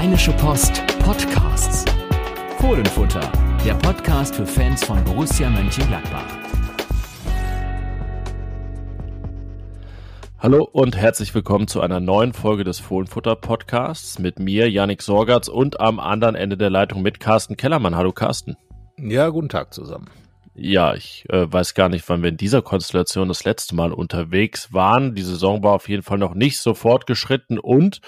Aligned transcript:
Rheinische 0.00 0.30
Post 0.34 0.86
Podcasts. 1.00 1.84
Fohlenfutter, 2.60 3.32
der 3.66 3.74
Podcast 3.74 4.36
für 4.36 4.46
Fans 4.46 4.84
von 4.84 5.02
Borussia 5.02 5.50
Mönchengladbach. 5.50 6.24
Hallo 10.38 10.62
und 10.62 10.96
herzlich 10.96 11.34
willkommen 11.34 11.66
zu 11.66 11.80
einer 11.80 11.98
neuen 11.98 12.32
Folge 12.32 12.62
des 12.62 12.78
Fohlenfutter 12.78 13.34
Podcasts 13.34 14.20
mit 14.20 14.38
mir, 14.38 14.70
Yannick 14.70 15.02
Sorgatz 15.02 15.48
und 15.48 15.80
am 15.80 15.98
anderen 15.98 16.36
Ende 16.36 16.56
der 16.56 16.70
Leitung 16.70 17.02
mit 17.02 17.18
Carsten 17.18 17.56
Kellermann. 17.56 17.96
Hallo 17.96 18.12
Carsten. 18.12 18.56
Ja, 18.98 19.30
guten 19.30 19.48
Tag 19.48 19.74
zusammen. 19.74 20.06
Ja, 20.54 20.94
ich 20.94 21.24
äh, 21.28 21.52
weiß 21.52 21.74
gar 21.74 21.88
nicht, 21.88 22.08
wann 22.08 22.22
wir 22.22 22.28
in 22.28 22.36
dieser 22.36 22.62
Konstellation 22.62 23.26
das 23.26 23.42
letzte 23.42 23.74
Mal 23.74 23.92
unterwegs 23.92 24.72
waren. 24.72 25.16
Die 25.16 25.22
Saison 25.22 25.64
war 25.64 25.72
auf 25.72 25.88
jeden 25.88 26.04
Fall 26.04 26.18
noch 26.18 26.34
nicht 26.34 26.60
so 26.60 26.74
fortgeschritten 26.74 27.58
und 27.58 28.00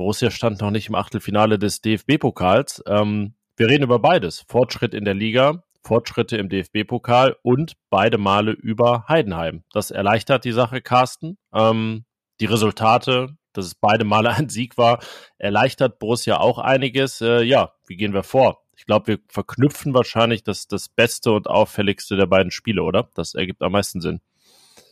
Borussia 0.00 0.30
stand 0.30 0.62
noch 0.62 0.70
nicht 0.70 0.88
im 0.88 0.94
Achtelfinale 0.94 1.58
des 1.58 1.82
DFB-Pokals. 1.82 2.82
Ähm, 2.86 3.34
wir 3.58 3.68
reden 3.68 3.84
über 3.84 3.98
beides. 3.98 4.46
Fortschritt 4.48 4.94
in 4.94 5.04
der 5.04 5.12
Liga, 5.12 5.62
Fortschritte 5.82 6.38
im 6.38 6.48
DFB-Pokal 6.48 7.36
und 7.42 7.74
beide 7.90 8.16
Male 8.16 8.52
über 8.52 9.04
Heidenheim. 9.08 9.62
Das 9.74 9.90
erleichtert 9.90 10.46
die 10.46 10.52
Sache, 10.52 10.80
Carsten. 10.80 11.36
Ähm, 11.52 12.06
die 12.40 12.46
Resultate, 12.46 13.36
dass 13.52 13.66
es 13.66 13.74
beide 13.74 14.06
Male 14.06 14.30
ein 14.30 14.48
Sieg 14.48 14.78
war, 14.78 15.00
erleichtert 15.36 15.98
Borussia 15.98 16.40
auch 16.40 16.58
einiges. 16.58 17.20
Äh, 17.20 17.42
ja, 17.42 17.74
wie 17.86 17.96
gehen 17.98 18.14
wir 18.14 18.22
vor? 18.22 18.62
Ich 18.78 18.86
glaube, 18.86 19.06
wir 19.06 19.18
verknüpfen 19.28 19.92
wahrscheinlich 19.92 20.42
das, 20.42 20.66
das 20.66 20.88
Beste 20.88 21.32
und 21.32 21.46
Auffälligste 21.46 22.16
der 22.16 22.24
beiden 22.24 22.50
Spiele, 22.50 22.84
oder? 22.84 23.10
Das 23.12 23.34
ergibt 23.34 23.60
am 23.60 23.72
meisten 23.72 24.00
Sinn. 24.00 24.22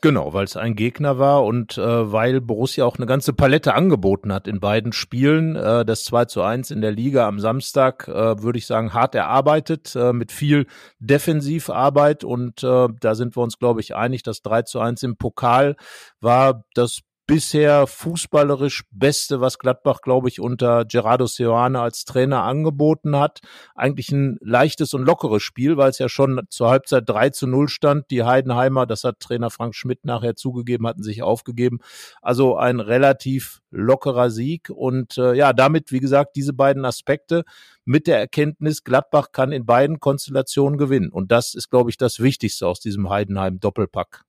Genau, 0.00 0.32
weil 0.32 0.44
es 0.44 0.56
ein 0.56 0.76
Gegner 0.76 1.18
war 1.18 1.44
und 1.44 1.76
äh, 1.76 2.12
weil 2.12 2.40
Borussia 2.40 2.84
auch 2.84 2.98
eine 2.98 3.06
ganze 3.06 3.32
Palette 3.32 3.74
angeboten 3.74 4.32
hat 4.32 4.46
in 4.46 4.60
beiden 4.60 4.92
Spielen. 4.92 5.56
Äh, 5.56 5.84
das 5.84 6.04
2 6.04 6.26
zu 6.26 6.42
1 6.42 6.70
in 6.70 6.80
der 6.80 6.92
Liga 6.92 7.26
am 7.26 7.40
Samstag, 7.40 8.06
äh, 8.06 8.40
würde 8.40 8.58
ich 8.58 8.66
sagen, 8.66 8.94
hart 8.94 9.16
erarbeitet, 9.16 9.96
äh, 9.96 10.12
mit 10.12 10.30
viel 10.30 10.66
Defensivarbeit 11.00 12.22
und 12.22 12.62
äh, 12.62 12.88
da 13.00 13.14
sind 13.16 13.36
wir 13.36 13.42
uns, 13.42 13.58
glaube 13.58 13.80
ich, 13.80 13.96
einig, 13.96 14.22
das 14.22 14.42
3 14.42 14.62
zu 14.62 14.78
1 14.78 15.02
im 15.02 15.16
Pokal 15.16 15.74
war 16.20 16.62
das 16.74 17.00
bisher 17.28 17.86
fußballerisch 17.86 18.84
Beste, 18.90 19.42
was 19.42 19.58
Gladbach, 19.58 20.00
glaube 20.00 20.28
ich, 20.28 20.40
unter 20.40 20.86
Gerardo 20.86 21.26
Seoane 21.26 21.78
als 21.78 22.06
Trainer 22.06 22.42
angeboten 22.42 23.16
hat. 23.16 23.40
Eigentlich 23.74 24.10
ein 24.10 24.38
leichtes 24.40 24.94
und 24.94 25.04
lockeres 25.04 25.42
Spiel, 25.42 25.76
weil 25.76 25.90
es 25.90 25.98
ja 25.98 26.08
schon 26.08 26.40
zur 26.48 26.70
Halbzeit 26.70 27.04
3 27.06 27.28
zu 27.30 27.46
0 27.46 27.68
stand. 27.68 28.10
Die 28.10 28.24
Heidenheimer, 28.24 28.86
das 28.86 29.04
hat 29.04 29.20
Trainer 29.20 29.50
Frank 29.50 29.74
Schmidt 29.74 30.06
nachher 30.06 30.36
zugegeben, 30.36 30.86
hatten 30.86 31.02
sich 31.02 31.22
aufgegeben. 31.22 31.80
Also 32.22 32.56
ein 32.56 32.80
relativ 32.80 33.60
lockerer 33.70 34.30
Sieg. 34.30 34.70
Und 34.70 35.18
äh, 35.18 35.34
ja, 35.34 35.52
damit, 35.52 35.92
wie 35.92 36.00
gesagt, 36.00 36.34
diese 36.34 36.54
beiden 36.54 36.86
Aspekte 36.86 37.44
mit 37.84 38.06
der 38.06 38.18
Erkenntnis, 38.18 38.84
Gladbach 38.84 39.32
kann 39.32 39.52
in 39.52 39.66
beiden 39.66 40.00
Konstellationen 40.00 40.78
gewinnen. 40.78 41.10
Und 41.10 41.30
das 41.30 41.54
ist, 41.54 41.68
glaube 41.68 41.90
ich, 41.90 41.98
das 41.98 42.20
Wichtigste 42.20 42.66
aus 42.66 42.80
diesem 42.80 43.10
Heidenheim-Doppelpack. 43.10 44.24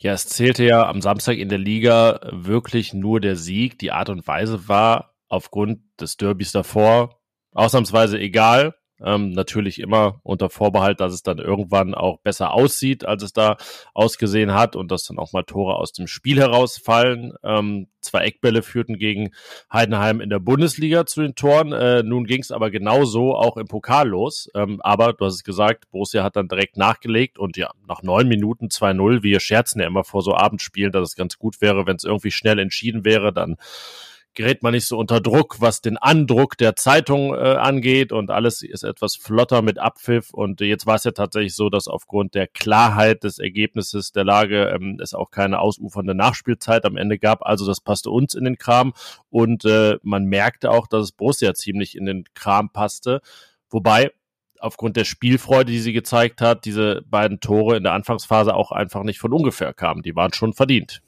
Ja, 0.00 0.12
es 0.12 0.28
zählte 0.28 0.64
ja 0.64 0.88
am 0.88 1.02
Samstag 1.02 1.38
in 1.38 1.48
der 1.48 1.58
Liga 1.58 2.20
wirklich 2.30 2.94
nur 2.94 3.20
der 3.20 3.34
Sieg. 3.34 3.78
Die 3.80 3.90
Art 3.90 4.08
und 4.10 4.26
Weise 4.28 4.68
war 4.68 5.16
aufgrund 5.28 5.80
des 6.00 6.16
Derbys 6.16 6.52
davor 6.52 7.20
ausnahmsweise 7.52 8.18
egal. 8.18 8.74
Ähm, 9.04 9.30
natürlich 9.30 9.78
immer 9.78 10.20
unter 10.22 10.50
Vorbehalt, 10.50 11.00
dass 11.00 11.12
es 11.12 11.22
dann 11.22 11.38
irgendwann 11.38 11.94
auch 11.94 12.18
besser 12.18 12.52
aussieht, 12.52 13.04
als 13.04 13.22
es 13.22 13.32
da 13.32 13.56
ausgesehen 13.94 14.54
hat 14.54 14.76
und 14.76 14.90
dass 14.90 15.04
dann 15.04 15.18
auch 15.18 15.32
mal 15.32 15.44
Tore 15.44 15.76
aus 15.76 15.92
dem 15.92 16.06
Spiel 16.06 16.38
herausfallen. 16.38 17.34
Ähm, 17.42 17.88
zwei 18.00 18.20
Eckbälle 18.20 18.62
führten 18.62 18.98
gegen 18.98 19.30
Heidenheim 19.72 20.20
in 20.20 20.30
der 20.30 20.38
Bundesliga 20.38 21.06
zu 21.06 21.22
den 21.22 21.34
Toren. 21.34 21.72
Äh, 21.72 22.02
nun 22.02 22.24
ging 22.24 22.40
es 22.40 22.50
aber 22.50 22.70
genauso 22.70 23.34
auch 23.34 23.56
im 23.56 23.66
Pokal 23.66 24.08
los. 24.08 24.48
Ähm, 24.54 24.80
aber 24.82 25.12
du 25.12 25.24
hast 25.24 25.34
es 25.34 25.44
gesagt, 25.44 25.90
Borussia 25.90 26.22
hat 26.22 26.36
dann 26.36 26.48
direkt 26.48 26.76
nachgelegt 26.76 27.38
und 27.38 27.56
ja, 27.56 27.70
nach 27.86 28.02
neun 28.02 28.28
Minuten 28.28 28.66
2-0. 28.66 29.22
Wir 29.22 29.40
scherzen 29.40 29.80
ja 29.80 29.86
immer 29.86 30.04
vor 30.04 30.22
so 30.22 30.34
Abendspielen, 30.34 30.92
dass 30.92 31.10
es 31.10 31.16
ganz 31.16 31.38
gut 31.38 31.60
wäre, 31.60 31.86
wenn 31.86 31.96
es 31.96 32.04
irgendwie 32.04 32.30
schnell 32.30 32.58
entschieden 32.58 33.04
wäre, 33.04 33.32
dann 33.32 33.56
gerät 34.38 34.62
man 34.62 34.72
nicht 34.72 34.86
so 34.86 34.96
unter 34.96 35.20
Druck, 35.20 35.56
was 35.58 35.80
den 35.80 35.96
Andruck 35.96 36.56
der 36.56 36.76
Zeitung 36.76 37.34
äh, 37.34 37.38
angeht 37.38 38.12
und 38.12 38.30
alles 38.30 38.62
ist 38.62 38.84
etwas 38.84 39.16
flotter 39.16 39.62
mit 39.62 39.80
Abpfiff. 39.80 40.32
Und 40.32 40.60
jetzt 40.60 40.86
war 40.86 40.94
es 40.94 41.02
ja 41.02 41.10
tatsächlich 41.10 41.56
so, 41.56 41.70
dass 41.70 41.88
aufgrund 41.88 42.36
der 42.36 42.46
Klarheit 42.46 43.24
des 43.24 43.40
Ergebnisses 43.40 44.12
der 44.12 44.22
Lage 44.22 44.68
ähm, 44.68 45.00
es 45.02 45.12
auch 45.12 45.32
keine 45.32 45.58
ausufernde 45.58 46.14
Nachspielzeit 46.14 46.84
am 46.84 46.96
Ende 46.96 47.18
gab, 47.18 47.44
also 47.44 47.66
das 47.66 47.80
passte 47.80 48.10
uns 48.10 48.34
in 48.34 48.44
den 48.44 48.58
Kram. 48.58 48.92
Und 49.28 49.64
äh, 49.64 49.98
man 50.02 50.26
merkte 50.26 50.70
auch, 50.70 50.86
dass 50.86 51.02
es 51.02 51.12
Borussia 51.12 51.52
ziemlich 51.54 51.96
in 51.96 52.06
den 52.06 52.22
Kram 52.34 52.70
passte, 52.70 53.20
wobei 53.70 54.12
aufgrund 54.60 54.96
der 54.96 55.04
Spielfreude, 55.04 55.72
die 55.72 55.80
sie 55.80 55.92
gezeigt 55.92 56.40
hat, 56.40 56.64
diese 56.64 57.02
beiden 57.06 57.40
Tore 57.40 57.76
in 57.76 57.82
der 57.82 57.92
Anfangsphase 57.92 58.54
auch 58.54 58.70
einfach 58.70 59.02
nicht 59.02 59.18
von 59.18 59.32
ungefähr 59.32 59.74
kamen, 59.74 60.02
die 60.02 60.14
waren 60.14 60.32
schon 60.32 60.52
verdient. 60.52 61.02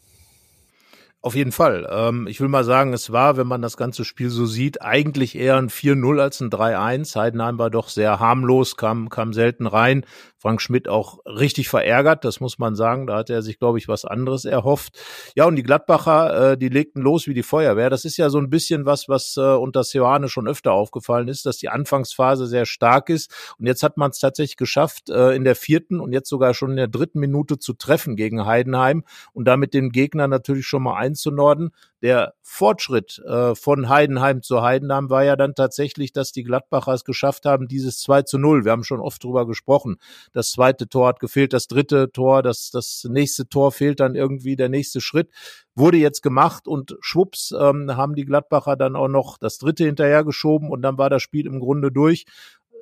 Auf 1.23 1.35
jeden 1.35 1.53
Fall. 1.53 1.87
Ähm, 1.91 2.27
ich 2.27 2.41
will 2.41 2.49
mal 2.49 2.65
sagen, 2.65 2.95
es 2.95 3.13
war, 3.13 3.37
wenn 3.37 3.47
man 3.47 3.61
das 3.61 3.77
ganze 3.77 4.07
Spiel 4.07 4.31
so 4.31 4.47
sieht, 4.47 4.81
eigentlich 4.81 5.37
eher 5.37 5.57
ein 5.59 5.69
4-0 5.69 6.19
als 6.19 6.41
ein 6.41 6.49
3-1. 6.49 7.15
Heidenheim 7.15 7.59
war 7.59 7.69
doch 7.69 7.91
sehr 7.91 8.21
harmlos, 8.21 8.77
kam, 8.77 9.11
kam 9.11 9.35
selten 9.35 9.67
rein. 9.67 10.07
Frank 10.41 10.63
Schmidt 10.63 10.89
auch 10.89 11.19
richtig 11.27 11.69
verärgert, 11.69 12.25
das 12.25 12.41
muss 12.41 12.59
man 12.59 12.75
sagen. 12.75 13.07
Da 13.07 13.17
hat 13.17 13.29
er 13.29 13.43
sich, 13.43 13.59
glaube 13.59 13.77
ich, 13.77 13.89
was 13.89 14.07
anderes 14.07 14.47
erhofft. 14.47 14.99
Ja, 15.37 15.45
und 15.45 15.57
die 15.57 15.63
Gladbacher, 15.63 16.53
äh, 16.53 16.59
die 16.59 16.71
legten 16.71 17.03
los 17.03 17.27
wie 17.27 17.35
die 17.35 17.43
Feuerwehr. 17.43 17.91
Das 17.91 18.07
ist 18.07 18.17
ja 18.17 18.31
so 18.31 18.39
ein 18.39 18.49
bisschen 18.49 18.87
was, 18.87 19.07
was 19.07 19.37
äh, 19.37 19.41
unter 19.41 19.85
Seoane 19.85 20.31
schon 20.31 20.49
öfter 20.49 20.73
aufgefallen 20.73 21.29
ist, 21.29 21.45
dass 21.45 21.59
die 21.59 21.69
Anfangsphase 21.69 22.47
sehr 22.47 22.65
stark 22.65 23.11
ist. 23.11 23.31
Und 23.59 23.67
jetzt 23.67 23.83
hat 23.83 23.99
man 23.99 24.13
es 24.13 24.19
tatsächlich 24.19 24.57
geschafft, 24.57 25.11
äh, 25.11 25.35
in 25.37 25.45
der 25.45 25.57
vierten 25.57 26.01
und 26.01 26.15
jetzt 26.15 26.31
sogar 26.31 26.55
schon 26.55 26.71
in 26.71 26.77
der 26.77 26.89
dritten 26.89 27.21
Minute 27.21 27.59
zu 27.59 27.75
treffen 27.75 28.17
gegen 28.17 28.47
Heidenheim 28.47 29.05
und 29.35 29.45
damit 29.45 29.75
den 29.75 29.91
Gegner 29.91 30.27
natürlich 30.27 30.67
schon 30.67 30.83
mal 30.83 30.97
einzunorden 30.97 31.73
der 32.03 32.35
Fortschritt 32.43 33.19
äh, 33.27 33.55
von 33.55 33.89
Heidenheim 33.89 34.43
zu 34.43 34.63
Heidenheim 34.63 35.11
war 35.11 35.25
ja 35.25 35.37
dann 35.37 35.55
tatsächlich, 35.55 36.13
dass 36.13 36.33
die 36.33 36.45
Gladbacher 36.45 36.95
es 36.95 37.05
geschafft 37.05 37.45
haben, 37.45 37.69
dieses 37.69 38.01
2 38.01 38.23
zu 38.23 38.39
0. 38.39 38.65
Wir 38.65 38.73
haben 38.73 38.85
schon 38.85 39.01
oft 39.01 39.23
drüber 39.23 39.47
gesprochen. 39.47 39.99
Das 40.33 40.51
zweite 40.53 40.89
Tor 40.89 41.09
hat 41.09 41.21
gefehlt, 41.21 41.53
das 41.53 41.67
dritte 41.67 42.11
Tor, 42.13 42.43
das, 42.43 42.71
das 42.71 43.07
nächste 43.09 43.49
Tor 43.49 43.73
fehlt 43.73 44.01
dann 44.01 44.15
irgendwie, 44.15 44.57
der 44.57 44.69
nächste 44.69 45.01
Schritt 45.01 45.31
wurde 45.75 45.99
jetzt 45.99 46.23
gemacht 46.23 46.69
und 46.69 46.97
schwupps 47.01 47.53
ähm, 47.59 47.97
haben 47.97 48.15
die 48.15 48.25
Gladbacher 48.25 48.77
dann 48.77 48.97
auch 48.97 49.09
noch 49.09 49.39
das 49.39 49.59
dritte 49.59 49.85
hinterhergeschoben 49.85 50.71
und 50.71 50.83
dann 50.83 50.99
war 50.99 51.11
das 51.11 51.23
Spiel 51.23 51.47
im 51.47 51.61
Grunde 51.61 51.91
durch 51.91 52.27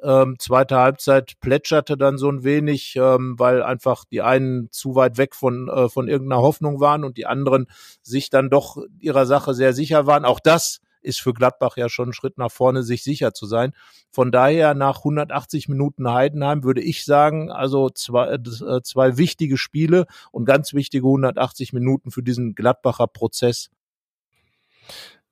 ähm, 0.03 0.37
zweite 0.39 0.77
Halbzeit 0.77 1.35
plätscherte 1.41 1.97
dann 1.97 2.19
so 2.19 2.31
ein 2.31 2.45
wenig, 2.45 2.97
ähm, 2.97 3.35
weil 3.39 3.63
einfach 3.63 4.05
die 4.05 4.23
einen 4.23 4.71
zu 4.71 4.95
weit 4.95 5.19
weg 5.19 5.35
von, 5.35 5.69
äh, 5.69 5.89
von 5.89 6.09
irgendeiner 6.09 6.43
Hoffnung 6.43 6.81
waren 6.81 7.05
und 7.05 7.17
die 7.17 7.27
anderen 7.27 7.67
sich 8.03 8.31
dann 8.31 8.51
doch 8.51 8.77
ihrer 9.01 9.27
Sache 9.27 9.55
sehr 9.55 9.73
sicher 9.73 10.07
waren. 10.07 10.25
Auch 10.25 10.41
das 10.41 10.81
ist 11.01 11.21
für 11.21 11.35
Gladbach 11.35 11.77
ja 11.77 11.89
schon 11.89 12.11
ein 12.11 12.13
Schritt 12.13 12.39
nach 12.39 12.51
vorne, 12.51 12.83
sich 12.83 13.03
sicher 13.03 13.35
zu 13.35 13.47
sein. 13.47 13.73
Von 14.11 14.33
daher 14.33 14.75
nach 14.75 14.99
180 14.99 15.69
Minuten 15.69 16.11
Heidenheim 16.11 16.65
würde 16.65 16.81
ich 16.81 17.05
sagen, 17.05 17.51
also 17.51 17.91
zwei, 17.91 18.35
äh, 18.35 18.83
zwei 18.83 19.17
wichtige 19.17 19.57
Spiele 19.57 20.07
und 20.33 20.45
ganz 20.45 20.75
wichtige 20.75 21.07
180 21.07 21.73
Minuten 21.73 22.11
für 22.11 22.23
diesen 22.23 22.55
Gladbacher 22.55 23.07
Prozess. 23.07 23.71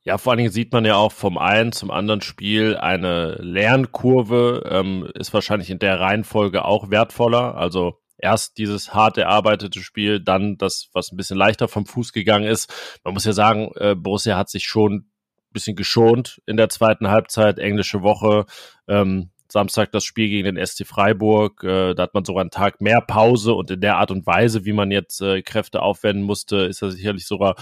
Ja, 0.06 0.18
vor 0.18 0.30
allen 0.30 0.38
Dingen 0.38 0.52
sieht 0.52 0.72
man 0.72 0.84
ja 0.84 0.94
auch 0.94 1.10
vom 1.10 1.36
einen 1.36 1.72
zum 1.72 1.90
anderen 1.90 2.20
Spiel 2.20 2.76
eine 2.76 3.32
Lernkurve, 3.40 4.62
ähm, 4.70 5.10
ist 5.14 5.34
wahrscheinlich 5.34 5.68
in 5.68 5.80
der 5.80 5.98
Reihenfolge 5.98 6.64
auch 6.64 6.90
wertvoller. 6.90 7.56
Also 7.56 7.98
erst 8.16 8.58
dieses 8.58 8.94
hart 8.94 9.18
erarbeitete 9.18 9.80
Spiel, 9.80 10.20
dann 10.20 10.58
das, 10.58 10.90
was 10.92 11.10
ein 11.10 11.16
bisschen 11.16 11.36
leichter 11.36 11.66
vom 11.66 11.86
Fuß 11.86 12.12
gegangen 12.12 12.46
ist. 12.46 12.72
Man 13.02 13.14
muss 13.14 13.24
ja 13.24 13.32
sagen, 13.32 13.72
äh, 13.74 13.96
Borussia 13.96 14.36
hat 14.36 14.48
sich 14.48 14.64
schon 14.64 15.10
bisschen 15.56 15.76
geschont 15.76 16.40
in 16.46 16.56
der 16.56 16.68
zweiten 16.68 17.08
Halbzeit, 17.08 17.58
englische 17.58 18.02
Woche. 18.02 18.46
Ähm, 18.86 19.30
Samstag 19.48 19.92
das 19.92 20.04
Spiel 20.04 20.28
gegen 20.28 20.54
den 20.54 20.66
SC 20.66 20.86
Freiburg. 20.86 21.62
Äh, 21.62 21.94
da 21.94 22.04
hat 22.04 22.14
man 22.14 22.24
sogar 22.24 22.42
einen 22.42 22.50
Tag 22.50 22.80
mehr 22.80 23.00
Pause 23.00 23.54
und 23.54 23.70
in 23.70 23.80
der 23.80 23.96
Art 23.96 24.10
und 24.10 24.26
Weise, 24.26 24.64
wie 24.64 24.72
man 24.72 24.90
jetzt 24.90 25.20
äh, 25.20 25.42
Kräfte 25.42 25.82
aufwenden 25.82 26.24
musste, 26.24 26.58
ist 26.58 26.82
das 26.82 26.94
sicherlich 26.94 27.26
sogar 27.26 27.54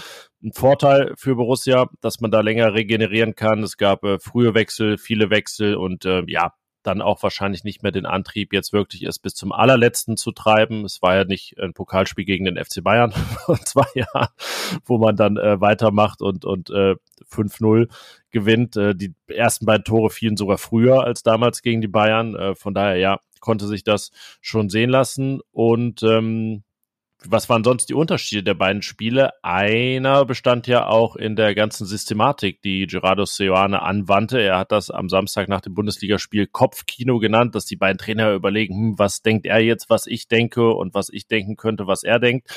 ein 0.43 0.51
Vorteil 0.51 1.13
für 1.15 1.35
Borussia, 1.35 1.89
dass 2.01 2.21
man 2.21 2.31
da 2.31 2.41
länger 2.41 2.73
regenerieren 2.73 3.35
kann. 3.35 3.63
Es 3.63 3.77
gab 3.77 4.03
äh, 4.03 4.19
frühe 4.19 4.53
Wechsel, 4.53 4.97
viele 4.97 5.29
Wechsel 5.29 5.75
und 5.75 6.05
äh, 6.05 6.23
ja, 6.27 6.53
dann 6.85 7.01
auch 7.01 7.23
wahrscheinlich 7.23 7.63
nicht 7.63 7.83
mehr 7.83 7.91
den 7.91 8.05
Antrieb, 8.05 8.53
jetzt 8.53 8.73
wirklich 8.73 9.03
es 9.03 9.19
bis 9.19 9.33
zum 9.33 9.51
allerletzten 9.51 10.17
zu 10.17 10.31
treiben. 10.31 10.85
Es 10.85 11.01
war 11.01 11.15
ja 11.15 11.23
nicht 11.23 11.57
ein 11.59 11.73
Pokalspiel 11.73 12.25
gegen 12.25 12.45
den 12.45 12.63
FC 12.63 12.83
Bayern 12.83 13.11
vor 13.45 13.59
zwei 13.61 13.87
Jahren, 13.95 14.29
wo 14.85 14.97
man 14.97 15.15
dann 15.15 15.37
äh, 15.37 15.59
weitermacht 15.59 16.21
und, 16.21 16.45
und 16.45 16.69
äh, 16.69 16.95
5-0 17.31 17.89
gewinnt. 18.31 18.77
Äh, 18.77 18.95
die 18.95 19.13
ersten 19.27 19.65
beiden 19.65 19.83
Tore 19.83 20.09
fielen 20.09 20.37
sogar 20.37 20.57
früher 20.57 21.03
als 21.03 21.23
damals 21.23 21.61
gegen 21.61 21.81
die 21.81 21.87
Bayern. 21.87 22.35
Äh, 22.35 22.55
von 22.55 22.73
daher, 22.73 22.97
ja, 22.97 23.19
konnte 23.39 23.67
sich 23.67 23.83
das 23.83 24.11
schon 24.41 24.69
sehen 24.69 24.89
lassen. 24.89 25.39
Und 25.51 26.03
ähm, 26.03 26.63
was 27.23 27.49
waren 27.49 27.63
sonst 27.63 27.87
die 27.89 27.93
Unterschiede 27.93 28.43
der 28.43 28.53
beiden 28.53 28.81
Spiele? 28.81 29.31
Einer 29.41 30.25
bestand 30.25 30.67
ja 30.67 30.87
auch 30.87 31.15
in 31.15 31.35
der 31.35 31.55
ganzen 31.55 31.85
Systematik, 31.85 32.61
die 32.61 32.87
Gerardo 32.87 33.25
Seoane 33.25 33.81
anwandte. 33.81 34.39
Er 34.39 34.59
hat 34.59 34.71
das 34.71 34.91
am 34.91 35.09
Samstag 35.09 35.47
nach 35.47 35.61
dem 35.61 35.73
Bundesligaspiel 35.73 36.47
Kopfkino 36.47 37.19
genannt, 37.19 37.55
dass 37.55 37.65
die 37.65 37.77
beiden 37.77 37.97
Trainer 37.97 38.33
überlegen, 38.33 38.75
hm, 38.75 38.99
was 38.99 39.21
denkt 39.21 39.45
er 39.45 39.59
jetzt, 39.59 39.89
was 39.89 40.07
ich 40.07 40.27
denke 40.27 40.73
und 40.73 40.93
was 40.93 41.09
ich 41.09 41.27
denken 41.27 41.55
könnte, 41.55 41.87
was 41.87 42.03
er 42.03 42.19
denkt. 42.19 42.49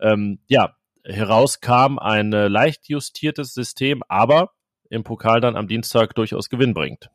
Ähm, 0.00 0.38
ja, 0.46 0.76
herauskam 1.04 1.98
ein 1.98 2.32
äh, 2.32 2.48
leicht 2.48 2.88
justiertes 2.88 3.52
System, 3.52 4.02
aber 4.08 4.52
im 4.88 5.04
Pokal 5.04 5.40
dann 5.40 5.56
am 5.56 5.68
Dienstag 5.68 6.14
durchaus 6.14 6.48
Gewinn 6.48 6.72
bringt. 6.72 7.10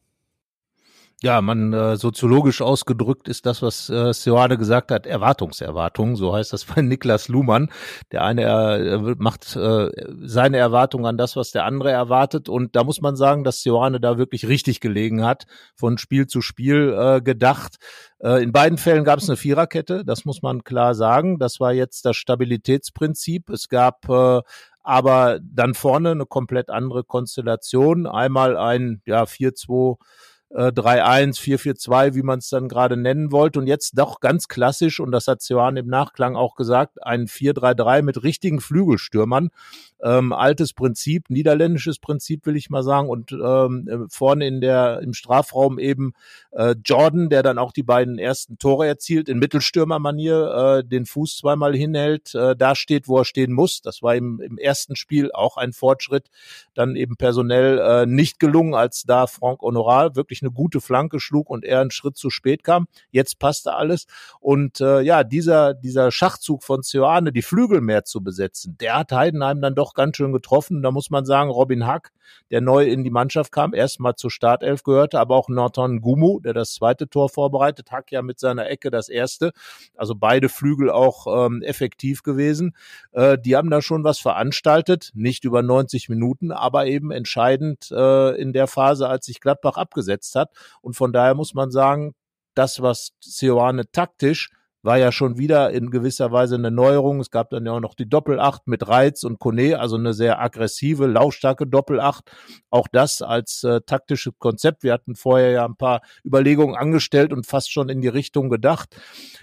Ja, 1.22 1.42
man 1.42 1.74
äh, 1.74 1.98
soziologisch 1.98 2.62
ausgedrückt 2.62 3.28
ist 3.28 3.46
das, 3.46 3.62
was 3.62 3.90
äh, 3.90 4.14
Seoane 4.14 4.58
gesagt 4.58 4.90
hat, 4.90 5.06
Erwartungserwartung. 5.06 6.16
So 6.16 6.34
heißt 6.34 6.54
das 6.54 6.64
bei 6.64 6.82
Niklas 6.82 7.28
Luhmann. 7.28 7.70
Der 8.14 8.24
eine 8.24 8.44
äh, 8.44 9.16
macht 9.18 9.54
äh, 9.58 9.90
seine 10.22 10.56
Erwartung 10.56 11.06
an 11.06 11.18
das, 11.18 11.36
was 11.36 11.52
der 11.52 11.66
andere 11.66 11.92
erwartet. 11.92 12.48
Und 12.48 12.78
da 12.78 12.86
muss 12.86 13.02
man 13.02 13.18
sagen, 13.18 13.44
dass 13.44 13.64
Seoane 13.64 14.00
da 14.00 14.18
wirklich 14.18 14.48
richtig 14.48 14.80
gelegen 14.80 15.26
hat, 15.26 15.46
von 15.76 15.98
Spiel 15.98 16.28
zu 16.28 16.40
Spiel 16.40 16.96
äh, 16.98 17.22
gedacht. 17.22 17.80
Äh, 18.20 18.42
in 18.42 18.54
beiden 18.54 18.78
Fällen 18.78 19.04
gab 19.04 19.20
es 19.20 19.28
eine 19.28 19.36
Viererkette, 19.36 20.06
das 20.06 20.24
muss 20.24 20.42
man 20.42 20.64
klar 20.64 20.96
sagen. 20.96 21.38
Das 21.38 21.60
war 21.60 21.74
jetzt 21.74 22.06
das 22.06 22.16
Stabilitätsprinzip. 22.16 23.50
Es 23.50 23.68
gab 23.68 24.08
äh, 24.08 24.40
aber 24.84 25.40
dann 25.44 25.74
vorne 25.74 26.12
eine 26.12 26.26
komplett 26.26 26.70
andere 26.70 27.04
Konstellation. 27.04 28.08
Einmal 28.08 28.56
ein 28.56 29.02
ja 29.06 29.24
4-2 29.24 29.98
äh, 30.50 30.72
3-1, 30.72 31.40
4-4-2, 31.40 32.16
wie 32.16 32.24
man 32.24 32.40
es 32.40 32.50
dann 32.50 32.68
gerade 32.68 32.98
nennen 32.98 33.32
wollte. 33.32 33.60
Und 33.60 33.68
jetzt 33.68 33.98
doch 33.98 34.20
ganz 34.20 34.48
klassisch, 34.48 35.00
und 35.00 35.12
das 35.12 35.28
hat 35.28 35.48
Johann 35.48 35.78
im 35.78 35.88
Nachklang 35.88 36.36
auch 36.36 36.56
gesagt, 36.56 37.04
ein 37.04 37.28
4-3-3 37.28 38.02
mit 38.02 38.24
richtigen 38.24 38.60
Flügelstürmern 38.60 39.50
ähm, 40.02 40.32
altes 40.34 40.74
Prinzip, 40.74 41.30
niederländisches 41.30 42.00
Prinzip, 42.00 42.46
will 42.46 42.56
ich 42.56 42.70
mal 42.70 42.84
sagen. 42.84 43.10
Und 43.10 43.32
ähm, 43.32 43.88
äh, 43.88 43.98
vorne 44.10 44.48
in 44.48 44.62
der 44.62 45.02
im 45.02 45.14
Strafraum 45.14 45.78
eben 45.80 46.14
äh, 46.52 46.76
Jordan, 46.84 47.30
der 47.30 47.44
dann 47.44 47.58
auch 47.58 47.72
die 47.72 47.84
beiden 47.84 48.18
ersten 48.18 48.58
Tore 48.58 48.88
erzielt, 48.88 49.30
in 49.30 49.40
Mittelstürmermanier, 49.40 50.80
äh, 50.80 50.88
den 50.88 51.06
Fuß 51.06 51.38
zweimal 51.38 51.76
hinhält, 51.76 52.34
äh, 52.34 52.56
da 52.56 52.76
steht, 52.76 53.08
wo 53.08 53.20
er 53.20 53.26
stehen 53.26 53.52
muss. 53.52 53.82
Das 53.82 54.02
war 54.02 54.16
im, 54.16 54.40
im 54.40 54.58
ersten 54.58 54.96
Spiel 54.96 55.32
auch 55.34 55.58
ein 55.58 55.74
Fortschritt, 55.74 56.30
dann 56.74 56.96
eben 56.96 57.18
personell 57.18 57.80
äh, 57.80 58.06
nicht 58.06 58.40
gelungen, 58.40 58.76
als 58.76 59.04
da 59.04 59.28
Franck 59.28 59.62
Honorat 59.62 60.16
wirklich 60.16 60.39
eine 60.42 60.52
gute 60.52 60.82
Flanke 60.82 61.20
schlug 61.20 61.50
und 61.50 61.66
er 61.66 61.82
einen 61.82 61.92
Schritt 61.92 62.18
zu 62.18 62.30
spät 62.30 62.64
kam. 62.64 62.88
Jetzt 63.12 63.40
passte 63.40 63.74
alles. 63.74 64.06
Und 64.40 64.82
äh, 64.82 65.02
ja, 65.02 65.24
dieser, 65.24 65.74
dieser 65.74 66.12
Schachzug 66.12 66.64
von 66.64 66.82
Cioane, 66.84 67.32
die 67.32 67.42
Flügel 67.42 67.82
mehr 67.82 68.06
zu 68.06 68.22
besetzen, 68.22 68.78
der 68.80 68.98
hat 68.98 69.12
Heidenheim 69.12 69.62
dann 69.62 69.76
doch 69.76 69.94
ganz 69.94 70.18
schön 70.18 70.32
getroffen. 70.32 70.82
Da 70.82 70.92
muss 70.92 71.10
man 71.10 71.26
sagen, 71.26 71.50
Robin 71.50 71.86
Hack, 71.86 72.12
der 72.52 72.62
neu 72.62 72.86
in 72.86 73.04
die 73.04 73.10
Mannschaft 73.10 73.52
kam, 73.52 73.74
erstmal 73.74 74.16
zur 74.16 74.32
Startelf 74.32 74.84
gehörte, 74.84 75.20
aber 75.20 75.36
auch 75.36 75.50
Norton 75.50 76.02
Gumu, 76.02 76.40
der 76.40 76.54
das 76.54 76.74
zweite 76.74 77.10
Tor 77.10 77.30
vorbereitet, 77.30 77.92
Hack 77.92 78.12
ja 78.12 78.22
mit 78.22 78.40
seiner 78.40 78.70
Ecke 78.70 78.92
das 78.92 79.10
erste. 79.10 79.52
Also 79.96 80.16
beide 80.16 80.50
Flügel 80.50 80.90
auch 80.90 81.46
ähm, 81.46 81.62
effektiv 81.62 82.24
gewesen. 82.24 82.76
Äh, 83.12 83.38
die 83.38 83.56
haben 83.56 83.70
da 83.70 83.82
schon 83.82 84.04
was 84.04 84.20
veranstaltet, 84.20 85.12
nicht 85.14 85.44
über 85.44 85.62
90 85.62 86.10
Minuten, 86.10 86.52
aber 86.52 86.86
eben 86.88 87.12
entscheidend 87.12 87.92
äh, 87.92 88.36
in 88.40 88.54
der 88.54 88.68
Phase, 88.68 89.08
als 89.08 89.26
sich 89.26 89.42
Gladbach 89.42 89.78
abgesetzt 89.78 90.29
hat. 90.36 90.52
Und 90.82 90.96
von 90.96 91.14
daher 91.14 91.36
muss 91.36 91.54
man 91.54 91.72
sagen, 91.72 92.14
das, 92.56 92.82
was 92.82 93.12
Sioane 93.22 93.92
taktisch 93.92 94.50
war 94.82 94.98
ja 94.98 95.12
schon 95.12 95.38
wieder 95.38 95.72
in 95.72 95.92
gewisser 95.92 96.32
Weise 96.32 96.56
eine 96.56 96.72
Neuerung. 96.72 97.20
Es 97.20 97.32
gab 97.32 97.50
dann 97.50 97.66
ja 97.66 97.74
auch 97.74 97.80
noch 97.82 97.96
die 97.96 98.08
Doppelacht 98.08 98.68
mit 98.68 98.88
Reiz 98.88 99.24
und 99.24 99.40
Kone, 99.40 99.78
also 99.78 99.98
eine 99.98 100.14
sehr 100.14 100.40
aggressive, 100.42 101.06
laufstarke 101.06 101.68
Doppelacht. 101.68 102.32
Auch 102.70 102.88
das 102.88 103.22
als 103.22 103.64
äh, 103.64 103.82
taktisches 103.82 104.34
Konzept. 104.40 104.84
Wir 104.84 104.94
hatten 104.94 105.16
vorher 105.16 105.52
ja 105.52 105.66
ein 105.66 105.76
paar 105.76 106.02
Überlegungen 106.24 106.76
angestellt 106.76 107.34
und 107.34 107.46
fast 107.46 107.72
schon 107.72 107.90
in 107.90 108.02
die 108.02 108.08
Richtung 108.08 108.50
gedacht. 108.50 108.96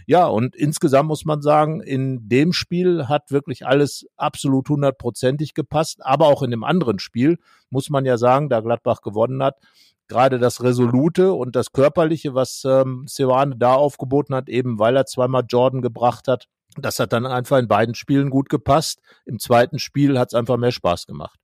Ja, 0.07 0.27
und 0.27 0.57
insgesamt 0.57 1.09
muss 1.09 1.27
man 1.27 1.43
sagen, 1.43 1.83
in 1.83 2.29
dem 2.29 2.53
Spiel 2.55 3.09
hat 3.09 3.31
wirklich 3.31 3.67
alles 3.67 4.07
absolut 4.17 4.71
hundertprozentig 4.71 5.53
gepasst. 5.53 5.99
Aber 6.05 6.29
auch 6.29 6.43
in 6.43 6.51
dem 6.51 6.65
anderen 6.65 6.99
Spiel 6.99 7.39
muss 7.69 7.91
man 7.91 8.07
ja 8.07 8.17
sagen, 8.17 8.49
da 8.49 8.61
Gladbach 8.61 9.03
gewonnen 9.03 9.43
hat, 9.43 9.57
gerade 10.09 10.39
das 10.39 10.63
Resolute 10.63 11.33
und 11.33 11.57
das 11.57 11.73
Körperliche, 11.73 12.35
was 12.35 12.63
ähm, 12.65 13.05
Seoane 13.07 13.57
da 13.57 13.75
aufgeboten 13.75 14.35
hat, 14.35 14.49
eben 14.49 14.79
weil 14.79 14.97
er 14.97 15.07
zweimal 15.07 15.45
Jordan 15.49 15.83
gebracht 15.83 16.29
hat. 16.29 16.47
Das 16.77 16.99
hat 16.99 17.13
dann 17.13 17.27
einfach 17.27 17.59
in 17.59 17.69
beiden 17.69 17.95
Spielen 17.95 18.31
gut 18.31 18.49
gepasst. 18.49 19.01
Im 19.25 19.39
zweiten 19.39 19.79
Spiel 19.79 20.19
hat 20.19 20.29
es 20.29 20.35
einfach 20.35 20.57
mehr 20.59 20.73
Spaß 20.73 21.07
gemacht. 21.07 21.39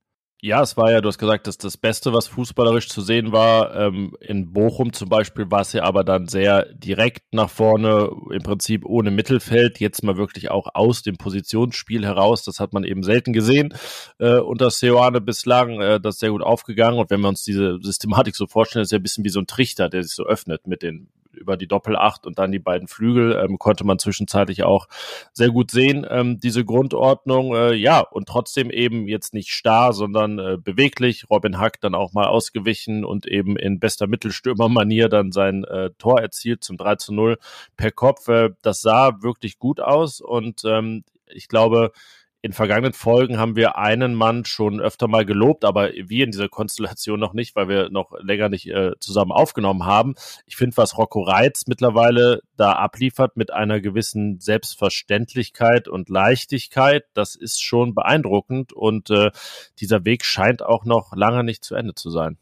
Ja, 0.45 0.61
es 0.61 0.75
war 0.75 0.91
ja, 0.91 0.99
du 0.99 1.07
hast 1.07 1.19
gesagt, 1.19 1.47
dass 1.47 1.57
das 1.57 1.77
Beste, 1.77 2.11
was 2.11 2.27
fußballerisch 2.27 2.89
zu 2.89 2.99
sehen 2.99 3.31
war. 3.31 3.73
Ähm, 3.77 4.17
in 4.19 4.51
Bochum 4.51 4.91
zum 4.91 5.07
Beispiel 5.07 5.49
war 5.49 5.61
es 5.61 5.71
ja 5.71 5.83
aber 5.83 6.03
dann 6.03 6.27
sehr 6.27 6.65
direkt 6.73 7.33
nach 7.33 7.49
vorne, 7.49 8.09
im 8.29 8.43
Prinzip 8.43 8.83
ohne 8.85 9.09
Mittelfeld, 9.09 9.79
jetzt 9.79 10.03
mal 10.03 10.17
wirklich 10.17 10.51
auch 10.51 10.67
aus 10.73 11.01
dem 11.01 11.15
Positionsspiel 11.15 12.05
heraus. 12.05 12.43
Das 12.43 12.59
hat 12.59 12.73
man 12.73 12.83
eben 12.83 13.03
selten 13.03 13.31
gesehen 13.31 13.73
äh, 14.19 14.39
unter 14.39 14.69
Seoane 14.69 15.21
bislang. 15.21 15.79
Äh, 15.79 16.01
das 16.01 16.15
ist 16.15 16.19
sehr 16.19 16.31
gut 16.31 16.43
aufgegangen. 16.43 16.99
Und 16.99 17.09
wenn 17.09 17.21
wir 17.21 17.29
uns 17.29 17.43
diese 17.43 17.79
Systematik 17.81 18.35
so 18.35 18.45
vorstellen, 18.45 18.83
ist 18.83 18.91
ja 18.91 18.99
ein 18.99 19.03
bisschen 19.03 19.23
wie 19.23 19.29
so 19.29 19.39
ein 19.39 19.47
Trichter, 19.47 19.87
der 19.87 20.03
sich 20.03 20.13
so 20.13 20.25
öffnet 20.25 20.67
mit 20.67 20.81
den 20.81 21.07
über 21.33 21.57
die 21.57 21.67
Doppelacht 21.67 22.25
und 22.25 22.39
dann 22.39 22.51
die 22.51 22.59
beiden 22.59 22.87
Flügel 22.87 23.33
ähm, 23.33 23.59
konnte 23.59 23.83
man 23.83 23.99
zwischenzeitlich 23.99 24.63
auch 24.63 24.87
sehr 25.33 25.49
gut 25.49 25.71
sehen, 25.71 26.05
ähm, 26.09 26.39
diese 26.39 26.65
Grundordnung. 26.65 27.55
Äh, 27.55 27.73
ja, 27.73 27.99
und 27.99 28.27
trotzdem 28.27 28.69
eben 28.69 29.07
jetzt 29.07 29.33
nicht 29.33 29.51
starr, 29.51 29.93
sondern 29.93 30.39
äh, 30.39 30.57
beweglich. 30.57 31.29
Robin 31.29 31.59
Hack 31.59 31.81
dann 31.81 31.95
auch 31.95 32.13
mal 32.13 32.27
ausgewichen 32.27 33.05
und 33.05 33.25
eben 33.25 33.57
in 33.57 33.79
bester 33.79 34.07
Mittelstürmermanier 34.07 35.09
dann 35.09 35.31
sein 35.31 35.63
äh, 35.63 35.91
Tor 35.97 36.21
erzielt 36.21 36.63
zum 36.63 36.77
3 36.77 36.95
zu 36.95 37.13
0 37.13 37.37
per 37.77 37.91
Kopf. 37.91 38.27
Äh, 38.27 38.51
das 38.61 38.81
sah 38.81 39.21
wirklich 39.21 39.59
gut 39.59 39.79
aus 39.79 40.21
und 40.21 40.63
ähm, 40.65 41.03
ich 41.27 41.47
glaube, 41.47 41.91
in 42.43 42.51
vergangenen 42.51 42.91
Folgen 42.91 43.37
haben 43.37 43.55
wir 43.55 43.77
einen 43.77 44.15
Mann 44.15 44.43
schon 44.43 44.81
öfter 44.81 45.07
mal 45.07 45.25
gelobt, 45.25 45.63
aber 45.63 45.91
wir 45.93 46.25
in 46.25 46.31
dieser 46.31 46.49
Konstellation 46.49 47.17
noch 47.17 47.31
nicht, 47.31 47.55
weil 47.55 47.69
wir 47.69 47.89
noch 47.89 48.11
länger 48.19 48.49
nicht 48.49 48.67
äh, 48.67 48.91
zusammen 48.99 49.31
aufgenommen 49.31 49.85
haben. 49.85 50.15
Ich 50.45 50.57
finde, 50.57 50.75
was 50.75 50.97
Rocco 50.97 51.21
Reitz 51.21 51.67
mittlerweile 51.67 52.41
da 52.57 52.73
abliefert 52.73 53.37
mit 53.37 53.53
einer 53.53 53.79
gewissen 53.79 54.41
Selbstverständlichkeit 54.41 55.87
und 55.87 56.09
Leichtigkeit, 56.09 57.05
das 57.13 57.35
ist 57.35 57.63
schon 57.63 57.95
beeindruckend 57.95 58.73
und 58.73 59.09
äh, 59.09 59.31
dieser 59.79 60.03
Weg 60.03 60.25
scheint 60.25 60.63
auch 60.63 60.83
noch 60.83 61.15
lange 61.15 61.45
nicht 61.45 61.63
zu 61.63 61.75
Ende 61.75 61.95
zu 61.95 62.09
sein. 62.09 62.37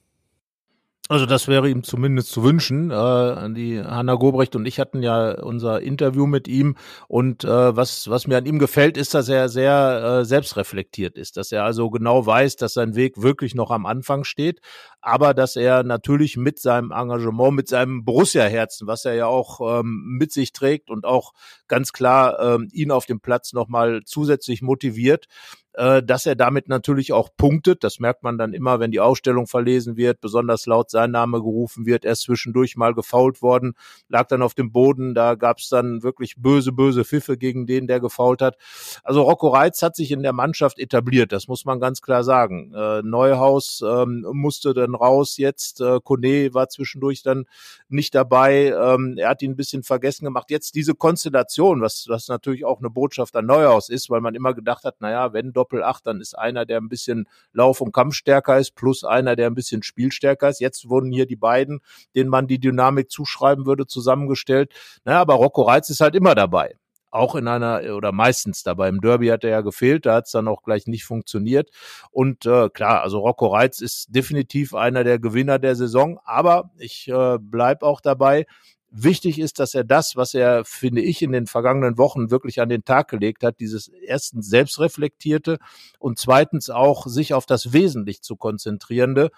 Also 1.11 1.25
das 1.25 1.49
wäre 1.49 1.69
ihm 1.69 1.83
zumindest 1.83 2.31
zu 2.31 2.41
wünschen. 2.41 2.89
Äh, 2.89 3.53
die 3.53 3.83
Hanna 3.83 4.15
Gobrecht 4.15 4.55
und 4.55 4.65
ich 4.65 4.79
hatten 4.79 5.03
ja 5.03 5.41
unser 5.43 5.81
Interview 5.81 6.25
mit 6.25 6.47
ihm. 6.47 6.77
Und 7.09 7.43
äh, 7.43 7.75
was 7.75 8.09
was 8.09 8.27
mir 8.27 8.37
an 8.37 8.45
ihm 8.45 8.59
gefällt, 8.59 8.95
ist, 8.95 9.13
dass 9.13 9.27
er 9.27 9.49
sehr 9.49 10.21
äh, 10.21 10.25
selbstreflektiert 10.25 11.17
ist, 11.17 11.35
dass 11.35 11.51
er 11.51 11.65
also 11.65 11.89
genau 11.89 12.25
weiß, 12.25 12.55
dass 12.55 12.75
sein 12.75 12.95
Weg 12.95 13.21
wirklich 13.21 13.55
noch 13.55 13.71
am 13.71 13.85
Anfang 13.85 14.23
steht, 14.23 14.61
aber 15.01 15.33
dass 15.33 15.57
er 15.57 15.83
natürlich 15.83 16.37
mit 16.37 16.59
seinem 16.59 16.91
Engagement, 16.91 17.55
mit 17.57 17.67
seinem 17.67 18.05
Borussia-Herzen, 18.05 18.87
was 18.87 19.03
er 19.03 19.15
ja 19.15 19.25
auch 19.25 19.81
ähm, 19.81 20.15
mit 20.17 20.31
sich 20.31 20.53
trägt 20.53 20.89
und 20.89 21.03
auch 21.03 21.33
ganz 21.67 21.91
klar 21.91 22.39
ähm, 22.39 22.69
ihn 22.71 22.89
auf 22.89 23.05
dem 23.05 23.19
Platz 23.19 23.51
nochmal 23.51 24.03
zusätzlich 24.05 24.61
motiviert, 24.61 25.25
äh, 25.73 26.03
dass 26.03 26.25
er 26.25 26.35
damit 26.35 26.67
natürlich 26.67 27.13
auch 27.13 27.29
punktet. 27.37 27.83
Das 27.83 27.99
merkt 27.99 28.23
man 28.23 28.37
dann 28.37 28.53
immer, 28.53 28.79
wenn 28.79 28.91
die 28.91 28.99
Ausstellung 28.99 29.47
verlesen 29.47 29.95
wird, 29.97 30.21
besonders 30.21 30.65
laut 30.65 30.89
sein 30.89 31.11
Name 31.11 31.37
gerufen 31.39 31.85
wird. 31.85 32.05
Er 32.05 32.13
ist 32.13 32.21
zwischendurch 32.21 32.75
mal 32.75 32.93
gefault 32.93 33.41
worden, 33.41 33.73
lag 34.09 34.27
dann 34.27 34.41
auf 34.41 34.53
dem 34.53 34.71
Boden. 34.71 35.13
Da 35.15 35.35
gab 35.35 35.59
es 35.59 35.69
dann 35.69 36.03
wirklich 36.03 36.35
böse, 36.37 36.71
böse 36.71 37.05
Pfiffe 37.05 37.37
gegen 37.37 37.65
den, 37.65 37.87
der 37.87 37.99
gefault 37.99 38.41
hat. 38.41 38.57
Also 39.03 39.21
Rocco 39.21 39.49
Reitz 39.49 39.81
hat 39.81 39.95
sich 39.95 40.11
in 40.11 40.23
der 40.23 40.33
Mannschaft 40.33 40.79
etabliert, 40.79 41.31
das 41.31 41.47
muss 41.47 41.65
man 41.65 41.79
ganz 41.79 42.01
klar 42.01 42.23
sagen. 42.23 42.73
Äh, 42.75 43.01
Neuhaus 43.03 43.81
ähm, 43.85 44.25
musste 44.31 44.73
dann 44.73 44.95
raus 44.95 45.37
jetzt. 45.37 45.81
Äh, 45.81 45.99
Kone 46.03 46.53
war 46.53 46.69
zwischendurch 46.69 47.23
dann 47.23 47.45
nicht 47.89 48.13
dabei. 48.15 48.73
Ähm, 48.77 49.15
er 49.17 49.29
hat 49.29 49.41
ihn 49.41 49.51
ein 49.51 49.55
bisschen 49.55 49.83
vergessen 49.83 50.25
gemacht. 50.25 50.49
Jetzt 50.49 50.75
diese 50.75 50.95
Konstellation, 50.95 51.81
was, 51.81 52.05
was 52.07 52.27
natürlich 52.27 52.65
auch 52.65 52.79
eine 52.79 52.89
Botschaft 52.89 53.35
an 53.35 53.45
Neuhaus 53.45 53.89
ist, 53.89 54.09
weil 54.09 54.21
man 54.21 54.35
immer 54.35 54.53
gedacht 54.53 54.83
hat, 54.83 55.01
naja, 55.01 55.33
wenn 55.33 55.53
Doppel 55.61 55.83
8, 55.83 56.07
dann 56.07 56.21
ist 56.21 56.35
einer, 56.37 56.65
der 56.65 56.79
ein 56.79 56.89
bisschen 56.89 57.27
Lauf- 57.53 57.81
und 57.81 57.93
Kampfstärker 57.93 58.57
ist, 58.57 58.73
plus 58.73 59.03
einer, 59.03 59.35
der 59.35 59.45
ein 59.47 59.53
bisschen 59.53 59.83
Spielstärker 59.83 60.49
ist. 60.49 60.59
Jetzt 60.59 60.89
wurden 60.89 61.11
hier 61.11 61.27
die 61.27 61.35
beiden, 61.35 61.81
denen 62.15 62.31
man 62.31 62.47
die 62.47 62.59
Dynamik 62.59 63.11
zuschreiben 63.11 63.67
würde, 63.67 63.85
zusammengestellt. 63.85 64.73
Naja, 65.05 65.21
aber 65.21 65.35
Rocco 65.35 65.61
Reitz 65.61 65.89
ist 65.91 66.01
halt 66.01 66.15
immer 66.15 66.33
dabei 66.33 66.75
auch 67.11 67.35
in 67.35 67.47
einer 67.47 67.93
oder 67.93 68.13
meistens 68.13 68.63
dabei. 68.63 68.87
Im 68.87 69.01
Derby 69.01 69.27
hat 69.27 69.43
er 69.43 69.49
ja 69.49 69.61
gefehlt, 69.61 70.05
da 70.05 70.15
hat 70.15 70.27
es 70.27 70.31
dann 70.31 70.47
auch 70.47 70.63
gleich 70.63 70.87
nicht 70.87 71.03
funktioniert. 71.03 71.69
Und 72.09 72.45
äh, 72.45 72.69
klar, 72.69 73.01
also 73.01 73.19
Rocco 73.19 73.47
Reitz 73.47 73.81
ist 73.81 74.15
definitiv 74.15 74.73
einer 74.73 75.03
der 75.03 75.19
Gewinner 75.19 75.59
der 75.59 75.75
Saison, 75.75 76.19
aber 76.23 76.71
ich 76.77 77.09
äh, 77.09 77.37
bleib 77.37 77.83
auch 77.83 77.99
dabei. 77.99 78.45
Wichtig 78.93 79.39
ist, 79.39 79.59
dass 79.59 79.73
er 79.73 79.85
das, 79.85 80.17
was 80.17 80.33
er, 80.33 80.65
finde 80.65 81.01
ich, 81.01 81.21
in 81.21 81.31
den 81.31 81.47
vergangenen 81.47 81.97
Wochen 81.97 82.29
wirklich 82.29 82.59
an 82.59 82.67
den 82.67 82.83
Tag 82.83 83.09
gelegt 83.09 83.41
hat, 83.41 83.61
dieses 83.61 83.87
erstens 83.87 84.49
selbstreflektierte 84.49 85.59
und 85.97 86.19
zweitens 86.19 86.69
auch 86.69 87.07
sich 87.07 87.33
auf 87.33 87.45
das 87.45 87.71
Wesentlich 87.71 88.21
zu 88.21 88.35
konzentrierende, 88.35 89.31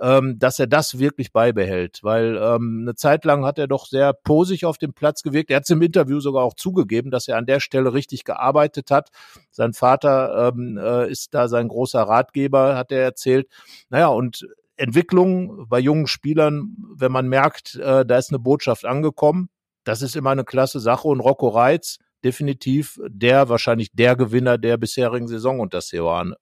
ähm, 0.00 0.40
dass 0.40 0.58
er 0.58 0.66
das 0.66 0.98
wirklich 0.98 1.32
beibehält. 1.32 2.00
Weil 2.02 2.36
ähm, 2.36 2.80
eine 2.82 2.96
Zeit 2.96 3.24
lang 3.24 3.44
hat 3.44 3.60
er 3.60 3.68
doch 3.68 3.86
sehr 3.86 4.12
posig 4.12 4.64
auf 4.64 4.76
dem 4.76 4.92
Platz 4.92 5.22
gewirkt. 5.22 5.50
Er 5.50 5.58
hat 5.58 5.64
es 5.64 5.70
im 5.70 5.82
Interview 5.82 6.18
sogar 6.18 6.42
auch 6.42 6.54
zugegeben, 6.54 7.12
dass 7.12 7.28
er 7.28 7.36
an 7.36 7.46
der 7.46 7.60
Stelle 7.60 7.92
richtig 7.92 8.24
gearbeitet 8.24 8.90
hat. 8.90 9.10
Sein 9.52 9.72
Vater 9.72 10.52
ähm, 10.52 10.78
äh, 10.78 11.08
ist 11.08 11.32
da 11.32 11.46
sein 11.46 11.68
großer 11.68 12.02
Ratgeber, 12.02 12.76
hat 12.76 12.90
er 12.90 13.02
erzählt. 13.02 13.46
Naja, 13.88 14.08
und 14.08 14.46
Entwicklung 14.76 15.66
bei 15.68 15.78
jungen 15.78 16.06
Spielern, 16.06 16.76
wenn 16.94 17.12
man 17.12 17.28
merkt, 17.28 17.76
äh, 17.76 18.04
da 18.04 18.18
ist 18.18 18.30
eine 18.30 18.38
Botschaft 18.38 18.84
angekommen, 18.84 19.48
das 19.84 20.02
ist 20.02 20.16
immer 20.16 20.30
eine 20.30 20.44
klasse 20.44 20.80
Sache. 20.80 21.08
Und 21.08 21.20
Rocco 21.20 21.48
Reitz, 21.48 21.98
definitiv 22.24 22.98
der, 23.06 23.48
wahrscheinlich 23.48 23.92
der 23.92 24.16
Gewinner 24.16 24.58
der 24.58 24.76
bisherigen 24.76 25.28
Saison 25.28 25.60
unter 25.60 25.80
Seoane 25.80 26.36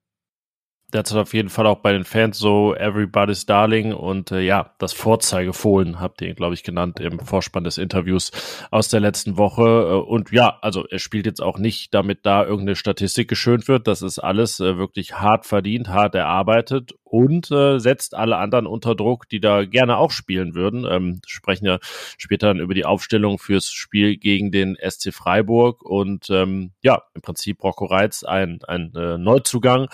derzeit 0.94 1.18
auf 1.18 1.34
jeden 1.34 1.48
Fall 1.48 1.66
auch 1.66 1.80
bei 1.80 1.92
den 1.92 2.04
Fans 2.04 2.38
so 2.38 2.74
Everybody's 2.74 3.46
Darling 3.46 3.92
und 3.92 4.30
äh, 4.30 4.40
ja, 4.40 4.72
das 4.78 4.92
Vorzeigefohlen 4.92 6.00
habt 6.00 6.22
ihr 6.22 6.28
ihn, 6.28 6.36
glaube 6.36 6.54
ich, 6.54 6.62
genannt 6.62 7.00
im 7.00 7.18
Vorspann 7.18 7.64
des 7.64 7.78
Interviews 7.78 8.30
aus 8.70 8.88
der 8.88 9.00
letzten 9.00 9.36
Woche. 9.36 9.62
Äh, 9.62 10.08
und 10.08 10.30
ja, 10.30 10.58
also 10.62 10.86
er 10.86 11.00
spielt 11.00 11.26
jetzt 11.26 11.42
auch 11.42 11.58
nicht, 11.58 11.92
damit 11.92 12.20
da 12.24 12.44
irgendeine 12.44 12.76
Statistik 12.76 13.28
geschönt 13.28 13.66
wird. 13.66 13.88
Das 13.88 14.02
ist 14.02 14.20
alles 14.20 14.60
äh, 14.60 14.78
wirklich 14.78 15.14
hart 15.14 15.46
verdient, 15.46 15.88
hart 15.88 16.14
erarbeitet 16.14 16.92
und 17.02 17.50
äh, 17.50 17.78
setzt 17.78 18.14
alle 18.14 18.36
anderen 18.36 18.66
unter 18.66 18.94
Druck, 18.94 19.28
die 19.28 19.40
da 19.40 19.64
gerne 19.64 19.98
auch 19.98 20.10
spielen 20.10 20.54
würden. 20.54 20.86
Ähm, 20.88 21.20
sprechen 21.26 21.66
ja 21.66 21.78
später 22.18 22.48
dann 22.48 22.60
über 22.60 22.74
die 22.74 22.84
Aufstellung 22.84 23.38
fürs 23.38 23.66
Spiel 23.66 24.16
gegen 24.16 24.52
den 24.52 24.76
SC 24.76 25.12
Freiburg 25.12 25.82
und 25.82 26.30
ähm, 26.30 26.72
ja, 26.82 27.02
im 27.14 27.22
Prinzip 27.22 27.62
Rocco 27.62 27.84
Reitz 27.84 28.24
ein, 28.24 28.60
ein 28.66 28.92
äh, 28.94 29.18
Neuzugang 29.18 29.88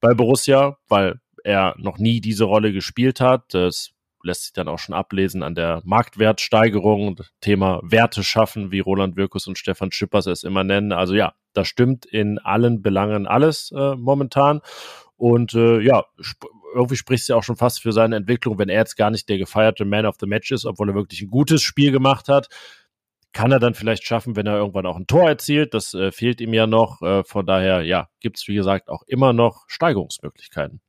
bei 0.00 0.14
Borussia, 0.14 0.78
weil 0.88 1.20
er 1.44 1.74
noch 1.78 1.98
nie 1.98 2.20
diese 2.20 2.44
Rolle 2.44 2.72
gespielt 2.72 3.20
hat. 3.20 3.54
Das 3.54 3.90
lässt 4.22 4.44
sich 4.44 4.52
dann 4.52 4.68
auch 4.68 4.78
schon 4.78 4.94
ablesen 4.94 5.42
an 5.42 5.54
der 5.54 5.80
Marktwertsteigerung, 5.84 7.20
Thema 7.40 7.80
Werte 7.82 8.24
schaffen, 8.24 8.70
wie 8.70 8.80
Roland 8.80 9.16
Wirkus 9.16 9.46
und 9.46 9.58
Stefan 9.58 9.92
Schippers 9.92 10.26
es 10.26 10.42
immer 10.42 10.64
nennen. 10.64 10.92
Also 10.92 11.14
ja, 11.14 11.34
das 11.52 11.68
stimmt 11.68 12.04
in 12.04 12.38
allen 12.38 12.82
Belangen 12.82 13.26
alles 13.26 13.72
äh, 13.74 13.94
momentan. 13.94 14.60
Und 15.16 15.54
äh, 15.54 15.80
ja, 15.80 16.04
sp 16.20 16.46
irgendwie 16.74 16.96
spricht 16.96 17.22
es 17.22 17.28
ja 17.28 17.36
auch 17.36 17.42
schon 17.42 17.56
fast 17.56 17.80
für 17.80 17.92
seine 17.92 18.16
Entwicklung, 18.16 18.58
wenn 18.58 18.68
er 18.68 18.80
jetzt 18.80 18.96
gar 18.96 19.10
nicht 19.10 19.26
der 19.30 19.38
gefeierte 19.38 19.86
Man 19.86 20.04
of 20.04 20.16
the 20.20 20.26
Match 20.26 20.50
ist, 20.50 20.66
obwohl 20.66 20.90
er 20.90 20.94
wirklich 20.94 21.22
ein 21.22 21.30
gutes 21.30 21.62
Spiel 21.62 21.92
gemacht 21.92 22.28
hat 22.28 22.48
kann 23.38 23.52
er 23.52 23.60
dann 23.60 23.74
vielleicht 23.74 24.04
schaffen, 24.04 24.34
wenn 24.34 24.48
er 24.48 24.56
irgendwann 24.56 24.84
auch 24.84 24.96
ein 24.96 25.06
Tor 25.06 25.28
erzielt. 25.28 25.72
Das 25.72 25.94
äh, 25.94 26.10
fehlt 26.10 26.40
ihm 26.40 26.52
ja 26.54 26.66
noch. 26.66 27.02
Äh, 27.02 27.22
von 27.22 27.46
daher, 27.46 27.82
ja, 27.82 28.08
gibt 28.18 28.36
es, 28.36 28.48
wie 28.48 28.56
gesagt, 28.56 28.88
auch 28.88 29.04
immer 29.06 29.32
noch 29.32 29.62
Steigerungsmöglichkeiten. 29.68 30.80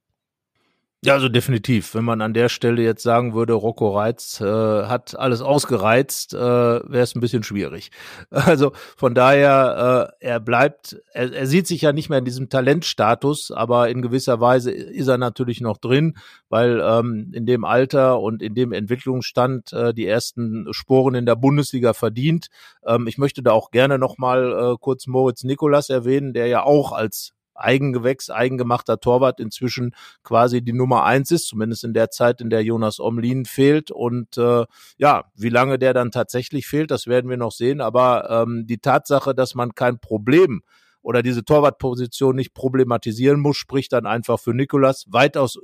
Ja, 1.01 1.13
also 1.13 1.29
definitiv. 1.29 1.95
Wenn 1.95 2.03
man 2.03 2.19
an 2.21 2.33
der 2.33 2.49
Stelle 2.49 2.81
jetzt 2.81 3.03
sagen 3.03 3.33
würde, 3.33 3.53
Rocco 3.53 3.95
Reitz 3.95 4.41
äh, 4.41 4.43
hat 4.43 5.17
alles 5.17 5.39
ausgereizt, 5.39 6.33
äh, 6.33 6.37
wäre 6.37 7.03
es 7.03 7.15
ein 7.15 7.21
bisschen 7.21 7.43
schwierig. 7.43 7.91
Also 8.31 8.73
von 8.97 9.15
daher, 9.15 10.11
äh, 10.19 10.25
er 10.27 10.39
bleibt, 10.41 11.01
er, 11.13 11.31
er 11.31 11.47
sieht 11.47 11.67
sich 11.67 11.83
ja 11.83 11.93
nicht 11.93 12.09
mehr 12.09 12.19
in 12.19 12.25
diesem 12.25 12.49
Talentstatus, 12.49 13.51
aber 13.51 13.89
in 13.89 14.01
gewisser 14.01 14.41
Weise 14.41 14.71
ist 14.71 15.07
er 15.07 15.17
natürlich 15.17 15.61
noch 15.61 15.77
drin, 15.77 16.17
weil 16.49 16.81
ähm, 16.83 17.31
in 17.33 17.45
dem 17.45 17.63
Alter 17.63 18.19
und 18.19 18.41
in 18.41 18.53
dem 18.53 18.73
Entwicklungsstand 18.73 19.71
äh, 19.71 19.93
die 19.93 20.05
ersten 20.05 20.67
Sporen 20.73 21.15
in 21.15 21.25
der 21.25 21.37
Bundesliga 21.37 21.93
verdient. 21.93 22.47
Ähm, 22.85 23.07
ich 23.07 23.17
möchte 23.17 23.41
da 23.41 23.53
auch 23.53 23.71
gerne 23.71 23.99
nochmal 23.99 24.51
äh, 24.51 24.75
kurz 24.77 25.07
Moritz 25.07 25.45
Nikolas 25.45 25.89
erwähnen, 25.89 26.33
der 26.33 26.47
ja 26.47 26.63
auch 26.63 26.91
als 26.91 27.31
Eigengewächs, 27.59 28.29
eigengemachter 28.29 28.99
Torwart 28.99 29.39
inzwischen 29.39 29.93
quasi 30.23 30.61
die 30.61 30.73
Nummer 30.73 31.03
eins 31.03 31.31
ist, 31.31 31.47
zumindest 31.47 31.83
in 31.83 31.93
der 31.93 32.09
Zeit, 32.09 32.41
in 32.41 32.49
der 32.49 32.63
Jonas 32.63 32.99
Omlin 32.99 33.45
fehlt. 33.45 33.91
Und 33.91 34.37
äh, 34.37 34.65
ja, 34.97 35.25
wie 35.35 35.49
lange 35.49 35.79
der 35.79 35.93
dann 35.93 36.11
tatsächlich 36.11 36.67
fehlt, 36.67 36.91
das 36.91 37.07
werden 37.07 37.29
wir 37.29 37.37
noch 37.37 37.51
sehen. 37.51 37.81
Aber 37.81 38.29
ähm, 38.29 38.65
die 38.67 38.79
Tatsache, 38.79 39.35
dass 39.35 39.55
man 39.55 39.75
kein 39.75 39.99
Problem 39.99 40.61
oder 41.01 41.23
diese 41.23 41.45
Torwartposition 41.45 42.35
nicht 42.35 42.53
problematisieren 42.53 43.39
muss, 43.39 43.57
spricht 43.57 43.93
dann 43.93 44.05
einfach 44.05 44.39
für 44.39 44.53
Nikolas 44.53 45.05
weitaus 45.09 45.57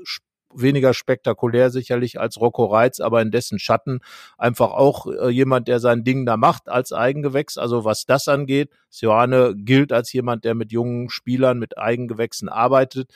weniger 0.56 0.94
spektakulär 0.94 1.70
sicherlich 1.70 2.20
als 2.20 2.40
Rocco 2.40 2.66
Reitz, 2.66 3.00
aber 3.00 3.22
in 3.22 3.32
dessen 3.32 3.60
Schatten 3.60 4.00
einfach 4.38 4.72
auch 4.72 5.08
äh, 5.08 5.30
jemand, 5.30 5.68
der 5.68 5.80
sein 5.80 6.04
Ding 6.04 6.26
da 6.26 6.38
macht 6.38 6.70
als 6.70 6.92
Eigengewächs. 6.94 7.58
Also 7.58 7.86
was 7.86 8.06
das 8.06 8.28
angeht, 8.28 8.70
Sioane 8.90 9.54
gilt 9.56 9.92
als 9.92 10.12
jemand, 10.14 10.46
der 10.46 10.56
mit 10.56 10.72
jungen 10.72 11.10
Spielern, 11.10 11.60
mit 11.60 11.78
Eigengewächsen 11.78 12.50
arbeitet, 12.50 13.14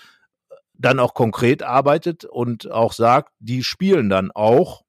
dann 0.73 0.99
auch 0.99 1.13
konkret 1.13 1.61
arbeitet 1.61 2.25
und 2.25 2.71
auch 2.71 2.93
sagt, 2.93 3.33
die 3.39 3.63
spielen 3.63 4.09
dann 4.09 4.31
auch 4.31 4.83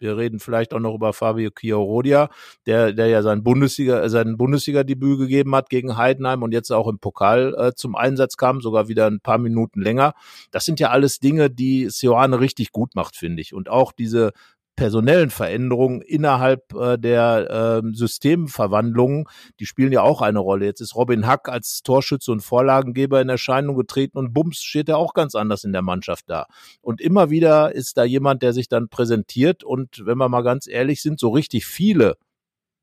wir 0.00 0.16
reden 0.16 0.40
vielleicht 0.40 0.74
auch 0.74 0.80
noch 0.80 0.94
über 0.94 1.12
Fabio 1.12 1.50
Chiorodia, 1.56 2.30
der, 2.66 2.92
der 2.92 3.06
ja 3.06 3.22
sein 3.22 3.42
Bundesliga, 3.42 4.08
sein 4.08 4.36
Bundesliga-Debüt 4.36 5.18
gegeben 5.18 5.54
hat 5.54 5.70
gegen 5.70 5.96
Heidenheim 5.96 6.42
und 6.42 6.52
jetzt 6.52 6.70
auch 6.70 6.88
im 6.88 6.98
Pokal 6.98 7.54
äh, 7.56 7.72
zum 7.74 7.94
Einsatz 7.94 8.36
kam, 8.36 8.60
sogar 8.60 8.88
wieder 8.88 9.06
ein 9.06 9.20
paar 9.20 9.38
Minuten 9.38 9.80
länger. 9.80 10.14
Das 10.50 10.64
sind 10.64 10.80
ja 10.80 10.90
alles 10.90 11.20
Dinge, 11.20 11.50
die 11.50 11.88
Sioane 11.90 12.40
richtig 12.40 12.72
gut 12.72 12.94
macht, 12.94 13.16
finde 13.16 13.42
ich. 13.42 13.54
Und 13.54 13.68
auch 13.68 13.92
diese 13.92 14.32
personellen 14.80 15.28
Veränderungen 15.28 16.00
innerhalb 16.00 16.72
äh, 16.72 16.96
der 16.96 17.82
äh, 17.84 17.92
Systemverwandlungen, 17.92 19.26
die 19.60 19.66
spielen 19.66 19.92
ja 19.92 20.00
auch 20.00 20.22
eine 20.22 20.38
Rolle. 20.38 20.64
Jetzt 20.64 20.80
ist 20.80 20.96
Robin 20.96 21.26
Hack 21.26 21.50
als 21.50 21.82
Torschütze 21.82 22.32
und 22.32 22.40
Vorlagengeber 22.40 23.20
in 23.20 23.28
Erscheinung 23.28 23.76
getreten 23.76 24.16
und 24.16 24.32
bums 24.32 24.62
steht 24.62 24.88
er 24.88 24.96
auch 24.96 25.12
ganz 25.12 25.34
anders 25.34 25.64
in 25.64 25.74
der 25.74 25.82
Mannschaft 25.82 26.30
da. 26.30 26.46
Und 26.80 27.02
immer 27.02 27.28
wieder 27.28 27.74
ist 27.74 27.98
da 27.98 28.04
jemand, 28.04 28.40
der 28.40 28.54
sich 28.54 28.70
dann 28.70 28.88
präsentiert 28.88 29.64
und 29.64 30.06
wenn 30.06 30.16
wir 30.16 30.30
mal 30.30 30.40
ganz 30.40 30.66
ehrlich 30.66 31.02
sind, 31.02 31.20
so 31.20 31.28
richtig 31.28 31.66
viele 31.66 32.16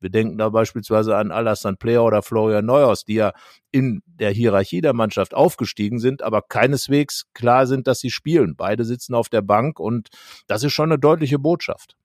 wir 0.00 0.10
denken 0.10 0.38
da 0.38 0.48
beispielsweise 0.48 1.16
an 1.16 1.30
Alassane 1.30 1.76
Player 1.76 2.04
oder 2.04 2.22
Florian 2.22 2.64
Neuhaus, 2.64 3.04
die 3.04 3.14
ja 3.14 3.32
in 3.70 4.02
der 4.06 4.30
Hierarchie 4.30 4.80
der 4.80 4.94
Mannschaft 4.94 5.34
aufgestiegen 5.34 5.98
sind, 5.98 6.22
aber 6.22 6.42
keineswegs 6.42 7.26
klar 7.34 7.66
sind, 7.66 7.86
dass 7.86 8.00
sie 8.00 8.10
spielen. 8.10 8.56
Beide 8.56 8.84
sitzen 8.84 9.14
auf 9.14 9.28
der 9.28 9.42
Bank 9.42 9.80
und 9.80 10.08
das 10.46 10.62
ist 10.62 10.72
schon 10.72 10.90
eine 10.90 10.98
deutliche 10.98 11.38
Botschaft. 11.38 11.96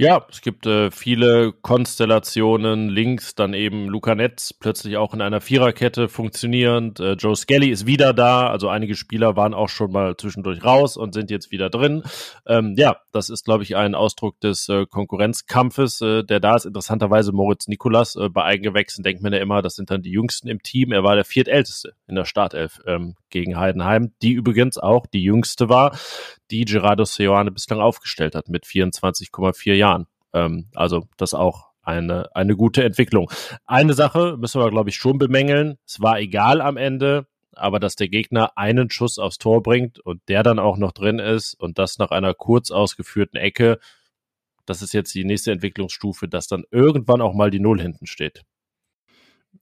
Ja, 0.00 0.24
es 0.30 0.42
gibt 0.42 0.64
äh, 0.64 0.92
viele 0.92 1.52
Konstellationen. 1.52 2.88
Links 2.88 3.34
dann 3.34 3.52
eben 3.52 3.88
Luca 3.88 4.14
Netz, 4.14 4.52
plötzlich 4.52 4.96
auch 4.96 5.12
in 5.12 5.20
einer 5.20 5.40
Viererkette 5.40 6.08
funktionierend. 6.08 7.00
Äh, 7.00 7.14
Joe 7.14 7.34
Skelly 7.34 7.70
ist 7.70 7.84
wieder 7.84 8.14
da. 8.14 8.48
Also 8.48 8.68
einige 8.68 8.94
Spieler 8.94 9.34
waren 9.34 9.54
auch 9.54 9.68
schon 9.68 9.90
mal 9.90 10.16
zwischendurch 10.16 10.62
raus 10.62 10.96
und 10.96 11.14
sind 11.14 11.32
jetzt 11.32 11.50
wieder 11.50 11.68
drin. 11.68 12.04
Ähm, 12.46 12.74
ja, 12.76 12.98
das 13.10 13.28
ist, 13.28 13.44
glaube 13.44 13.64
ich, 13.64 13.74
ein 13.74 13.96
Ausdruck 13.96 14.38
des 14.38 14.68
äh, 14.68 14.86
Konkurrenzkampfes, 14.86 16.00
äh, 16.00 16.22
der 16.22 16.38
da 16.38 16.54
ist. 16.54 16.66
Interessanterweise 16.66 17.32
Moritz 17.32 17.66
Nikolas 17.66 18.14
äh, 18.14 18.28
bei 18.28 18.44
Eigengewächsen 18.44 19.02
denkt 19.02 19.24
man 19.24 19.32
ja 19.32 19.40
immer, 19.40 19.62
das 19.62 19.74
sind 19.74 19.90
dann 19.90 20.02
die 20.02 20.12
Jüngsten 20.12 20.46
im 20.46 20.62
Team. 20.62 20.92
Er 20.92 21.02
war 21.02 21.16
der 21.16 21.24
viertälteste 21.24 21.94
in 22.06 22.14
der 22.14 22.24
Startelf 22.24 22.80
ähm, 22.86 23.16
gegen 23.30 23.58
Heidenheim, 23.58 24.12
die 24.22 24.30
übrigens 24.30 24.78
auch 24.78 25.06
die 25.06 25.24
Jüngste 25.24 25.68
war, 25.68 25.98
die 26.50 26.64
Gerardo 26.64 27.04
Seoane 27.04 27.50
bislang 27.50 27.80
aufgestellt 27.80 28.34
hat 28.34 28.48
mit 28.48 28.64
24,4 28.64 29.74
Jahren. 29.74 30.06
Ähm, 30.32 30.68
also 30.74 31.08
das 31.16 31.34
auch 31.34 31.68
eine, 31.82 32.34
eine 32.36 32.54
gute 32.56 32.84
Entwicklung. 32.84 33.30
Eine 33.66 33.94
Sache 33.94 34.36
müssen 34.38 34.60
wir, 34.60 34.70
glaube 34.70 34.90
ich, 34.90 34.96
schon 34.96 35.18
bemängeln. 35.18 35.78
Es 35.86 36.00
war 36.00 36.18
egal 36.20 36.60
am 36.60 36.76
Ende. 36.76 37.26
aber 37.52 37.80
dass 37.80 37.96
der 37.96 38.08
Gegner 38.08 38.56
einen 38.56 38.88
Schuss 38.90 39.18
aufs 39.18 39.38
Tor 39.38 39.62
bringt 39.64 39.98
und 39.98 40.20
der 40.28 40.44
dann 40.44 40.60
auch 40.60 40.76
noch 40.76 40.92
drin 40.92 41.18
ist 41.18 41.54
und 41.54 41.78
das 41.78 41.98
nach 41.98 42.12
einer 42.12 42.32
kurz 42.32 42.70
ausgeführten 42.70 43.36
Ecke, 43.36 43.80
das 44.64 44.82
ist 44.82 44.92
jetzt 44.92 45.14
die 45.14 45.24
nächste 45.24 45.50
Entwicklungsstufe, 45.50 46.28
dass 46.28 46.46
dann 46.46 46.64
irgendwann 46.70 47.20
auch 47.20 47.34
mal 47.34 47.50
die 47.50 47.58
Null 47.58 47.80
hinten 47.80 48.06
steht. 48.06 48.44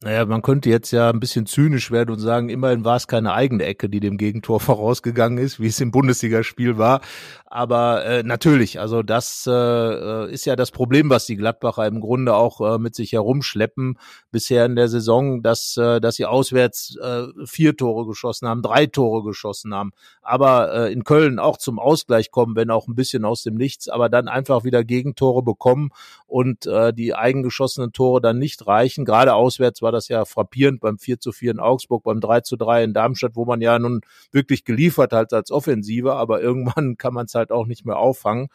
Naja, 0.02 0.26
man 0.26 0.42
könnte 0.42 0.68
jetzt 0.68 0.90
ja 0.90 1.08
ein 1.08 1.20
bisschen 1.20 1.46
zynisch 1.46 1.90
werden 1.90 2.10
und 2.10 2.18
sagen, 2.18 2.50
immerhin 2.50 2.84
war 2.84 2.96
es 2.96 3.08
keine 3.08 3.32
eigene 3.32 3.64
Ecke, 3.64 3.88
die 3.88 4.00
dem 4.00 4.18
Gegentor 4.18 4.60
vorausgegangen 4.60 5.38
ist, 5.38 5.58
wie 5.58 5.68
es 5.68 5.80
im 5.80 5.90
Bundesligaspiel 5.90 6.76
war. 6.76 7.00
Aber 7.46 8.04
äh, 8.04 8.22
natürlich, 8.22 8.78
also 8.80 9.02
das 9.02 9.48
äh, 9.48 10.30
ist 10.30 10.44
ja 10.44 10.56
das 10.56 10.70
Problem, 10.70 11.08
was 11.08 11.24
die 11.24 11.36
Gladbacher 11.36 11.86
im 11.86 12.00
Grunde 12.00 12.34
auch 12.34 12.60
äh, 12.60 12.78
mit 12.78 12.94
sich 12.94 13.12
herumschleppen 13.12 13.98
bisher 14.30 14.66
in 14.66 14.76
der 14.76 14.88
Saison, 14.88 15.42
dass, 15.42 15.76
äh, 15.78 16.00
dass 16.00 16.16
sie 16.16 16.26
auswärts 16.26 16.96
äh, 16.96 17.22
vier 17.46 17.76
Tore 17.76 18.06
geschossen 18.06 18.48
haben, 18.48 18.62
drei 18.62 18.86
Tore 18.86 19.22
geschossen 19.22 19.72
haben, 19.72 19.92
aber 20.20 20.74
äh, 20.74 20.92
in 20.92 21.04
Köln 21.04 21.38
auch 21.38 21.56
zum 21.56 21.78
Ausgleich 21.78 22.30
kommen, 22.30 22.56
wenn 22.56 22.70
auch 22.70 22.88
ein 22.88 22.96
bisschen 22.96 23.24
aus 23.24 23.42
dem 23.42 23.54
Nichts, 23.54 23.88
aber 23.88 24.08
dann 24.08 24.28
einfach 24.28 24.64
wieder 24.64 24.84
Gegentore 24.84 25.42
bekommen 25.42 25.90
und 26.26 26.66
äh, 26.66 26.92
die 26.92 27.14
eigengeschossenen 27.14 27.92
Tore 27.92 28.20
dann 28.20 28.38
nicht 28.38 28.66
reichen. 28.66 29.04
Gerade 29.04 29.34
auswärts 29.34 29.80
war 29.86 29.92
das 29.92 30.08
ja 30.08 30.24
frappierend 30.24 30.80
beim 30.80 30.98
4 30.98 31.20
zu 31.20 31.30
4 31.30 31.52
in 31.52 31.60
Augsburg, 31.60 32.02
beim 32.02 32.20
3 32.20 32.40
zu 32.40 32.56
3 32.56 32.82
in 32.82 32.92
Darmstadt, 32.92 33.36
wo 33.36 33.44
man 33.44 33.60
ja 33.60 33.78
nun 33.78 34.00
wirklich 34.32 34.64
geliefert 34.64 35.12
hat 35.12 35.32
als 35.32 35.52
Offensive, 35.52 36.14
aber 36.14 36.40
irgendwann 36.42 36.96
kann 36.96 37.14
man 37.14 37.26
es 37.26 37.34
halt 37.36 37.52
auch 37.52 37.66
nicht 37.66 37.86
mehr 37.86 37.96
auffangen. 37.96 38.48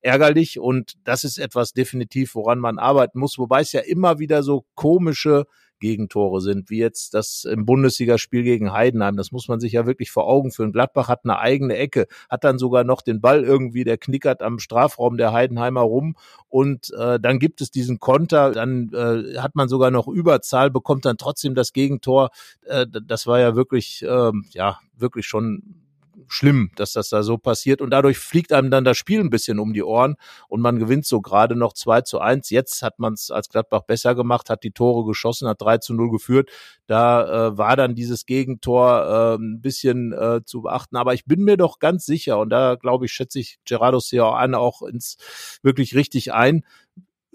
Ärgerlich 0.00 0.60
und 0.60 0.94
das 1.02 1.24
ist 1.24 1.38
etwas 1.38 1.72
definitiv, 1.72 2.36
woran 2.36 2.60
man 2.60 2.78
arbeiten 2.78 3.18
muss, 3.18 3.36
wobei 3.36 3.62
es 3.62 3.72
ja 3.72 3.80
immer 3.80 4.20
wieder 4.20 4.44
so 4.44 4.64
komische 4.76 5.46
Gegentore 5.78 6.40
sind, 6.40 6.70
wie 6.70 6.78
jetzt 6.78 7.14
das 7.14 7.44
im 7.44 7.66
Bundesligaspiel 7.66 8.42
gegen 8.42 8.72
Heidenheim. 8.72 9.16
Das 9.16 9.32
muss 9.32 9.48
man 9.48 9.60
sich 9.60 9.72
ja 9.72 9.86
wirklich 9.86 10.10
vor 10.10 10.26
Augen 10.26 10.50
führen. 10.52 10.72
Gladbach 10.72 11.08
hat 11.08 11.20
eine 11.24 11.38
eigene 11.38 11.76
Ecke, 11.76 12.06
hat 12.28 12.44
dann 12.44 12.58
sogar 12.58 12.84
noch 12.84 13.02
den 13.02 13.20
Ball 13.20 13.44
irgendwie, 13.44 13.84
der 13.84 13.98
knickert 13.98 14.42
am 14.42 14.58
Strafraum 14.58 15.16
der 15.16 15.32
Heidenheimer 15.32 15.82
rum 15.82 16.16
und 16.48 16.92
äh, 16.98 17.20
dann 17.20 17.38
gibt 17.38 17.60
es 17.60 17.70
diesen 17.70 18.00
Konter, 18.00 18.52
dann 18.52 18.90
äh, 18.92 19.38
hat 19.38 19.54
man 19.54 19.68
sogar 19.68 19.90
noch 19.90 20.08
Überzahl, 20.08 20.70
bekommt 20.70 21.04
dann 21.04 21.18
trotzdem 21.18 21.54
das 21.54 21.72
Gegentor. 21.72 22.30
Äh, 22.64 22.86
das 22.86 23.26
war 23.26 23.40
ja 23.40 23.56
wirklich, 23.56 24.02
äh, 24.02 24.32
ja, 24.52 24.78
wirklich 24.96 25.26
schon 25.26 25.85
schlimm, 26.28 26.70
dass 26.76 26.92
das 26.92 27.08
da 27.08 27.22
so 27.22 27.38
passiert. 27.38 27.80
Und 27.80 27.90
dadurch 27.90 28.18
fliegt 28.18 28.52
einem 28.52 28.70
dann 28.70 28.84
das 28.84 28.96
Spiel 28.96 29.20
ein 29.20 29.30
bisschen 29.30 29.58
um 29.58 29.72
die 29.72 29.82
Ohren 29.82 30.16
und 30.48 30.60
man 30.60 30.78
gewinnt 30.78 31.06
so 31.06 31.20
gerade 31.20 31.56
noch 31.56 31.72
2 31.72 32.02
zu 32.02 32.20
1. 32.20 32.50
Jetzt 32.50 32.82
hat 32.82 32.98
man 32.98 33.14
es 33.14 33.30
als 33.30 33.48
Gladbach 33.48 33.82
besser 33.82 34.14
gemacht, 34.14 34.50
hat 34.50 34.62
die 34.62 34.70
Tore 34.72 35.06
geschossen, 35.06 35.48
hat 35.48 35.60
3 35.60 35.78
zu 35.78 35.94
0 35.94 36.10
geführt. 36.10 36.50
Da 36.86 37.48
äh, 37.48 37.58
war 37.58 37.76
dann 37.76 37.94
dieses 37.94 38.26
Gegentor 38.26 39.36
äh, 39.38 39.42
ein 39.42 39.60
bisschen 39.60 40.12
äh, 40.12 40.40
zu 40.44 40.62
beachten. 40.62 40.96
Aber 40.96 41.14
ich 41.14 41.24
bin 41.24 41.42
mir 41.42 41.56
doch 41.56 41.78
ganz 41.78 42.06
sicher, 42.06 42.38
und 42.38 42.50
da 42.50 42.76
glaube 42.76 43.06
ich, 43.06 43.12
schätze 43.12 43.38
ich 43.38 43.58
Gerardo 43.64 44.00
Seoane 44.00 44.58
auch 44.58 44.82
ins 44.82 45.16
wirklich 45.62 45.94
richtig 45.94 46.32
ein, 46.32 46.64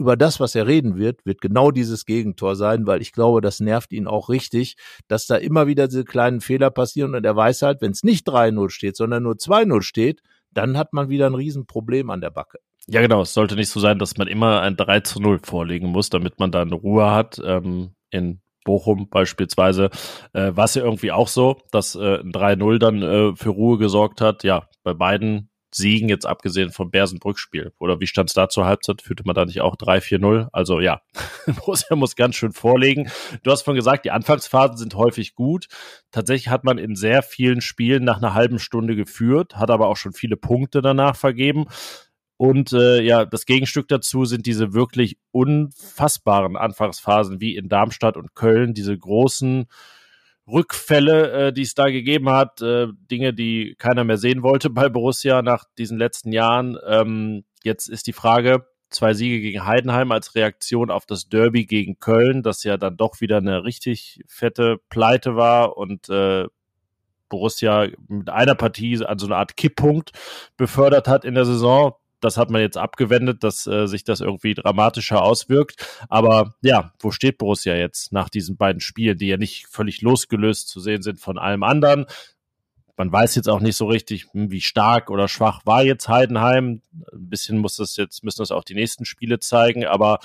über 0.02 0.18
das, 0.18 0.40
was 0.40 0.56
er 0.56 0.68
reden 0.68 0.98
wird, 0.98 1.26
wird 1.26 1.42
genau 1.42 1.72
dieses 1.72 2.06
Gegentor 2.06 2.56
sein, 2.56 2.88
weil 2.88 3.02
ich 3.02 3.12
glaube, 3.14 3.42
das 3.42 3.60
nervt 3.60 3.94
ihn 3.94 4.08
auch 4.08 4.30
richtig, 4.30 4.76
dass 5.08 5.28
da 5.28 5.36
immer 5.36 5.68
wieder 5.68 5.88
diese 5.88 6.04
kleinen 6.04 6.42
Fehler 6.42 6.72
passieren 6.72 7.16
und 7.16 7.26
er 7.26 7.36
weiß 7.36 7.62
halt, 7.62 7.82
wenn 7.82 7.92
es 7.92 8.04
nicht 8.04 8.28
3-0 8.28 8.70
steht, 8.70 8.98
sondern 8.98 9.24
nur 9.24 9.36
2-0 9.36 9.82
steht, 9.82 10.22
dann 10.52 10.78
hat 10.78 10.94
man 10.94 11.10
wieder 11.10 11.28
ein 11.28 11.36
Riesenproblem 11.36 12.10
an 12.10 12.22
der 12.22 12.32
Backe. 12.32 12.60
Ja, 12.88 13.02
genau. 13.02 13.22
Es 13.22 13.34
sollte 13.34 13.56
nicht 13.56 13.70
so 13.70 13.80
sein, 13.80 14.00
dass 14.00 14.18
man 14.18 14.28
immer 14.28 14.62
ein 14.62 14.76
3 14.76 15.02
zu 15.02 15.22
0 15.22 15.40
vorlegen 15.44 15.90
muss, 15.90 16.10
damit 16.10 16.40
man 16.40 16.52
dann 16.52 16.74
Ruhe 16.74 17.12
hat. 17.12 17.40
Ähm, 17.44 17.92
in 18.10 18.42
Bochum 18.64 19.08
beispielsweise 19.10 19.90
äh, 20.34 20.52
war 20.56 20.66
es 20.66 20.76
ja 20.76 20.84
irgendwie 20.84 21.12
auch 21.12 21.28
so, 21.28 21.58
dass 21.72 21.96
äh, 21.96 22.20
ein 22.20 22.32
3-0 22.32 22.80
dann 22.80 23.02
äh, 23.02 23.36
für 23.36 23.50
Ruhe 23.50 23.78
gesorgt 23.78 24.20
hat. 24.20 24.44
Ja, 24.44 24.68
bei 24.84 24.94
beiden 24.94 25.51
Siegen, 25.74 26.10
jetzt 26.10 26.26
abgesehen 26.26 26.72
vom 26.72 26.92
Bersenbrück-Spiel. 26.92 27.74
Oder 27.80 28.00
wie 28.00 28.08
stand 28.08 28.30
es 28.30 28.34
da 28.34 28.50
zur 28.50 28.66
Halbzeit? 28.66 29.02
Führte 29.02 29.24
man 29.26 29.36
da 29.36 29.46
nicht 29.46 29.62
auch 29.62 29.76
3-4-0? 29.76 30.50
Also 30.52 30.80
ja, 30.80 31.02
Borussia 31.46 31.96
muss 31.96 32.16
ganz 32.16 32.36
schön 32.36 32.52
vorlegen. 32.52 33.10
Du 33.44 33.52
hast 33.52 33.64
vorhin 33.64 33.80
gesagt, 33.80 34.06
die 34.06 34.12
Anfangsphasen 34.12 34.78
sind 34.78 34.96
häufig 34.96 35.36
gut. 35.36 35.68
Tatsächlich 36.12 36.50
hat 36.50 36.64
man 36.64 36.78
in 36.78 36.96
sehr 36.96 37.24
vielen 37.24 37.62
Spielen 37.62 38.04
nach 38.04 38.18
einer 38.18 38.34
halben 38.34 38.60
Stunde 38.60 38.96
geführt, 38.96 39.56
hat 39.56 39.72
aber 39.72 39.88
auch 39.88 39.98
schon 39.98 40.14
viele 40.14 40.38
Punkte 40.38 40.82
danach 40.82 41.16
vergeben. 41.16 41.66
Und 42.38 42.74
äh, 42.74 43.02
ja, 43.02 43.24
das 43.24 43.46
Gegenstück 43.46 43.88
dazu 43.88 44.26
sind 44.26 44.48
diese 44.48 44.74
wirklich 44.74 45.20
unfassbaren 45.32 46.58
Anfangsphasen 46.58 47.40
wie 47.40 47.56
in 47.56 47.70
Darmstadt 47.70 48.18
und 48.18 48.34
Köln, 48.34 48.74
diese 48.74 48.98
großen 48.98 49.68
Rückfälle, 50.48 51.32
äh, 51.32 51.54
die 51.54 51.62
es 51.62 51.76
da 51.76 51.90
gegeben 51.90 52.30
hat, 52.30 52.62
äh, 52.62 52.88
Dinge, 53.10 53.34
die 53.34 53.76
keiner 53.78 54.04
mehr 54.04 54.18
sehen 54.18 54.44
wollte 54.44 54.70
bei 54.70 54.90
Borussia 54.90 55.42
nach 55.42 55.66
diesen 55.78 55.98
letzten 55.98 56.32
Jahren. 56.32 56.78
Ähm, 56.86 57.44
jetzt 57.64 57.88
ist 57.88 58.08
die 58.08 58.14
Frage, 58.14 58.66
zwei 58.90 59.14
Siege 59.14 59.40
gegen 59.40 59.66
Heidenheim 59.66 60.12
als 60.12 60.36
Reaktion 60.36 60.92
auf 60.92 61.06
das 61.06 61.30
Derby 61.30 61.66
gegen 61.66 62.00
Köln, 62.00 62.44
das 62.44 62.64
ja 62.64 62.78
dann 62.78 62.98
doch 62.98 63.22
wieder 63.22 63.38
eine 63.38 63.64
richtig 63.64 64.22
fette 64.28 64.80
Pleite 64.90 65.36
war 65.36 65.78
und 65.78 66.10
äh, 66.10 66.48
Borussia 67.30 67.88
mit 68.08 68.30
einer 68.30 68.56
Partie 68.56 69.04
an 69.06 69.18
so 69.18 69.26
eine 69.26 69.38
Art 69.38 69.56
Kipppunkt 69.56 70.12
befördert 70.58 71.08
hat 71.08 71.24
in 71.24 71.34
der 71.34 71.46
Saison 71.46 71.94
das 72.22 72.38
hat 72.38 72.50
man 72.50 72.62
jetzt 72.62 72.78
abgewendet, 72.78 73.44
dass 73.44 73.68
äh, 73.68 73.88
sich 73.88 74.04
das 74.04 74.22
irgendwie 74.22 74.54
dramatischer 74.54 75.22
auswirkt. 75.22 75.86
Aber 76.08 76.56
ja, 76.62 76.94
wo 77.00 77.12
steht 77.12 77.38
Borussia 77.38 77.76
jetzt 77.76 78.14
nach 78.14 78.30
diesen 78.30 78.56
beiden 78.56 78.80
Spielen, 78.80 79.18
die 79.18 79.28
ja 79.28 79.38
nicht 79.38 79.68
völlig 79.68 80.02
losgelöst 80.02 80.70
zu 80.70 80.80
sehen 80.80 81.02
sind 81.02 81.20
von 81.20 81.38
allem 81.38 81.64
anderen? 81.64 82.06
Man 82.96 83.12
weiß 83.12 83.36
jetzt 83.36 83.50
auch 83.50 83.62
nicht 83.62 83.76
so 83.76 83.88
richtig, 83.88 84.28
hm, 84.32 84.52
wie 84.52 84.62
stark 84.62 85.10
oder 85.10 85.28
schwach 85.28 85.66
war 85.66 85.84
jetzt 85.84 86.08
Heidenheim. 86.08 86.82
Ein 87.12 87.30
bisschen 87.30 87.58
muss 87.58 87.76
das 87.76 87.98
jetzt, 87.98 88.24
müssen 88.24 88.42
das 88.42 88.52
auch 88.52 88.64
die 88.64 88.76
nächsten 88.76 89.06
Spiele 89.06 89.40
zeigen, 89.40 89.86
aber 89.86 90.20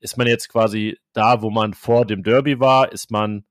ist 0.00 0.18
man 0.18 0.26
jetzt 0.26 0.48
quasi 0.48 0.98
da, 1.12 1.42
wo 1.42 1.50
man 1.50 1.74
vor 1.74 2.04
dem 2.04 2.22
Derby 2.22 2.60
war? 2.60 2.92
Ist 2.92 3.10
man 3.10 3.44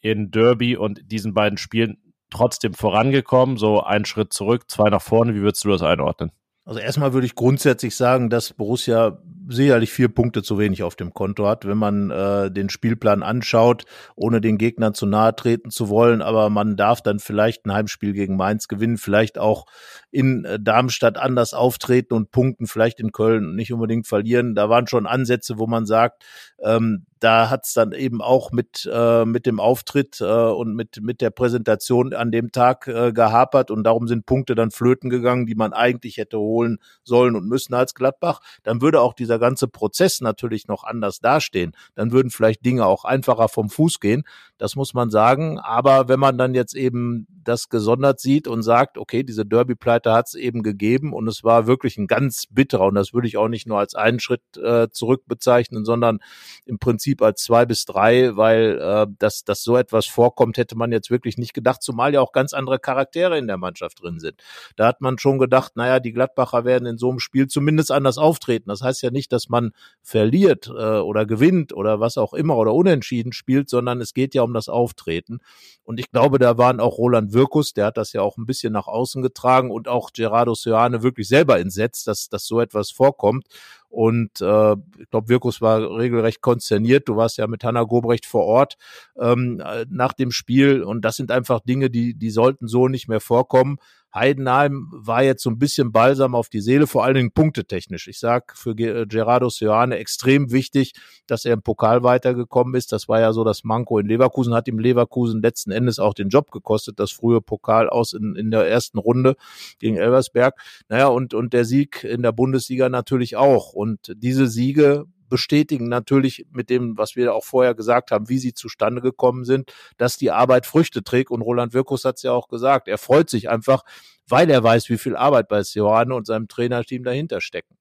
in 0.00 0.30
Derby 0.30 0.76
und 0.76 1.00
diesen 1.10 1.34
beiden 1.34 1.58
Spielen 1.58 1.98
trotzdem 2.30 2.74
vorangekommen? 2.74 3.56
So 3.56 3.82
ein 3.82 4.04
Schritt 4.04 4.32
zurück, 4.32 4.70
zwei 4.70 4.90
nach 4.90 5.02
vorne. 5.02 5.34
Wie 5.34 5.40
würdest 5.40 5.64
du 5.64 5.70
das 5.70 5.82
einordnen? 5.82 6.32
Also 6.68 6.80
erstmal 6.80 7.14
würde 7.14 7.26
ich 7.26 7.34
grundsätzlich 7.34 7.96
sagen, 7.96 8.28
dass 8.28 8.52
Borussia 8.52 9.16
sicherlich 9.48 9.92
vier 9.92 10.08
Punkte 10.08 10.42
zu 10.42 10.58
wenig 10.58 10.82
auf 10.82 10.94
dem 10.94 11.14
Konto 11.14 11.46
hat, 11.46 11.66
wenn 11.66 11.78
man 11.78 12.10
äh, 12.10 12.50
den 12.50 12.68
Spielplan 12.68 13.22
anschaut, 13.22 13.84
ohne 14.14 14.40
den 14.40 14.58
Gegnern 14.58 14.94
zu 14.94 15.06
nahe 15.06 15.34
treten 15.34 15.70
zu 15.70 15.88
wollen. 15.88 16.22
Aber 16.22 16.50
man 16.50 16.76
darf 16.76 17.02
dann 17.02 17.18
vielleicht 17.18 17.66
ein 17.66 17.72
Heimspiel 17.72 18.12
gegen 18.12 18.36
Mainz 18.36 18.68
gewinnen, 18.68 18.98
vielleicht 18.98 19.38
auch 19.38 19.66
in 20.10 20.44
äh, 20.44 20.58
Darmstadt 20.60 21.18
anders 21.18 21.54
auftreten 21.54 22.14
und 22.14 22.30
punkten, 22.30 22.66
vielleicht 22.66 23.00
in 23.00 23.12
Köln 23.12 23.56
nicht 23.56 23.72
unbedingt 23.72 24.06
verlieren. 24.06 24.54
Da 24.54 24.68
waren 24.68 24.86
schon 24.86 25.06
Ansätze, 25.06 25.58
wo 25.58 25.66
man 25.66 25.86
sagt, 25.86 26.24
ähm, 26.62 27.06
da 27.20 27.50
hat's 27.50 27.74
dann 27.74 27.92
eben 27.92 28.22
auch 28.22 28.52
mit, 28.52 28.88
äh, 28.92 29.24
mit 29.24 29.46
dem 29.46 29.60
Auftritt 29.60 30.20
äh, 30.20 30.24
und 30.24 30.74
mit, 30.74 31.00
mit 31.02 31.20
der 31.20 31.30
Präsentation 31.30 32.14
an 32.14 32.30
dem 32.30 32.52
Tag 32.52 32.86
äh, 32.86 33.12
gehapert 33.12 33.70
und 33.70 33.84
darum 33.84 34.08
sind 34.08 34.26
Punkte 34.26 34.54
dann 34.54 34.70
flöten 34.70 35.10
gegangen, 35.10 35.46
die 35.46 35.54
man 35.54 35.72
eigentlich 35.72 36.16
hätte 36.16 36.38
holen 36.38 36.78
sollen 37.02 37.36
und 37.36 37.48
müssen 37.48 37.74
als 37.74 37.94
Gladbach. 37.94 38.40
Dann 38.62 38.80
würde 38.80 39.00
auch 39.00 39.14
dieser 39.14 39.37
ganze 39.38 39.68
Prozess 39.68 40.20
natürlich 40.20 40.68
noch 40.68 40.84
anders 40.84 41.20
dastehen. 41.20 41.72
Dann 41.94 42.12
würden 42.12 42.30
vielleicht 42.30 42.64
Dinge 42.64 42.86
auch 42.86 43.04
einfacher 43.04 43.48
vom 43.48 43.70
Fuß 43.70 44.00
gehen. 44.00 44.24
Das 44.58 44.76
muss 44.76 44.94
man 44.94 45.10
sagen. 45.10 45.58
Aber 45.58 46.08
wenn 46.08 46.20
man 46.20 46.38
dann 46.38 46.54
jetzt 46.54 46.74
eben 46.74 47.26
das 47.44 47.68
gesondert 47.68 48.20
sieht 48.20 48.46
und 48.46 48.62
sagt, 48.62 48.98
okay, 48.98 49.22
diese 49.22 49.46
Derby-Pleite 49.46 50.12
hat's 50.12 50.34
eben 50.34 50.62
gegeben 50.62 51.12
und 51.12 51.26
es 51.28 51.44
war 51.44 51.66
wirklich 51.66 51.96
ein 51.96 52.06
ganz 52.06 52.44
bitterer 52.50 52.86
und 52.86 52.94
das 52.94 53.14
würde 53.14 53.26
ich 53.26 53.38
auch 53.38 53.48
nicht 53.48 53.66
nur 53.66 53.78
als 53.78 53.94
einen 53.94 54.20
Schritt 54.20 54.42
äh, 54.56 54.88
zurück 54.90 55.22
bezeichnen, 55.26 55.84
sondern 55.84 56.18
im 56.66 56.78
Prinzip 56.78 57.22
als 57.22 57.42
zwei 57.42 57.64
bis 57.64 57.84
drei, 57.86 58.36
weil 58.36 58.78
äh, 58.80 59.06
dass, 59.18 59.44
dass 59.44 59.62
so 59.62 59.76
etwas 59.76 60.06
vorkommt, 60.06 60.58
hätte 60.58 60.76
man 60.76 60.92
jetzt 60.92 61.10
wirklich 61.10 61.38
nicht 61.38 61.54
gedacht, 61.54 61.82
zumal 61.82 62.12
ja 62.12 62.20
auch 62.20 62.32
ganz 62.32 62.52
andere 62.52 62.78
Charaktere 62.78 63.38
in 63.38 63.46
der 63.46 63.56
Mannschaft 63.56 64.02
drin 64.02 64.18
sind. 64.18 64.42
Da 64.76 64.86
hat 64.86 65.00
man 65.00 65.18
schon 65.18 65.38
gedacht, 65.38 65.76
naja, 65.76 66.00
die 66.00 66.12
Gladbacher 66.12 66.64
werden 66.64 66.86
in 66.86 66.98
so 66.98 67.08
einem 67.08 67.18
Spiel 67.18 67.46
zumindest 67.46 67.90
anders 67.90 68.18
auftreten. 68.18 68.68
Das 68.68 68.82
heißt 68.82 69.02
ja 69.02 69.10
nicht, 69.10 69.27
dass 69.32 69.48
man 69.48 69.72
verliert 70.02 70.68
äh, 70.68 70.98
oder 70.98 71.26
gewinnt 71.26 71.72
oder 71.72 72.00
was 72.00 72.18
auch 72.18 72.34
immer 72.34 72.56
oder 72.56 72.74
unentschieden 72.74 73.32
spielt, 73.32 73.68
sondern 73.68 74.00
es 74.00 74.14
geht 74.14 74.34
ja 74.34 74.42
um 74.42 74.54
das 74.54 74.68
Auftreten. 74.68 75.40
Und 75.84 76.00
ich 76.00 76.10
glaube, 76.10 76.38
da 76.38 76.58
waren 76.58 76.80
auch 76.80 76.98
Roland 76.98 77.32
Wirkus, 77.32 77.72
der 77.72 77.86
hat 77.86 77.96
das 77.96 78.12
ja 78.12 78.22
auch 78.22 78.36
ein 78.36 78.46
bisschen 78.46 78.72
nach 78.72 78.86
außen 78.86 79.22
getragen 79.22 79.70
und 79.70 79.88
auch 79.88 80.12
Gerardo 80.12 80.54
Seoane 80.54 81.02
wirklich 81.02 81.28
selber 81.28 81.58
entsetzt, 81.58 82.06
dass, 82.06 82.28
dass 82.28 82.46
so 82.46 82.60
etwas 82.60 82.90
vorkommt. 82.90 83.46
Und 83.90 84.42
äh, 84.42 84.72
ich 84.98 85.10
glaube, 85.10 85.28
Wirkus 85.28 85.62
war 85.62 85.96
regelrecht 85.96 86.42
konzerniert. 86.42 87.08
Du 87.08 87.16
warst 87.16 87.38
ja 87.38 87.46
mit 87.46 87.64
Hanna 87.64 87.84
Gobrecht 87.84 88.26
vor 88.26 88.44
Ort 88.44 88.76
ähm, 89.18 89.62
nach 89.88 90.12
dem 90.12 90.30
Spiel. 90.30 90.82
Und 90.82 91.04
das 91.06 91.16
sind 91.16 91.30
einfach 91.30 91.60
Dinge, 91.60 91.88
die, 91.88 92.14
die 92.14 92.30
sollten 92.30 92.68
so 92.68 92.88
nicht 92.88 93.08
mehr 93.08 93.20
vorkommen. 93.20 93.78
Heidenheim 94.14 94.88
war 94.90 95.22
jetzt 95.22 95.42
so 95.42 95.50
ein 95.50 95.58
bisschen 95.58 95.92
balsam 95.92 96.34
auf 96.34 96.48
die 96.48 96.60
Seele, 96.60 96.86
vor 96.86 97.04
allen 97.04 97.14
Dingen 97.14 97.32
punktetechnisch. 97.32 98.08
Ich 98.08 98.18
sag 98.18 98.56
für 98.56 98.70
äh, 98.70 99.06
Gerardo 99.06 99.48
Seoane 99.50 99.98
extrem 99.98 100.50
wichtig, 100.50 100.94
dass 101.26 101.44
er 101.44 101.54
im 101.54 101.62
Pokal 101.62 102.02
weitergekommen 102.02 102.74
ist. 102.74 102.92
Das 102.92 103.08
war 103.08 103.20
ja 103.20 103.32
so 103.32 103.44
das 103.44 103.64
Manko 103.64 103.98
in 103.98 104.06
Leverkusen, 104.06 104.54
hat 104.54 104.68
ihm 104.68 104.78
Leverkusen 104.78 105.42
letzten 105.42 105.70
Endes 105.70 105.98
auch 105.98 106.14
den 106.14 106.28
Job 106.28 106.50
gekostet, 106.50 106.98
das 106.98 107.10
frühe 107.10 107.40
Pokal 107.40 107.90
aus 107.90 108.12
in, 108.14 108.34
in 108.34 108.50
der 108.50 108.66
ersten 108.66 108.98
Runde 108.98 109.36
gegen 109.78 109.96
Elversberg. 109.96 110.54
Naja, 110.88 111.08
und, 111.08 111.34
und 111.34 111.52
der 111.52 111.64
Sieg 111.64 112.04
in 112.04 112.22
der 112.22 112.32
Bundesliga 112.32 112.88
natürlich 112.88 113.36
auch. 113.36 113.72
Und 113.72 114.12
diese 114.16 114.46
Siege 114.46 115.06
bestätigen 115.28 115.88
natürlich 115.88 116.46
mit 116.50 116.70
dem, 116.70 116.96
was 116.98 117.16
wir 117.16 117.34
auch 117.34 117.44
vorher 117.44 117.74
gesagt 117.74 118.10
haben, 118.10 118.28
wie 118.28 118.38
sie 118.38 118.54
zustande 118.54 119.00
gekommen 119.00 119.44
sind, 119.44 119.72
dass 119.96 120.16
die 120.16 120.30
Arbeit 120.30 120.66
Früchte 120.66 121.02
trägt. 121.02 121.30
Und 121.30 121.42
Roland 121.42 121.74
Wirkus 121.74 122.04
hat 122.04 122.16
es 122.16 122.22
ja 122.22 122.32
auch 122.32 122.48
gesagt. 122.48 122.88
Er 122.88 122.98
freut 122.98 123.30
sich 123.30 123.48
einfach, 123.48 123.82
weil 124.26 124.50
er 124.50 124.62
weiß, 124.62 124.88
wie 124.88 124.98
viel 124.98 125.16
Arbeit 125.16 125.48
bei 125.48 125.62
Sioane 125.62 126.14
und 126.14 126.26
seinem 126.26 126.48
Trainerteam 126.48 127.04
dahinter 127.04 127.40
stecken. 127.40 127.76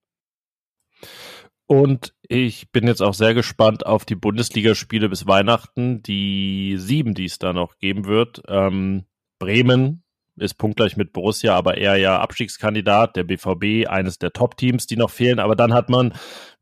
Und 1.67 2.13
ich 2.21 2.71
bin 2.71 2.87
jetzt 2.87 3.01
auch 3.01 3.13
sehr 3.13 3.33
gespannt 3.33 3.85
auf 3.85 4.05
die 4.05 4.15
Bundesligaspiele 4.15 5.09
bis 5.09 5.27
Weihnachten, 5.27 6.01
die 6.01 6.75
sieben, 6.77 7.13
die 7.13 7.25
es 7.25 7.39
da 7.39 7.51
noch 7.51 7.77
geben 7.77 8.05
wird. 8.05 8.41
Ähm, 8.47 9.05
Bremen 9.37 10.03
ist 10.37 10.57
punktgleich 10.57 10.95
mit 10.95 11.13
Borussia, 11.13 11.55
aber 11.55 11.77
eher 11.77 11.97
ja 11.97 12.19
Abstiegskandidat, 12.19 13.15
der 13.15 13.23
BVB, 13.23 13.87
eines 13.89 14.17
der 14.17 14.31
Top-Teams, 14.31 14.87
die 14.87 14.95
noch 14.95 15.09
fehlen. 15.09 15.39
Aber 15.39 15.55
dann 15.55 15.73
hat 15.73 15.89
man 15.89 16.13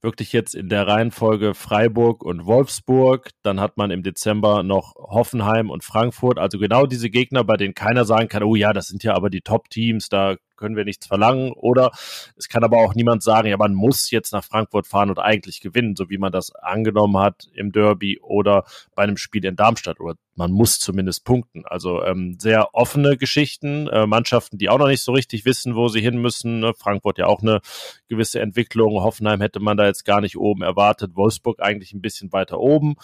wirklich 0.06 0.32
jetzt 0.32 0.56
in 0.56 0.70
der 0.70 0.88
Reihenfolge 0.88 1.54
Freiburg 1.54 2.24
und 2.24 2.46
Wolfsburg. 2.46 3.32
Dann 3.44 3.60
hat 3.60 3.76
man 3.76 3.91
im 3.91 4.04
Dezember 4.04 4.63
noch 4.63 4.96
Hoffenheim 4.96 5.70
und 5.70 5.84
Frankfurt. 5.84 6.39
Also 6.39 6.58
genau 6.58 6.86
diese 6.86 7.10
Gegner, 7.10 7.44
bei 7.44 7.58
denen 7.58 7.74
keiner 7.74 8.06
sagen 8.06 8.30
kann, 8.30 8.44
oh 8.44 8.56
ja, 8.56 8.72
das 8.72 8.88
sind 8.88 9.04
ja 9.04 9.13
aber 9.15 9.30
die 9.30 9.41
Top-Teams, 9.41 10.08
da 10.08 10.38
können 10.56 10.76
wir 10.76 10.86
nichts 10.86 11.08
verlangen. 11.08 11.52
Oder 11.54 11.91
es 12.38 12.50
kann 12.50 12.63
aber 12.63 12.78
auch 12.78 12.96
niemand 12.96 13.24
sagen, 13.24 13.48
ja, 13.48 13.58
man 13.58 13.74
muss 13.74 14.12
jetzt 14.12 14.32
nach 14.32 14.44
Frankfurt 14.44 14.88
fahren 14.88 15.10
und 15.10 15.20
eigentlich 15.20 15.62
gewinnen, 15.62 15.96
so 15.96 16.10
wie 16.10 16.18
man 16.18 16.32
das 16.32 16.54
angenommen 16.56 17.18
hat 17.18 17.48
im 17.54 17.72
Derby 17.72 18.20
oder 18.20 18.65
bei 18.96 19.04
einem 19.04 19.18
Spiel 19.18 19.46
in 19.46 19.56
Darmstadt. 19.56 20.00
Oder 20.00 20.15
man 20.36 20.52
muss 20.52 20.80
zumindest 20.80 21.24
punkten. 21.24 21.65
Also 21.65 22.04
ähm, 22.04 22.38
sehr 22.39 22.74
offene 22.74 23.18
Geschichten, 23.18 23.88
äh, 23.88 24.06
Mannschaften, 24.06 24.58
die 24.58 24.70
auch 24.70 24.78
noch 24.78 24.88
nicht 24.88 25.02
so 25.02 25.13
richtig 25.13 25.46
wissen, 25.46 25.76
wo 25.76 25.88
sie 25.88 26.02
hin 26.02 26.18
müssen. 26.18 26.60
Ne? 26.60 26.74
Frankfurt 26.78 27.18
ja 27.18 27.28
auch 27.28 27.41
eine 27.41 27.62
gewisse 28.10 28.41
Entwicklung. 28.41 29.02
Hoffenheim 29.02 29.41
hätte 29.41 29.60
man 29.60 29.78
da 29.78 29.86
jetzt 29.86 30.04
gar 30.04 30.22
nicht 30.22 30.38
oben 30.38 30.62
erwartet. 30.62 31.15
Wolfsburg 31.15 31.62
eigentlich 31.62 31.94
ein 31.94 32.02
bisschen 32.02 32.34
weiter 32.34 32.60
oben 32.60 32.96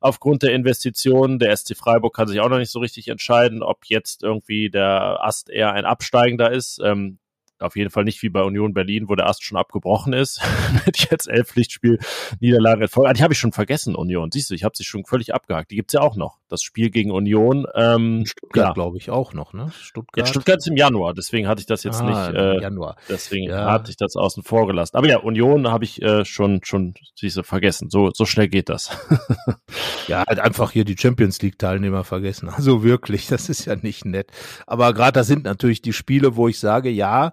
aufgrund 0.00 0.42
der 0.42 0.52
Investitionen. 0.52 1.38
Der 1.38 1.56
SC 1.56 1.76
Freiburg 1.76 2.14
kann 2.14 2.28
sich 2.28 2.40
auch 2.40 2.48
noch 2.48 2.58
nicht 2.58 2.72
so 2.72 2.80
richtig 2.80 3.08
entscheiden, 3.08 3.62
ob 3.62 3.86
jetzt 3.86 4.22
irgendwie 4.22 4.68
der 4.68 5.24
Ast 5.24 5.48
eher 5.48 5.72
ein 5.72 5.84
absteigender 5.84 6.50
ist. 6.50 6.80
Ähm, 6.84 6.99
auf 7.60 7.76
jeden 7.76 7.90
Fall 7.90 8.04
nicht 8.04 8.22
wie 8.22 8.28
bei 8.28 8.42
Union 8.42 8.74
Berlin, 8.74 9.08
wo 9.08 9.14
der 9.14 9.26
Ast 9.28 9.44
schon 9.44 9.58
abgebrochen 9.58 10.12
ist. 10.12 10.40
Mit 10.86 11.10
jetzt 11.10 11.28
elf 11.28 11.48
Pflichtspiel 11.48 11.98
Niederlage. 12.40 12.88
Ah, 13.04 13.12
die 13.12 13.22
habe 13.22 13.32
ich 13.32 13.38
schon 13.38 13.52
vergessen, 13.52 13.94
Union. 13.94 14.30
Siehst 14.32 14.50
du, 14.50 14.54
ich 14.54 14.64
habe 14.64 14.76
sie 14.76 14.84
schon 14.84 15.04
völlig 15.04 15.34
abgehakt. 15.34 15.70
Die 15.70 15.76
gibt's 15.76 15.92
ja 15.92 16.00
auch 16.00 16.16
noch. 16.16 16.39
Das 16.50 16.62
Spiel 16.62 16.90
gegen 16.90 17.12
Union. 17.12 17.66
Ähm, 17.74 18.24
Stuttgart, 18.26 18.66
ja. 18.66 18.72
glaube 18.72 18.98
ich, 18.98 19.08
auch 19.08 19.32
noch, 19.32 19.52
ne? 19.52 19.70
Stuttgart. 19.72 20.26
Ja, 20.26 20.26
Stuttgart 20.26 20.58
ist 20.58 20.66
im 20.66 20.76
Januar, 20.76 21.14
deswegen 21.14 21.46
hatte 21.48 21.60
ich 21.60 21.66
das 21.66 21.84
jetzt 21.84 22.00
ah, 22.00 22.28
nicht. 22.28 22.38
Äh, 22.38 22.60
Januar. 22.60 22.96
Deswegen 23.08 23.48
ja. 23.48 23.70
hatte 23.70 23.90
ich 23.90 23.96
das 23.96 24.16
außen 24.16 24.42
vor 24.42 24.66
gelassen. 24.66 24.96
Aber 24.96 25.08
ja, 25.08 25.18
Union 25.18 25.70
habe 25.70 25.84
ich 25.84 26.02
äh, 26.02 26.24
schon, 26.24 26.60
schon, 26.64 26.94
siehst 27.14 27.36
du, 27.36 27.44
vergessen. 27.44 27.88
So, 27.88 28.10
so 28.12 28.24
schnell 28.26 28.48
geht 28.48 28.68
das. 28.68 28.90
ja, 30.08 30.24
halt 30.26 30.40
einfach 30.40 30.72
hier 30.72 30.84
die 30.84 30.98
Champions 30.98 31.40
League-Teilnehmer 31.40 32.04
vergessen. 32.04 32.48
Also 32.48 32.82
wirklich, 32.82 33.28
das 33.28 33.48
ist 33.48 33.64
ja 33.64 33.76
nicht 33.76 34.04
nett. 34.04 34.30
Aber 34.66 34.92
gerade 34.92 35.12
das 35.12 35.28
sind 35.28 35.44
natürlich 35.44 35.82
die 35.82 35.92
Spiele, 35.92 36.36
wo 36.36 36.48
ich 36.48 36.58
sage, 36.58 36.90
ja, 36.90 37.32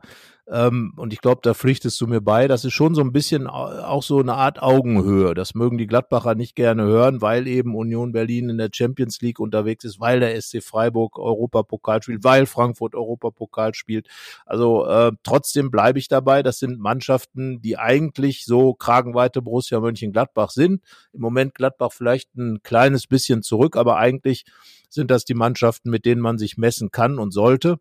ähm, 0.49 0.93
und 0.95 1.11
ich 1.11 1.19
glaube, 1.19 1.41
da 1.43 1.53
pflichtest 1.53 1.99
du 1.99 2.07
mir 2.07 2.21
bei. 2.21 2.47
Das 2.47 2.63
ist 2.63 2.73
schon 2.73 2.95
so 2.95 3.01
ein 3.01 3.11
bisschen 3.11 3.47
auch 3.47 4.01
so 4.01 4.19
eine 4.19 4.35
Art 4.35 4.61
Augenhöhe. 4.61 5.33
Das 5.33 5.55
mögen 5.55 5.77
die 5.77 5.87
Gladbacher 5.87 6.35
nicht 6.35 6.55
gerne 6.55 6.83
hören, 6.83 7.21
weil 7.21 7.47
eben 7.47 7.75
Union 7.75 8.13
Berlin 8.13 8.49
in 8.49 8.57
der 8.57 8.69
Champions 8.71 9.19
League 9.19 9.39
unterwegs 9.39 9.83
ist, 9.83 9.99
weil 9.99 10.21
der 10.21 10.39
SC 10.41 10.63
Freiburg 10.63 11.19
Europapokal 11.19 12.01
spielt, 12.01 12.23
weil 12.23 12.45
Frankfurt 12.45 12.95
Europapokal 12.95 13.73
spielt. 13.73 14.07
Also 14.45 14.85
äh, 14.85 15.11
trotzdem 15.23 15.69
bleibe 15.69 15.99
ich 15.99 16.07
dabei. 16.07 16.43
Das 16.43 16.59
sind 16.59 16.79
Mannschaften, 16.79 17.61
die 17.61 17.77
eigentlich 17.77 18.45
so 18.45 18.73
kragenweite 18.73 19.41
Borussia 19.41 19.81
Mönchengladbach 19.81 20.51
sind. 20.51 20.81
Im 21.11 21.19
Moment 21.19 21.55
Gladbach 21.55 21.91
vielleicht 21.91 22.33
ein 22.37 22.61
kleines 22.63 23.07
bisschen 23.07 23.43
zurück, 23.43 23.75
aber 23.75 23.97
eigentlich 23.97 24.45
sind 24.89 25.11
das 25.11 25.25
die 25.25 25.33
Mannschaften, 25.33 25.89
mit 25.89 26.05
denen 26.05 26.21
man 26.21 26.37
sich 26.37 26.57
messen 26.57 26.89
kann 26.91 27.19
und 27.19 27.31
sollte. 27.31 27.79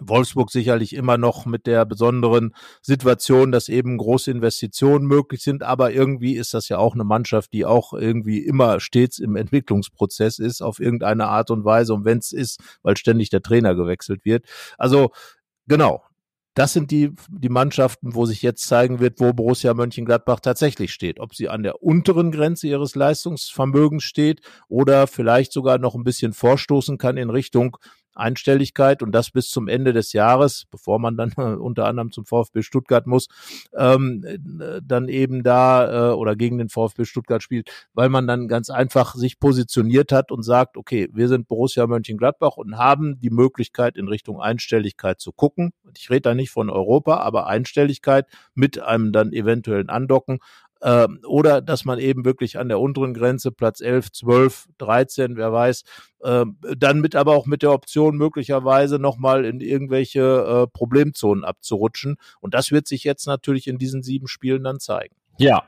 Wolfsburg 0.00 0.50
sicherlich 0.50 0.94
immer 0.94 1.18
noch 1.18 1.46
mit 1.46 1.66
der 1.66 1.84
besonderen 1.84 2.54
Situation, 2.82 3.52
dass 3.52 3.68
eben 3.68 3.96
große 3.98 4.30
Investitionen 4.30 5.06
möglich 5.06 5.42
sind, 5.42 5.62
aber 5.62 5.92
irgendwie 5.92 6.36
ist 6.36 6.54
das 6.54 6.68
ja 6.68 6.78
auch 6.78 6.94
eine 6.94 7.04
Mannschaft, 7.04 7.52
die 7.52 7.64
auch 7.64 7.92
irgendwie 7.92 8.38
immer 8.38 8.80
stets 8.80 9.18
im 9.18 9.36
Entwicklungsprozess 9.36 10.38
ist, 10.38 10.62
auf 10.62 10.80
irgendeine 10.80 11.28
Art 11.28 11.50
und 11.50 11.64
Weise. 11.64 11.94
Und 11.94 12.04
wenn 12.04 12.18
es 12.18 12.32
ist, 12.32 12.60
weil 12.82 12.96
ständig 12.96 13.30
der 13.30 13.42
Trainer 13.42 13.74
gewechselt 13.74 14.24
wird. 14.24 14.44
Also 14.78 15.10
genau, 15.66 16.02
das 16.56 16.72
sind 16.72 16.90
die, 16.90 17.12
die 17.28 17.50
Mannschaften, 17.50 18.14
wo 18.14 18.24
sich 18.24 18.40
jetzt 18.40 18.66
zeigen 18.66 18.98
wird, 18.98 19.20
wo 19.20 19.34
Borussia 19.34 19.74
Mönchengladbach 19.74 20.40
tatsächlich 20.40 20.90
steht. 20.90 21.20
Ob 21.20 21.34
sie 21.34 21.50
an 21.50 21.62
der 21.62 21.82
unteren 21.82 22.32
Grenze 22.32 22.66
ihres 22.66 22.94
Leistungsvermögens 22.94 24.04
steht 24.04 24.40
oder 24.68 25.06
vielleicht 25.06 25.52
sogar 25.52 25.76
noch 25.76 25.94
ein 25.94 26.02
bisschen 26.02 26.32
vorstoßen 26.32 26.96
kann 26.96 27.18
in 27.18 27.28
Richtung 27.28 27.76
Einstelligkeit 28.16 29.02
und 29.02 29.12
das 29.12 29.30
bis 29.30 29.50
zum 29.50 29.68
Ende 29.68 29.92
des 29.92 30.12
Jahres, 30.12 30.66
bevor 30.70 30.98
man 30.98 31.16
dann 31.16 31.32
unter 31.60 31.86
anderem 31.86 32.12
zum 32.12 32.24
VfB 32.24 32.62
Stuttgart 32.62 33.06
muss, 33.06 33.28
ähm, 33.76 34.24
dann 34.82 35.08
eben 35.08 35.42
da 35.42 36.10
äh, 36.10 36.14
oder 36.14 36.36
gegen 36.36 36.58
den 36.58 36.68
VfB 36.68 37.04
Stuttgart 37.04 37.42
spielt, 37.42 37.70
weil 37.94 38.08
man 38.08 38.26
dann 38.26 38.48
ganz 38.48 38.70
einfach 38.70 39.14
sich 39.14 39.38
positioniert 39.38 40.12
hat 40.12 40.30
und 40.32 40.42
sagt, 40.42 40.76
okay, 40.76 41.08
wir 41.12 41.28
sind 41.28 41.48
Borussia 41.48 41.86
Mönchengladbach 41.86 42.56
und 42.56 42.78
haben 42.78 43.20
die 43.20 43.30
Möglichkeit 43.30 43.96
in 43.96 44.08
Richtung 44.08 44.40
Einstelligkeit 44.40 45.20
zu 45.20 45.32
gucken. 45.32 45.72
Ich 45.96 46.10
rede 46.10 46.22
da 46.22 46.34
nicht 46.34 46.50
von 46.50 46.70
Europa, 46.70 47.18
aber 47.18 47.46
Einstelligkeit 47.46 48.26
mit 48.54 48.80
einem 48.80 49.12
dann 49.12 49.32
eventuellen 49.32 49.88
Andocken 49.88 50.38
äh, 50.80 51.08
oder 51.26 51.60
dass 51.60 51.84
man 51.84 51.98
eben 51.98 52.24
wirklich 52.24 52.58
an 52.58 52.68
der 52.68 52.80
unteren 52.80 53.14
Grenze 53.14 53.52
Platz 53.52 53.80
11, 53.80 54.12
12, 54.12 54.66
13, 54.78 55.36
wer 55.36 55.52
weiß, 55.52 55.82
äh, 56.20 56.44
dann 56.76 57.00
mit 57.00 57.14
aber 57.14 57.34
auch 57.34 57.46
mit 57.46 57.62
der 57.62 57.72
Option 57.72 58.16
möglicherweise 58.16 58.98
nochmal 58.98 59.44
in 59.44 59.60
irgendwelche 59.60 60.20
äh, 60.20 60.66
Problemzonen 60.66 61.44
abzurutschen. 61.44 62.16
Und 62.40 62.54
das 62.54 62.70
wird 62.70 62.86
sich 62.86 63.04
jetzt 63.04 63.26
natürlich 63.26 63.66
in 63.66 63.78
diesen 63.78 64.02
sieben 64.02 64.28
Spielen 64.28 64.64
dann 64.64 64.80
zeigen. 64.80 65.14
Ja, 65.38 65.64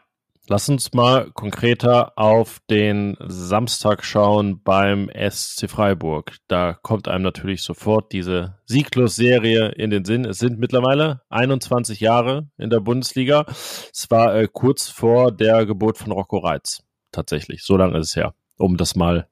Lass 0.50 0.66
uns 0.70 0.94
mal 0.94 1.30
konkreter 1.32 2.16
auf 2.16 2.58
den 2.70 3.18
Samstag 3.20 4.02
schauen 4.02 4.62
beim 4.62 5.10
SC 5.10 5.68
Freiburg. 5.68 6.38
Da 6.48 6.72
kommt 6.72 7.06
einem 7.06 7.22
natürlich 7.22 7.62
sofort 7.62 8.14
diese 8.14 8.56
Sieglos-Serie 8.64 9.72
in 9.72 9.90
den 9.90 10.06
Sinn. 10.06 10.24
Es 10.24 10.38
sind 10.38 10.58
mittlerweile 10.58 11.20
21 11.28 12.00
Jahre 12.00 12.48
in 12.56 12.70
der 12.70 12.80
Bundesliga. 12.80 13.44
Es 13.46 14.06
war 14.08 14.34
äh, 14.36 14.48
kurz 14.50 14.88
vor 14.88 15.32
der 15.32 15.66
Geburt 15.66 15.98
von 15.98 16.12
Rocco 16.12 16.38
Reitz. 16.38 16.82
Tatsächlich. 17.12 17.62
So 17.62 17.76
lange 17.76 17.98
ist 17.98 18.08
es 18.08 18.16
her, 18.16 18.32
um 18.56 18.78
das 18.78 18.96
mal 18.96 19.28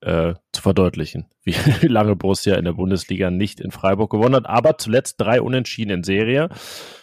äh, 0.00 0.34
zu 0.50 0.62
verdeutlichen, 0.62 1.26
wie, 1.44 1.54
lange 1.86 2.16
Borussia 2.16 2.56
in 2.56 2.64
der 2.64 2.72
Bundesliga 2.72 3.30
nicht 3.30 3.60
in 3.60 3.70
Freiburg 3.70 4.10
gewonnen 4.10 4.34
hat. 4.34 4.46
Aber 4.46 4.78
zuletzt 4.78 5.20
drei 5.20 5.40
Unentschieden 5.40 5.90
in 5.90 6.02
Serie 6.02 6.48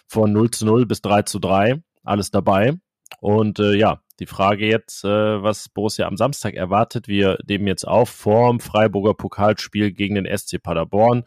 von 0.06 0.34
0 0.34 0.52
zu 0.52 0.66
0 0.66 0.86
bis 0.86 1.02
3 1.02 1.22
zu 1.22 1.40
3. 1.40 1.82
Alles 2.04 2.30
dabei. 2.30 2.74
Und 3.20 3.60
äh, 3.60 3.74
ja, 3.76 4.02
die 4.20 4.26
Frage 4.26 4.68
jetzt, 4.68 5.04
äh, 5.04 5.42
was 5.42 5.70
Borussia 5.70 6.08
am 6.08 6.18
Samstag 6.18 6.54
erwartet. 6.54 7.08
Wir 7.08 7.38
nehmen 7.48 7.68
jetzt 7.68 7.88
auf 7.88 8.10
vorm 8.10 8.60
Freiburger 8.60 9.14
Pokalspiel 9.14 9.92
gegen 9.92 10.16
den 10.16 10.38
SC 10.38 10.62
Paderborn. 10.62 11.24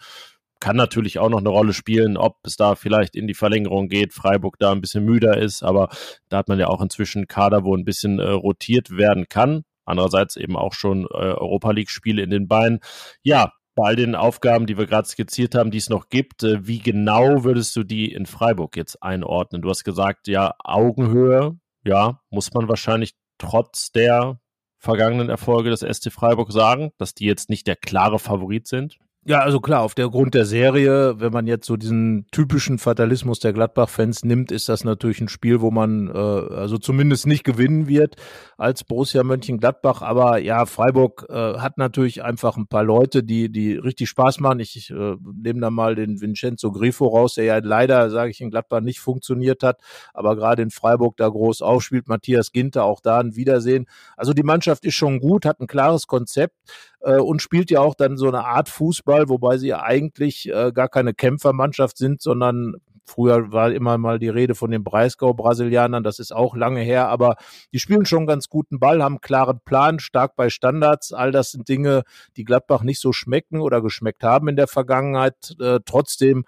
Kann 0.61 0.77
natürlich 0.77 1.19
auch 1.19 1.29
noch 1.29 1.39
eine 1.39 1.49
Rolle 1.49 1.73
spielen, 1.73 2.17
ob 2.17 2.37
es 2.45 2.57
da 2.57 2.77
vielleicht 2.77 3.17
in 3.17 3.27
die 3.27 3.35
Verlängerung 3.35 3.89
geht, 3.89 4.13
Freiburg 4.13 4.59
da 4.59 4.71
ein 4.71 4.81
bisschen 4.81 5.05
müder 5.05 5.37
ist, 5.37 5.65
aber 5.65 5.89
da 6.29 6.39
hat 6.39 6.49
man 6.49 6.61
ja 6.61 6.69
auch 6.69 6.81
inzwischen 6.81 7.27
Kader, 7.27 7.65
wo 7.65 7.75
ein 7.75 7.85
bisschen 7.85 8.21
äh, 8.21 8.29
rotiert 8.29 8.97
werden 8.97 9.27
kann. 9.29 9.65
Andererseits 9.85 10.37
eben 10.37 10.57
auch 10.57 10.75
schon 10.75 11.05
äh, 11.07 11.17
Europa 11.17 11.73
League-Spiele 11.73 12.23
in 12.23 12.31
den 12.31 12.47
Beinen. 12.47 12.79
Ja, 13.23 13.53
bei 13.75 13.89
all 13.89 13.97
den 13.97 14.15
Aufgaben, 14.15 14.67
die 14.67 14.79
wir 14.79 14.87
gerade 14.87 15.09
skizziert 15.09 15.55
haben, 15.55 15.71
die 15.71 15.79
es 15.79 15.89
noch 15.89 16.09
gibt, 16.09 16.45
äh, 16.45 16.65
wie 16.67 16.79
genau 16.79 17.43
würdest 17.43 17.75
du 17.75 17.83
die 17.83 18.13
in 18.13 18.27
Freiburg 18.27 18.77
jetzt 18.77 19.03
einordnen? 19.03 19.63
Du 19.63 19.71
hast 19.71 19.83
gesagt, 19.83 20.29
ja, 20.29 20.55
Augenhöhe 20.63 21.57
ja, 21.85 22.21
muss 22.31 22.53
man 22.53 22.69
wahrscheinlich 22.69 23.15
trotz 23.39 23.93
der 23.93 24.41
vergangenen 24.79 25.29
Erfolge 25.29 25.71
des 25.71 25.81
SC 25.81 26.11
Freiburg 26.13 26.53
sagen, 26.53 26.93
dass 26.99 27.15
die 27.15 27.27
jetzt 27.27 27.51
nicht 27.51 27.67
der 27.67 27.77
klare 27.77 28.19
Favorit 28.19 28.67
sind? 28.67 28.99
Ja, 29.25 29.39
also 29.39 29.61
klar, 29.61 29.83
auf 29.83 29.95
der 29.95 30.09
Grund 30.09 30.35
der 30.35 30.45
Serie, 30.45 31.21
wenn 31.21 31.33
man 31.33 31.47
jetzt 31.47 31.67
so 31.69 31.77
diesen 31.77 32.27
typischen 32.33 32.81
Fatalismus 32.81 33.39
der 33.39 33.53
Gladbach-Fans 33.53 34.25
nimmt, 34.25 34.51
ist 34.51 34.69
das 34.69 34.83
natürlich 34.83 35.21
ein 35.21 35.29
Spiel, 35.29 35.61
wo 35.61 35.71
man 35.71 36.09
äh, 36.09 36.11
also 36.11 36.77
zumindest 36.77 37.29
nicht 37.29 37.45
gewinnen 37.45 37.87
wird 37.87 38.17
als 38.59 38.83
Borussia 38.83 39.23
Mönchengladbach. 39.23 40.03
Aber 40.03 40.39
ja, 40.39 40.67
Freiburg 40.67 41.27
äh, 41.31 41.35
hat 41.35 41.79
natürlich 41.79 42.25
einfach 42.25 42.57
ein 42.57 42.67
paar 42.67 42.83
Leute, 42.83 43.23
die 43.23 43.49
die 43.49 43.77
richtig 43.77 44.09
Spaß 44.09 44.41
machen. 44.41 44.59
Ich 44.59 44.91
äh, 44.91 45.15
nehme 45.37 45.61
da 45.61 45.71
mal 45.71 45.95
den 45.95 46.21
Vincenzo 46.21 46.73
Grifo 46.73 47.07
raus, 47.07 47.35
der 47.35 47.45
ja 47.45 47.59
leider, 47.63 48.11
sage 48.11 48.33
ich, 48.33 48.41
in 48.41 48.51
Gladbach 48.51 48.81
nicht 48.81 48.99
funktioniert 48.99 49.63
hat, 49.63 49.81
aber 50.15 50.35
gerade 50.35 50.63
in 50.63 50.71
Freiburg 50.73 51.17
da 51.17 51.29
groß 51.29 51.63
aufspielt. 51.63 52.09
Matthias 52.09 52.51
Ginter 52.51 52.83
auch 52.83 53.01
da 53.01 53.21
ein 53.21 53.37
Wiedersehen. 53.37 53.87
Also 54.17 54.33
die 54.33 54.43
Mannschaft 54.43 54.85
ist 54.85 54.95
schon 54.95 55.21
gut, 55.21 55.47
hat 55.47 55.61
ein 55.61 55.69
klares 55.69 56.09
Konzept 56.09 56.57
äh, 57.03 57.19
und 57.19 57.43
spielt 57.43 57.71
ja 57.71 57.81
auch 57.81 57.95
dann 57.95 58.17
so 58.17 58.29
eine 58.29 58.45
Art 58.45 58.69
Fußball, 58.69 59.29
wobei 59.29 59.59
sie 59.59 59.75
eigentlich 59.75 60.49
äh, 60.49 60.73
gar 60.73 60.89
keine 60.89 61.15
Kämpfermannschaft 61.15 61.97
sind, 61.99 62.23
sondern 62.23 62.77
Früher 63.05 63.53
war 63.53 63.73
immer 63.73 63.99
mal 63.99 64.19
die 64.19 64.29
Rede 64.29 64.55
von 64.55 64.71
den 64.71 64.85
Breisgau-Brasilianern, 64.85 66.05
das 66.05 66.19
ist 66.19 66.33
auch 66.33 66.55
lange 66.55 66.81
her, 66.81 67.09
aber 67.09 67.37
die 67.73 67.81
spielen 67.81 68.07
schon 68.07 68.27
ganz 68.27 68.49
guten 68.49 68.79
Ball, 68.79 69.03
haben 69.03 69.15
einen 69.15 69.21
klaren 69.21 69.61
Plan, 69.65 69.99
stark 69.99 70.37
bei 70.37 70.51
Standards. 70.51 71.13
All 71.13 71.33
das 71.33 71.51
sind 71.51 71.69
Dinge, 71.69 72.05
die 72.37 72.45
Gladbach 72.45 72.83
nicht 72.83 73.01
so 73.01 73.13
schmecken 73.13 73.61
oder 73.61 73.83
geschmeckt 73.83 74.23
haben 74.23 74.49
in 74.49 74.57
der 74.57 74.69
Vergangenheit. 74.69 75.57
Äh, 75.61 75.81
trotzdem 75.85 76.45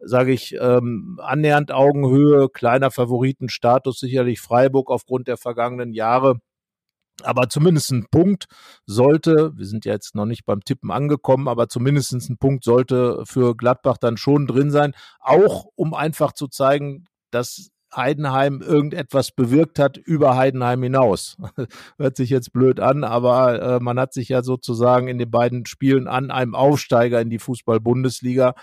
sage 0.00 0.32
ich, 0.32 0.56
ähm, 0.58 1.20
annähernd 1.22 1.72
Augenhöhe, 1.72 2.48
kleiner 2.48 2.90
Favoritenstatus 2.90 4.00
sicherlich 4.00 4.40
Freiburg 4.40 4.90
aufgrund 4.90 5.28
der 5.28 5.36
vergangenen 5.36 5.92
Jahre. 5.92 6.40
Aber 7.24 7.48
zumindest 7.48 7.90
ein 7.90 8.06
Punkt 8.10 8.46
sollte, 8.86 9.52
wir 9.56 9.66
sind 9.66 9.84
ja 9.84 9.92
jetzt 9.92 10.14
noch 10.14 10.26
nicht 10.26 10.44
beim 10.44 10.60
Tippen 10.60 10.90
angekommen, 10.90 11.48
aber 11.48 11.68
zumindest 11.68 12.12
ein 12.12 12.38
Punkt 12.38 12.64
sollte 12.64 13.22
für 13.24 13.56
Gladbach 13.56 13.98
dann 13.98 14.16
schon 14.16 14.46
drin 14.46 14.70
sein. 14.70 14.92
Auch 15.20 15.66
um 15.74 15.94
einfach 15.94 16.32
zu 16.32 16.48
zeigen, 16.48 17.06
dass 17.30 17.70
Heidenheim 17.94 18.60
irgendetwas 18.60 19.30
bewirkt 19.32 19.78
hat 19.78 19.96
über 19.96 20.36
Heidenheim 20.36 20.82
hinaus. 20.82 21.36
Hört 21.98 22.16
sich 22.16 22.30
jetzt 22.30 22.52
blöd 22.52 22.80
an, 22.80 23.02
aber 23.04 23.62
äh, 23.62 23.80
man 23.80 23.98
hat 23.98 24.12
sich 24.12 24.28
ja 24.28 24.42
sozusagen 24.42 25.08
in 25.08 25.18
den 25.18 25.30
beiden 25.30 25.64
Spielen 25.66 26.06
an 26.06 26.30
einem 26.30 26.54
Aufsteiger 26.54 27.20
in 27.20 27.30
die 27.30 27.38
Fußball-Bundesliga 27.38 28.54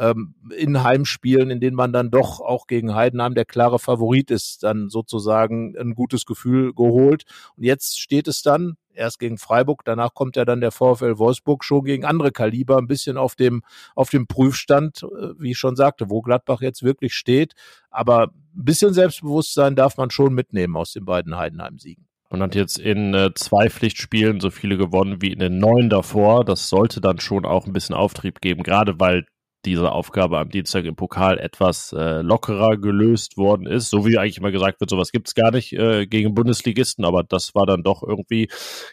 ähm, 0.00 0.34
in 0.56 0.82
Heimspielen, 0.82 1.50
in 1.50 1.60
denen 1.60 1.76
man 1.76 1.92
dann 1.92 2.10
doch 2.10 2.40
auch 2.40 2.66
gegen 2.66 2.94
Heidenheim 2.94 3.34
der 3.34 3.44
klare 3.44 3.78
Favorit 3.78 4.30
ist, 4.30 4.62
dann 4.62 4.88
sozusagen 4.88 5.76
ein 5.78 5.94
gutes 5.94 6.24
Gefühl 6.24 6.72
geholt. 6.72 7.24
Und 7.56 7.64
jetzt 7.64 8.00
steht 8.00 8.26
es 8.26 8.40
dann 8.42 8.76
erst 8.94 9.18
gegen 9.18 9.36
Freiburg, 9.36 9.82
danach 9.84 10.14
kommt 10.14 10.36
ja 10.36 10.44
dann 10.44 10.62
der 10.62 10.72
VfL 10.72 11.18
Wolfsburg 11.18 11.64
schon 11.64 11.84
gegen 11.84 12.04
andere 12.04 12.32
Kaliber, 12.32 12.78
ein 12.78 12.86
bisschen 12.86 13.18
auf 13.18 13.34
dem, 13.34 13.62
auf 13.94 14.08
dem 14.08 14.26
Prüfstand, 14.26 15.02
äh, 15.02 15.34
wie 15.38 15.52
ich 15.52 15.58
schon 15.58 15.76
sagte, 15.76 16.08
wo 16.08 16.22
Gladbach 16.22 16.62
jetzt 16.62 16.82
wirklich 16.82 17.14
steht. 17.14 17.52
Aber 17.90 18.28
ein 18.28 18.64
bisschen 18.64 18.94
Selbstbewusstsein 18.94 19.76
darf 19.76 19.98
man 19.98 20.10
schon 20.10 20.32
mitnehmen 20.32 20.76
aus 20.76 20.92
den 20.92 21.04
beiden 21.04 21.36
Heidenheim-Siegen. 21.36 22.06
Man 22.30 22.42
hat 22.42 22.54
jetzt 22.54 22.78
in 22.78 23.12
äh, 23.12 23.32
zwei 23.34 23.68
Pflichtspielen 23.68 24.40
so 24.40 24.50
viele 24.50 24.78
gewonnen 24.78 25.20
wie 25.20 25.32
in 25.32 25.40
den 25.40 25.58
neun 25.58 25.90
davor. 25.90 26.44
Das 26.44 26.68
sollte 26.68 27.00
dann 27.00 27.18
schon 27.18 27.44
auch 27.44 27.66
ein 27.66 27.72
bisschen 27.72 27.94
Auftrieb 27.94 28.40
geben, 28.40 28.62
gerade 28.62 28.98
weil 28.98 29.26
diese 29.64 29.92
Aufgabe 29.92 30.38
am 30.38 30.48
Dienstag 30.48 30.84
im 30.84 30.96
Pokal 30.96 31.38
etwas 31.38 31.92
äh, 31.92 32.22
lockerer 32.22 32.76
gelöst 32.76 33.36
worden 33.36 33.66
ist. 33.66 33.90
So 33.90 34.06
wie 34.06 34.18
eigentlich 34.18 34.38
immer 34.38 34.50
gesagt 34.50 34.80
wird, 34.80 34.90
sowas 34.90 35.12
gibt's 35.12 35.34
gar 35.34 35.50
nicht 35.50 35.72
äh, 35.72 36.06
gegen 36.06 36.34
Bundesligisten, 36.34 37.04
aber 37.04 37.22
das 37.22 37.54
war 37.54 37.66
dann 37.66 37.82
doch 37.82 38.02
irgendwie 38.02 38.48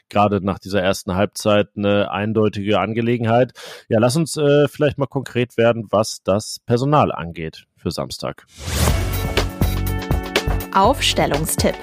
gerade 0.09 0.43
nach 0.43 0.59
dieser 0.59 0.81
ersten 0.81 1.15
Halbzeit 1.15 1.69
eine 1.77 2.11
eindeutige 2.11 2.79
Angelegenheit. 2.79 3.53
Ja, 3.89 3.99
lass 3.99 4.15
uns 4.15 4.35
äh, 4.37 4.67
vielleicht 4.67 4.97
mal 4.97 5.07
konkret 5.07 5.57
werden, 5.57 5.87
was 5.89 6.21
das 6.23 6.59
Personal 6.65 7.11
angeht 7.11 7.65
für 7.77 7.91
Samstag. 7.91 8.45
Aufstellungstipp. 10.73 11.75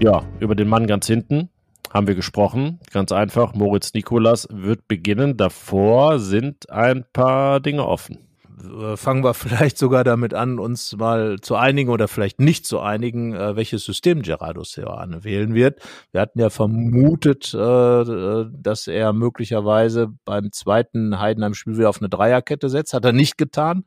Ja, 0.00 0.24
über 0.40 0.54
den 0.54 0.68
Mann 0.68 0.86
ganz 0.86 1.06
hinten 1.06 1.48
haben 1.92 2.06
wir 2.06 2.14
gesprochen. 2.14 2.80
Ganz 2.92 3.12
einfach, 3.12 3.54
Moritz 3.54 3.92
Nikolas 3.94 4.48
wird 4.50 4.88
beginnen. 4.88 5.36
Davor 5.36 6.18
sind 6.18 6.70
ein 6.70 7.04
paar 7.12 7.60
Dinge 7.60 7.86
offen. 7.86 8.26
Äh, 8.62 8.96
fangen 8.96 9.24
wir 9.24 9.34
vielleicht 9.34 9.78
sogar 9.78 10.04
damit 10.04 10.34
an, 10.34 10.58
uns 10.58 10.96
mal 10.96 11.38
zu 11.40 11.56
einigen 11.56 11.90
oder 11.90 12.08
vielleicht 12.08 12.40
nicht 12.40 12.66
zu 12.66 12.80
einigen, 12.80 13.34
äh, 13.34 13.56
welches 13.56 13.84
System 13.84 14.22
Gerardo 14.22 14.64
Seoane 14.64 15.24
wählen 15.24 15.54
wird. 15.54 15.80
Wir 16.12 16.20
hatten 16.20 16.40
ja 16.40 16.50
vermutet, 16.50 17.52
äh, 17.54 18.44
dass 18.50 18.86
er 18.86 19.12
möglicherweise 19.12 20.08
beim 20.24 20.52
zweiten 20.52 21.18
Heidenheim-Spiel 21.18 21.78
wieder 21.78 21.90
auf 21.90 22.00
eine 22.00 22.08
Dreierkette 22.08 22.68
setzt. 22.68 22.94
Hat 22.94 23.04
er 23.04 23.12
nicht 23.12 23.38
getan. 23.38 23.84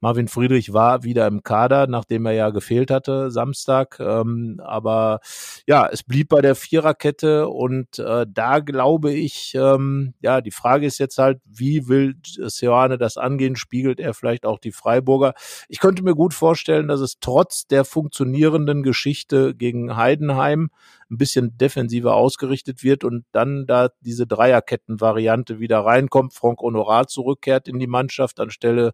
Marvin 0.00 0.28
Friedrich 0.28 0.72
war 0.72 1.02
wieder 1.02 1.26
im 1.26 1.42
Kader, 1.42 1.86
nachdem 1.86 2.26
er 2.26 2.32
ja 2.32 2.50
gefehlt 2.50 2.90
hatte 2.90 3.30
Samstag. 3.30 3.98
Ähm, 4.00 4.60
aber 4.64 5.20
ja, 5.66 5.88
es 5.90 6.02
blieb 6.02 6.28
bei 6.28 6.40
der 6.40 6.54
Viererkette 6.54 7.48
und 7.48 7.98
äh, 7.98 8.26
da 8.28 8.60
glaube 8.60 9.12
ich, 9.12 9.54
ähm, 9.54 10.14
ja, 10.20 10.40
die 10.40 10.50
Frage 10.50 10.86
ist 10.86 10.98
jetzt 10.98 11.18
halt, 11.18 11.40
wie 11.44 11.88
will 11.88 12.14
Seoane 12.22 12.98
das 12.98 13.16
angehen? 13.16 13.56
Spiegelt 13.56 14.00
er 14.00 14.14
vielleicht 14.14 14.46
auch 14.46 14.58
die 14.58 14.72
Freiburger? 14.72 15.34
Ich 15.68 15.80
könnte 15.80 16.02
mir 16.02 16.14
gut 16.14 16.34
vorstellen, 16.34 16.88
dass 16.88 17.00
es 17.00 17.18
trotz 17.20 17.66
der 17.66 17.84
funktionierenden 17.84 18.82
Geschichte 18.82 19.54
gegen 19.54 19.96
Heidenheim 19.96 20.70
ein 21.10 21.18
bisschen 21.18 21.56
defensiver 21.56 22.14
ausgerichtet 22.14 22.82
wird 22.82 23.04
und 23.04 23.24
dann 23.32 23.66
da 23.66 23.90
diese 24.00 24.26
Dreierketten-Variante 24.26 25.58
wieder 25.58 25.80
reinkommt, 25.80 26.34
Frank 26.34 26.60
Honorar 26.60 27.06
zurückkehrt 27.06 27.68
in 27.68 27.78
die 27.78 27.86
Mannschaft 27.86 28.40
anstelle 28.40 28.92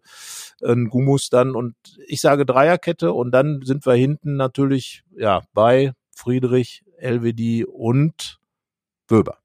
äh, 0.61 0.75
Gumus 0.75 1.29
dann 1.29 1.55
und 1.55 1.75
ich 2.07 2.21
sage 2.21 2.45
Dreierkette 2.45 3.11
und 3.11 3.31
dann 3.31 3.61
sind 3.63 3.85
wir 3.85 3.93
hinten 3.93 4.35
natürlich 4.37 5.03
ja 5.15 5.41
bei 5.53 5.93
Friedrich, 6.15 6.83
LWD 6.99 7.65
und 7.65 8.39
Wöber. 9.07 9.39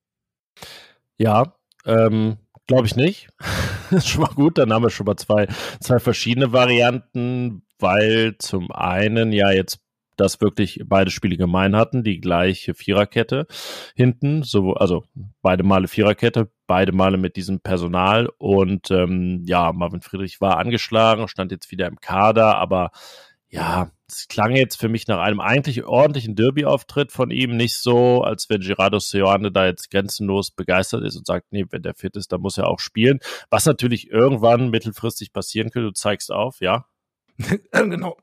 Ja, 1.18 1.54
ähm, 1.85 2.38
glaube 2.66 2.87
ich 2.87 2.96
nicht. 2.96 3.28
ist 3.90 4.09
schon 4.09 4.22
mal 4.22 4.35
gut, 4.35 4.59
dann 4.59 4.72
haben 4.72 4.85
wir 4.85 4.90
schon 4.90 5.06
mal 5.06 5.16
zwei, 5.16 5.48
zwei 5.80 5.98
verschiedene 5.98 6.52
Varianten, 6.52 7.62
weil 7.78 8.37
zum 8.38 8.70
einen 8.70 9.33
ja 9.33 9.50
jetzt 9.50 9.80
das 10.20 10.40
wirklich 10.40 10.83
beide 10.87 11.11
Spiele 11.11 11.37
gemein 11.37 11.74
hatten, 11.74 12.04
die 12.04 12.20
gleiche 12.20 12.74
Viererkette 12.74 13.46
hinten, 13.94 14.42
so, 14.42 14.74
also 14.74 15.04
beide 15.42 15.64
Male 15.64 15.88
Viererkette, 15.88 16.50
beide 16.66 16.92
Male 16.92 17.16
mit 17.16 17.37
diesem 17.37 17.61
Personal 17.61 18.28
und 18.38 18.90
ähm, 18.90 19.44
ja, 19.46 19.72
Marvin 19.72 20.02
Friedrich 20.02 20.40
war 20.40 20.59
angeschlagen, 20.59 21.28
stand 21.28 21.50
jetzt 21.52 21.70
wieder 21.70 21.87
im 21.87 22.00
Kader, 22.00 22.59
aber 22.59 22.90
ja, 23.48 23.90
es 24.09 24.28
klang 24.28 24.54
jetzt 24.54 24.78
für 24.78 24.88
mich 24.88 25.09
nach 25.09 25.18
einem 25.18 25.40
eigentlich 25.40 25.85
ordentlichen 25.85 26.37
Derby-Auftritt 26.37 27.11
von 27.11 27.30
ihm, 27.30 27.56
nicht 27.56 27.76
so, 27.76 28.22
als 28.22 28.48
wenn 28.48 28.61
Gerardo 28.61 28.98
Seoane 28.98 29.50
da 29.50 29.66
jetzt 29.66 29.90
grenzenlos 29.90 30.52
begeistert 30.52 31.04
ist 31.04 31.16
und 31.16 31.26
sagt, 31.26 31.46
nee, 31.50 31.64
wenn 31.70 31.83
der 31.83 31.94
fit 31.94 32.16
ist, 32.16 32.33
dann 32.33 32.40
muss 32.40 32.59
er 32.59 32.68
auch 32.68 32.78
spielen. 32.78 33.18
Was 33.50 33.66
natürlich 33.66 34.11
irgendwann 34.11 34.70
mittelfristig 34.70 35.33
passieren 35.33 35.70
könnte, 35.70 35.88
du 35.88 35.94
zeigst 35.94 36.30
auf, 36.30 36.61
ja? 36.61 36.87
genau. 37.72 38.16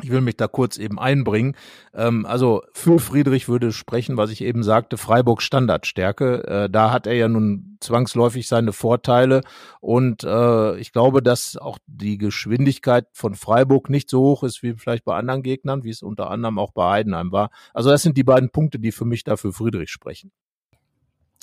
Ich 0.00 0.10
will 0.10 0.22
mich 0.22 0.36
da 0.36 0.48
kurz 0.48 0.78
eben 0.78 0.98
einbringen. 0.98 1.54
Ähm, 1.92 2.24
also 2.24 2.62
für 2.72 2.98
Friedrich 2.98 3.48
würde 3.48 3.72
sprechen, 3.72 4.16
was 4.16 4.30
ich 4.30 4.42
eben 4.42 4.62
sagte, 4.62 4.96
Freiburg 4.96 5.42
Standardstärke. 5.42 6.44
Äh, 6.46 6.70
da 6.70 6.90
hat 6.90 7.06
er 7.06 7.14
ja 7.14 7.28
nun 7.28 7.76
zwangsläufig 7.80 8.48
seine 8.48 8.72
Vorteile 8.72 9.42
und 9.80 10.24
äh, 10.24 10.76
ich 10.78 10.92
glaube, 10.92 11.22
dass 11.22 11.56
auch 11.58 11.78
die 11.86 12.16
Geschwindigkeit 12.16 13.06
von 13.12 13.34
Freiburg 13.34 13.90
nicht 13.90 14.08
so 14.08 14.20
hoch 14.20 14.44
ist 14.44 14.62
wie 14.62 14.74
vielleicht 14.74 15.04
bei 15.04 15.14
anderen 15.14 15.42
Gegnern, 15.42 15.84
wie 15.84 15.90
es 15.90 16.02
unter 16.02 16.30
anderem 16.30 16.58
auch 16.58 16.72
bei 16.72 16.90
Heidenheim 16.90 17.30
war. 17.30 17.50
Also 17.74 17.90
das 17.90 18.02
sind 18.02 18.16
die 18.16 18.24
beiden 18.24 18.50
Punkte, 18.50 18.78
die 18.78 18.92
für 18.92 19.04
mich 19.04 19.24
da 19.24 19.36
für 19.36 19.52
Friedrich 19.52 19.90
sprechen. 19.90 20.32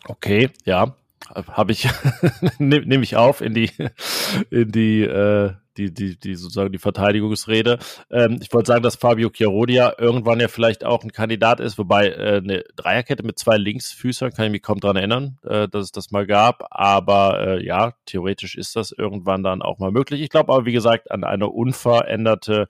Okay, 0.06 0.50
ja, 0.66 0.96
habe 1.36 1.72
ich 1.72 1.88
nehme 2.58 2.86
nehm 2.88 3.04
ich 3.04 3.16
auf 3.16 3.42
in 3.42 3.54
die 3.54 3.70
in 4.50 4.72
die 4.72 5.02
äh, 5.04 5.54
die, 5.80 5.94
die, 5.94 6.20
die 6.20 6.36
sozusagen 6.36 6.72
die 6.72 6.78
Verteidigungsrede. 6.78 7.80
Ähm, 8.12 8.40
ich 8.42 8.54
wollte 8.54 8.68
sagen, 8.68 8.84
dass 8.84 8.98
Fabio 8.98 9.30
Chiarodia 9.30 9.94
irgendwann 9.98 10.40
ja 10.40 10.48
vielleicht 10.48 10.84
auch 10.84 11.04
ein 11.04 11.12
Kandidat 11.12 11.60
ist, 11.60 11.78
wobei 11.78 12.10
äh, 12.10 12.42
eine 12.44 12.64
Dreierkette 12.76 13.24
mit 13.24 13.40
zwei 13.40 13.58
Linksfüßern, 13.58 14.32
kann 14.32 14.46
ich 14.46 14.52
mich 14.52 14.62
kaum 14.62 14.80
dran 14.80 14.98
erinnern, 14.98 15.38
äh, 15.44 15.68
dass 15.68 15.86
es 15.86 15.92
das 15.92 16.12
mal 16.12 16.28
gab. 16.28 16.68
Aber 16.72 17.40
äh, 17.40 17.66
ja, 17.66 17.94
theoretisch 18.06 18.56
ist 18.56 18.76
das 18.76 18.92
irgendwann 18.92 19.44
dann 19.44 19.62
auch 19.62 19.80
mal 19.80 19.92
möglich. 19.92 20.22
Ich 20.22 20.30
glaube 20.30 20.54
aber, 20.54 20.66
wie 20.66 20.74
gesagt, 20.74 21.12
an 21.12 21.24
eine 21.24 21.48
unveränderte 21.48 22.68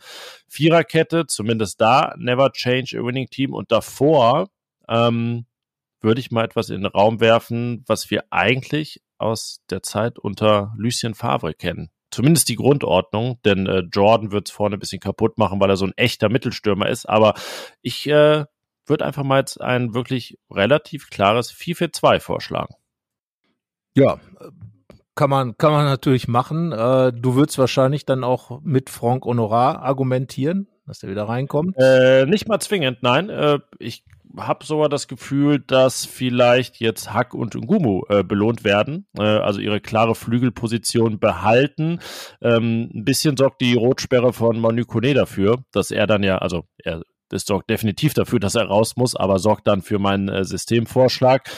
Viererkette, 0.48 1.26
zumindest 1.26 1.82
da, 1.82 2.14
never 2.18 2.52
change 2.52 2.98
a 3.00 3.04
winning 3.04 3.28
team. 3.28 3.54
Und 3.54 3.72
davor 3.72 4.50
ähm, 4.88 5.46
würde 6.02 6.22
ich 6.22 6.32
mal 6.32 6.46
etwas 6.46 6.70
in 6.70 6.84
den 6.84 6.92
Raum 6.92 7.20
werfen, 7.20 7.84
was 7.88 8.10
wir 8.12 8.26
eigentlich 8.30 9.02
aus 9.18 9.62
der 9.70 9.82
Zeit 9.82 10.18
unter 10.18 10.74
Lucien 10.78 11.14
Favre 11.14 11.54
kennen 11.54 11.90
zumindest 12.12 12.50
die 12.50 12.56
Grundordnung, 12.56 13.40
denn 13.46 13.68
äh, 13.68 13.84
Jordan 13.92 14.32
wird 14.32 14.48
es 14.48 14.54
vorne 14.54 14.78
ein 14.78 14.80
bisschen 14.80 15.00
kaputt 15.00 15.38
machen, 15.38 15.60
weil 15.60 15.70
er 15.70 15.78
so 15.78 15.86
ein 15.86 15.94
echter 15.96 16.30
Mittelstürmer 16.30 16.90
ist. 16.90 17.08
Aber 17.08 17.34
ich 17.82 18.08
äh, 18.08 18.46
würde 18.86 19.06
einfach 19.06 19.24
mal 19.24 19.40
jetzt 19.40 19.62
ein 19.62 19.94
wirklich 19.94 20.38
relativ 20.50 21.10
klares 21.10 21.54
4-4-2 21.54 22.20
vorschlagen. 22.20 22.76
Ja, 23.96 24.20
kann 25.16 25.30
man, 25.30 25.58
kann 25.58 25.74
man 25.74 25.86
natürlich 25.86 26.28
machen. 26.28 26.72
Äh, 26.72 27.12
du 27.14 27.36
würdest 27.36 27.58
wahrscheinlich 27.58 28.06
dann 28.06 28.24
auch 28.24 28.62
mit 28.62 28.90
Franck 28.90 29.26
Honorar 29.26 29.82
argumentieren, 29.82 30.68
dass 30.86 31.00
der 31.00 31.10
wieder 31.10 31.28
reinkommt. 31.28 31.76
Äh, 31.78 32.26
nicht 32.26 32.48
mal 32.48 32.60
zwingend, 32.60 33.04
nein. 33.04 33.30
Äh, 33.30 33.60
ich 33.80 34.06
habe 34.38 34.66
sogar 34.66 34.90
das 34.90 35.08
Gefühl, 35.08 35.60
dass 35.60 36.06
vielleicht 36.06 36.80
jetzt 36.80 37.14
Hack 37.14 37.34
und 37.34 37.56
Ngumu 37.56 38.04
äh, 38.10 38.24
belohnt 38.24 38.64
werden, 38.64 39.08
äh, 39.18 39.24
also 39.24 39.60
ihre 39.60 39.80
klare 39.80 40.16
Flügelposition 40.16 41.20
behalten. 41.20 42.00
Ähm, 42.42 42.90
ein 42.94 43.06
bisschen 43.06 43.38
sorgt 43.38 43.62
die 43.62 43.74
Rotsperre 43.74 44.34
von 44.34 44.60
Manu 44.60 44.86
Kone 44.86 45.14
dafür, 45.14 45.64
dass 45.72 45.92
er 45.92 46.08
dann 46.08 46.24
ja, 46.24 46.38
also 46.38 46.64
er 46.78 47.02
das 47.30 47.44
sorgt 47.46 47.70
definitiv 47.70 48.16
dafür, 48.16 48.40
dass 48.40 48.56
er 48.56 48.66
raus 48.66 48.96
muss, 48.96 49.16
aber 49.16 49.38
sorgt 49.40 49.68
dann 49.68 49.82
für 49.82 50.00
meinen 50.00 50.30
äh, 50.30 50.44
Systemvorschlag. 50.44 51.50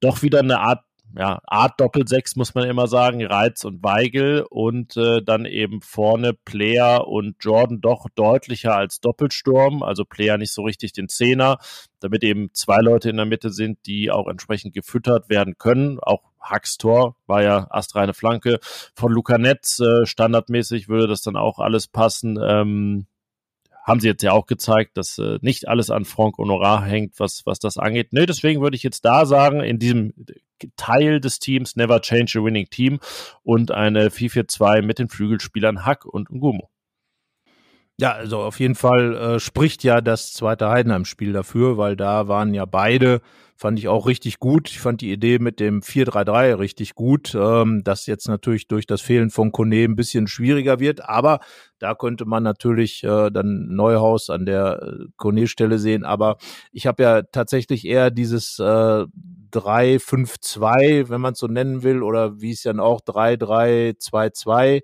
Doch 0.00 0.22
wieder 0.22 0.40
eine 0.40 0.60
Art 0.60 0.84
ja, 1.16 1.40
Art 1.44 1.80
Doppelsechs 1.80 2.34
muss 2.34 2.54
man 2.54 2.68
immer 2.68 2.88
sagen, 2.88 3.24
Reiz 3.24 3.64
und 3.64 3.82
Weigel 3.84 4.44
und 4.48 4.96
äh, 4.96 5.22
dann 5.22 5.44
eben 5.44 5.80
vorne 5.80 6.32
Player 6.32 7.06
und 7.06 7.36
Jordan 7.40 7.80
doch 7.80 8.08
deutlicher 8.14 8.76
als 8.76 9.00
Doppelsturm, 9.00 9.82
also 9.82 10.04
Player 10.04 10.38
nicht 10.38 10.52
so 10.52 10.62
richtig 10.62 10.92
den 10.92 11.08
Zehner, 11.08 11.58
damit 12.00 12.24
eben 12.24 12.50
zwei 12.52 12.78
Leute 12.78 13.10
in 13.10 13.16
der 13.16 13.26
Mitte 13.26 13.50
sind, 13.50 13.78
die 13.86 14.10
auch 14.10 14.26
entsprechend 14.26 14.74
gefüttert 14.74 15.28
werden 15.28 15.56
können. 15.56 16.00
Auch 16.00 16.22
Hacks 16.40 16.78
Tor 16.78 17.16
war 17.26 17.42
ja 17.42 17.68
astreine 17.70 18.14
Flanke 18.14 18.58
von 18.94 19.12
Luca 19.12 19.38
Netz, 19.38 19.78
äh, 19.80 20.06
standardmäßig 20.06 20.88
würde 20.88 21.06
das 21.06 21.22
dann 21.22 21.36
auch 21.36 21.60
alles 21.60 21.86
passen. 21.86 22.38
Ähm, 22.42 23.06
haben 23.84 24.00
sie 24.00 24.08
jetzt 24.08 24.22
ja 24.22 24.32
auch 24.32 24.46
gezeigt, 24.46 24.96
dass 24.96 25.18
äh, 25.18 25.38
nicht 25.42 25.68
alles 25.68 25.90
an 25.90 26.06
Franck 26.06 26.38
Honorar 26.38 26.84
hängt, 26.84 27.20
was, 27.20 27.42
was 27.44 27.58
das 27.58 27.76
angeht. 27.76 28.12
Nee, 28.12 28.24
deswegen 28.24 28.62
würde 28.62 28.76
ich 28.76 28.82
jetzt 28.82 29.04
da 29.04 29.26
sagen, 29.26 29.60
in 29.60 29.78
diesem 29.78 30.14
Teil 30.76 31.20
des 31.20 31.38
Teams 31.38 31.76
Never 31.76 32.00
Change 32.00 32.38
a 32.38 32.44
Winning 32.44 32.68
Team 32.70 33.00
und 33.42 33.70
eine 33.70 34.08
4-4-2 34.08 34.82
mit 34.82 34.98
den 34.98 35.08
Flügelspielern 35.08 35.84
Hack 35.84 36.04
und 36.04 36.30
Ngumo. 36.30 36.70
Ja, 37.96 38.12
also 38.12 38.40
auf 38.40 38.58
jeden 38.58 38.74
Fall 38.74 39.14
äh, 39.16 39.40
spricht 39.40 39.84
ja 39.84 40.00
das 40.00 40.32
zweite 40.32 40.68
Heidenheim-Spiel 40.68 41.32
dafür, 41.32 41.78
weil 41.78 41.94
da 41.94 42.26
waren 42.26 42.52
ja 42.52 42.64
beide, 42.64 43.20
fand 43.56 43.78
ich 43.78 43.88
auch 43.88 44.06
richtig 44.06 44.38
gut. 44.38 44.68
Ich 44.70 44.80
fand 44.80 45.00
die 45.00 45.12
Idee 45.12 45.38
mit 45.38 45.60
dem 45.60 45.80
4-3-3 45.80 46.58
richtig 46.58 46.94
gut, 46.94 47.34
ähm, 47.34 47.82
das 47.84 48.06
jetzt 48.06 48.28
natürlich 48.28 48.68
durch 48.68 48.86
das 48.86 49.00
Fehlen 49.00 49.30
von 49.30 49.52
Kone 49.52 49.84
ein 49.84 49.96
bisschen 49.96 50.26
schwieriger 50.26 50.80
wird, 50.80 51.08
aber 51.08 51.40
da 51.78 51.94
könnte 51.94 52.24
man 52.24 52.42
natürlich 52.42 53.04
äh, 53.04 53.30
dann 53.30 53.68
Neuhaus 53.68 54.30
an 54.30 54.46
der 54.46 54.82
äh, 54.82 55.04
Kone-Stelle 55.16 55.78
sehen, 55.78 56.04
aber 56.04 56.36
ich 56.72 56.86
habe 56.86 57.02
ja 57.02 57.22
tatsächlich 57.22 57.84
eher 57.86 58.10
dieses 58.10 58.58
äh, 58.58 59.04
3-5-2, 59.52 61.08
wenn 61.08 61.20
man 61.20 61.34
es 61.34 61.38
so 61.38 61.46
nennen 61.46 61.82
will, 61.82 62.02
oder 62.02 62.40
wie 62.40 62.50
es 62.50 62.62
dann 62.62 62.80
auch 62.80 63.00
3-3-2-2 63.02 64.82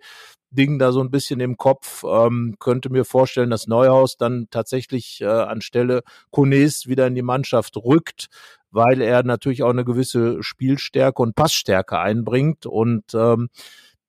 Ding 0.53 0.79
da 0.79 0.91
so 0.93 1.01
ein 1.01 1.11
bisschen 1.11 1.41
im 1.41 1.57
Kopf. 1.57 2.05
Ähm, 2.05 2.57
könnte 2.59 2.91
mir 2.91 3.05
vorstellen, 3.05 3.51
dass 3.51 3.67
Neuhaus 3.67 4.17
dann 4.17 4.49
tatsächlich 4.51 5.21
äh, 5.21 5.27
anstelle 5.27 6.03
Kunes 6.31 6.87
wieder 6.87 7.07
in 7.07 7.15
die 7.15 7.23
Mannschaft 7.23 7.77
rückt, 7.77 8.29
weil 8.71 9.01
er 9.01 9.23
natürlich 9.23 9.63
auch 9.63 9.71
eine 9.71 9.85
gewisse 9.85 10.43
Spielstärke 10.43 11.23
und 11.23 11.35
Passstärke 11.35 11.99
einbringt 11.99 12.67
und 12.67 13.15
ähm, 13.15 13.49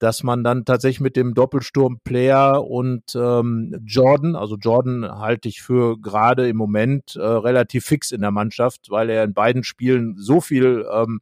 dass 0.02 0.24
man 0.24 0.44
dann 0.44 0.66
tatsächlich 0.66 1.00
mit 1.00 1.16
dem 1.16 1.36
Doppelsturm 1.36 2.00
Player 2.04 2.66
und 2.66 3.14
ähm, 3.14 3.80
Jordan, 3.86 4.36
also 4.36 4.56
Jordan 4.56 5.08
halte 5.20 5.48
ich 5.48 5.62
für 5.62 6.00
gerade 6.00 6.50
im 6.50 6.58
Moment 6.58 7.16
äh, 7.16 7.22
relativ 7.22 7.86
fix 7.86 8.10
in 8.12 8.22
der 8.22 8.32
Mannschaft, 8.32 8.90
weil 8.90 9.12
er 9.12 9.24
in 9.24 9.36
beiden 9.36 9.64
Spielen 9.64 10.16
so 10.18 10.42
viel 10.42 10.88
ähm, 10.92 11.20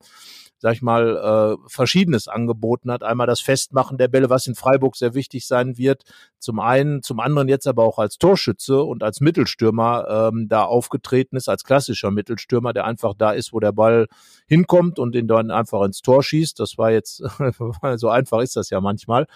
sag 0.59 0.73
ich 0.73 0.81
mal, 0.81 1.57
äh, 1.57 1.69
Verschiedenes 1.69 2.27
angeboten 2.27 2.91
hat. 2.91 3.01
Einmal 3.01 3.27
das 3.27 3.39
Festmachen 3.39 3.97
der 3.97 4.09
Bälle, 4.09 4.29
was 4.29 4.45
in 4.45 4.55
Freiburg 4.55 4.97
sehr 4.97 5.13
wichtig 5.13 5.47
sein 5.47 5.77
wird. 5.77 6.03
Zum 6.37 6.59
einen, 6.59 7.01
zum 7.01 7.19
anderen 7.19 7.47
jetzt 7.47 7.65
aber 7.65 7.83
auch 7.83 7.97
als 7.97 8.17
Torschütze 8.17 8.83
und 8.83 9.01
als 9.01 9.21
Mittelstürmer 9.21 10.29
ähm, 10.33 10.47
da 10.49 10.63
aufgetreten 10.63 11.37
ist, 11.37 11.47
als 11.47 11.63
klassischer 11.63 12.11
Mittelstürmer, 12.11 12.73
der 12.73 12.85
einfach 12.85 13.13
da 13.17 13.31
ist, 13.31 13.53
wo 13.53 13.59
der 13.59 13.71
Ball 13.71 14.07
hinkommt 14.47 14.99
und 14.99 15.15
den 15.15 15.27
dann 15.27 15.49
einfach 15.49 15.81
ins 15.83 16.01
Tor 16.01 16.23
schießt. 16.23 16.59
Das 16.59 16.77
war 16.77 16.91
jetzt, 16.91 17.23
so 17.95 18.09
einfach 18.09 18.41
ist 18.41 18.57
das 18.57 18.69
ja 18.69 18.81
manchmal. 18.81 19.27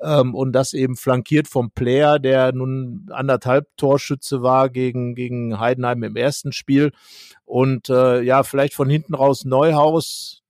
Ähm, 0.00 0.34
und 0.34 0.52
das 0.52 0.72
eben 0.72 0.96
flankiert 0.96 1.46
vom 1.46 1.70
Player, 1.70 2.18
der 2.18 2.52
nun 2.52 3.06
anderthalb 3.10 3.68
Torschütze 3.76 4.42
war 4.42 4.68
gegen, 4.68 5.14
gegen 5.14 5.60
Heidenheim 5.60 6.02
im 6.02 6.16
ersten 6.16 6.52
Spiel. 6.52 6.92
Und 7.44 7.88
äh, 7.88 8.20
ja, 8.22 8.42
vielleicht 8.42 8.74
von 8.74 8.90
hinten 8.90 9.14
raus 9.14 9.44
Neuhaus, 9.44 10.42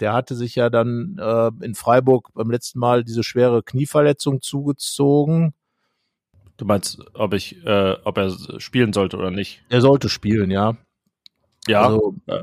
der 0.00 0.12
hatte 0.12 0.34
sich 0.34 0.54
ja 0.54 0.70
dann 0.70 1.16
äh, 1.18 1.50
in 1.64 1.74
Freiburg 1.74 2.30
beim 2.34 2.50
letzten 2.50 2.78
Mal 2.78 3.04
diese 3.04 3.22
schwere 3.22 3.62
Knieverletzung 3.62 4.40
zugezogen. 4.40 5.54
Du 6.56 6.64
meinst, 6.64 7.00
ob 7.14 7.34
ich, 7.34 7.64
äh, 7.64 7.96
ob 8.04 8.18
er 8.18 8.34
spielen 8.58 8.92
sollte 8.92 9.16
oder 9.16 9.30
nicht? 9.30 9.62
Er 9.68 9.80
sollte 9.80 10.08
spielen, 10.08 10.50
ja. 10.50 10.76
Ja. 11.66 11.86
Also, 11.86 12.14
äh, 12.26 12.42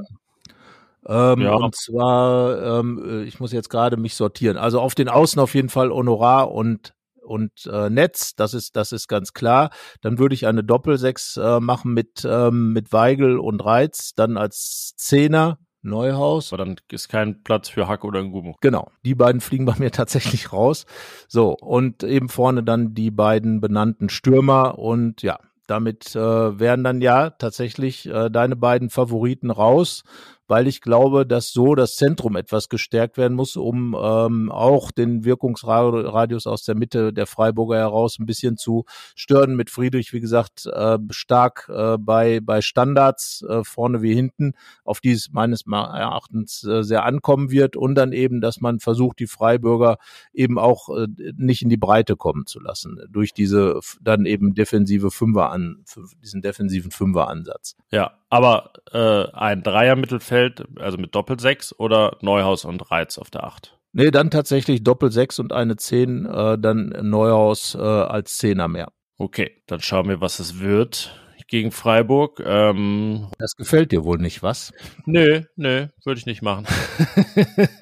ähm, 1.08 1.42
ja. 1.42 1.54
Und 1.54 1.76
zwar, 1.76 2.80
ähm, 2.80 3.24
ich 3.26 3.40
muss 3.40 3.52
jetzt 3.52 3.70
gerade 3.70 3.98
mich 3.98 4.16
sortieren. 4.16 4.58
Also 4.58 4.82
auf 4.82 4.96
den 4.96 5.10
Außen 5.10 5.40
auf 5.40 5.56
jeden 5.56 5.70
Fall 5.70 5.92
Honorar 5.92 6.52
und 6.52 6.94
und 7.22 7.52
äh, 7.70 7.90
Netz, 7.90 8.36
das 8.36 8.54
ist 8.54 8.76
das 8.76 8.94
ist 8.94 9.08
ganz 9.08 9.34
klar. 9.34 9.70
Dann 10.02 10.18
würde 10.18 10.34
ich 10.34 10.48
eine 10.48 10.64
Doppelsechs 10.64 11.38
äh, 11.38 11.60
machen 11.60 11.94
mit 11.94 12.26
ähm, 12.26 12.72
mit 12.74 12.94
Weigel 12.94 13.38
und 13.38 13.64
Reiz, 13.64 14.14
dann 14.16 14.38
als 14.38 14.94
Zehner 14.96 15.60
Neuhaus. 15.82 16.54
Aber 16.54 16.66
dann 16.66 16.76
ist 16.92 17.10
kein 17.10 17.44
Platz 17.44 17.70
für 17.70 17.88
Hack 17.88 18.04
oder 18.04 18.24
Ngumo. 18.24 18.56
Genau, 18.62 18.92
die 19.04 19.16
beiden 19.16 19.42
fliegen 19.42 19.66
bei 19.66 19.76
mir 19.78 19.92
tatsächlich 19.92 20.52
raus. 20.54 20.86
So, 21.28 21.56
und 21.58 22.04
eben 22.04 22.30
vorne 22.30 22.64
dann 22.64 22.94
die 22.94 23.12
beiden 23.12 23.62
benannten 23.62 24.10
Stürmer 24.10 24.78
und 24.80 25.22
ja, 25.22 25.40
damit 25.68 26.16
äh, 26.16 26.60
wären 26.60 26.84
dann 26.84 27.02
ja 27.02 27.30
tatsächlich 27.30 28.08
äh, 28.08 28.30
deine 28.30 28.56
beiden 28.56 28.90
Favoriten 28.90 29.52
raus 29.52 30.04
weil 30.48 30.68
ich 30.68 30.82
glaube, 30.82 31.26
dass 31.26 31.52
so 31.52 31.76
das 31.76 31.96
Zentrum 31.96 32.36
etwas 32.36 32.70
gestärkt 32.70 33.18
werden 33.18 33.36
muss, 33.36 33.56
um 33.56 33.96
ähm, 34.00 34.52
auch 34.52 34.92
den 34.92 35.26
Wirkungsradius 35.26 36.48
aus 36.48 36.64
der 36.64 36.76
Mitte 36.76 37.14
der 37.14 37.28
Freiburger 37.28 37.78
heraus 37.78 38.20
ein 38.20 38.26
bisschen 38.26 38.58
zu 38.58 38.86
stören. 39.16 39.56
Mit 39.56 39.70
Friedrich, 39.70 40.14
wie 40.14 40.20
gesagt, 40.20 40.66
äh, 40.66 40.98
stark 41.10 41.70
äh, 41.74 41.98
bei, 41.98 42.40
bei 42.40 42.62
Standards 42.62 43.44
äh, 43.48 43.64
vorne 43.64 44.02
wie 44.02 44.14
hinten, 44.14 44.54
auf 44.84 45.02
die 45.02 45.12
es 45.12 45.32
meines 45.32 45.66
Erachtens 45.68 46.64
äh, 46.64 46.84
sehr 46.84 47.06
ankommen 47.06 47.52
wird 47.52 47.76
und 47.76 47.96
dann 47.96 48.12
eben, 48.14 48.42
dass 48.42 48.62
man 48.62 48.80
versucht, 48.80 49.20
die 49.20 49.28
Freiburger 49.28 49.98
eben 50.34 50.58
auch 50.58 50.90
äh, 50.90 51.08
nicht 51.36 51.62
in 51.62 51.70
die 51.70 51.78
Breite 51.78 52.16
kommen 52.16 52.46
zu 52.46 52.60
lassen 52.60 53.00
durch 53.10 53.34
diese 53.34 53.80
dann 54.02 54.26
eben 54.26 54.54
defensive 54.54 55.12
Fünfer 55.12 55.52
an, 55.52 55.84
diesen 56.22 56.42
defensiven 56.42 56.92
Fünfer-Ansatz. 56.92 57.76
Ja, 57.92 58.14
aber 58.30 58.74
äh, 58.92 59.32
ein 59.34 59.64
Dreier-Mittelfeld, 59.64 60.66
also 60.80 60.98
mit 60.98 61.16
Doppelsechs 61.16 61.78
oder 61.78 62.18
Neuhaus 62.22 62.66
und 62.66 62.92
Reiz 62.92 63.18
auf 63.18 63.30
der 63.30 63.44
Acht? 63.44 63.78
Nee, 63.94 64.12
dann 64.12 64.30
tatsächlich 64.30 64.84
Doppelsechs 64.84 65.40
und 65.40 65.54
eine 65.54 65.76
Zehn, 65.78 66.26
äh, 66.26 66.58
dann 66.58 66.90
Neuhaus 67.02 67.76
äh, 67.76 67.80
als 67.80 68.38
Zehner 68.38 68.68
mehr. 68.68 68.92
Okay, 69.18 69.64
dann 69.66 69.80
schauen 69.80 70.10
wir, 70.10 70.22
was 70.22 70.40
es 70.40 70.60
wird 70.60 71.16
gegen 71.48 71.72
Freiburg. 71.72 72.42
Ähm, 72.46 73.30
das 73.40 73.56
gefällt 73.56 73.92
dir 73.92 74.04
wohl 74.04 74.18
nicht, 74.18 74.44
was? 74.44 74.74
Nö, 75.06 75.42
nö, 75.56 75.88
würde 76.04 76.20
ich 76.20 76.26
nicht 76.26 76.42
machen. 76.42 76.66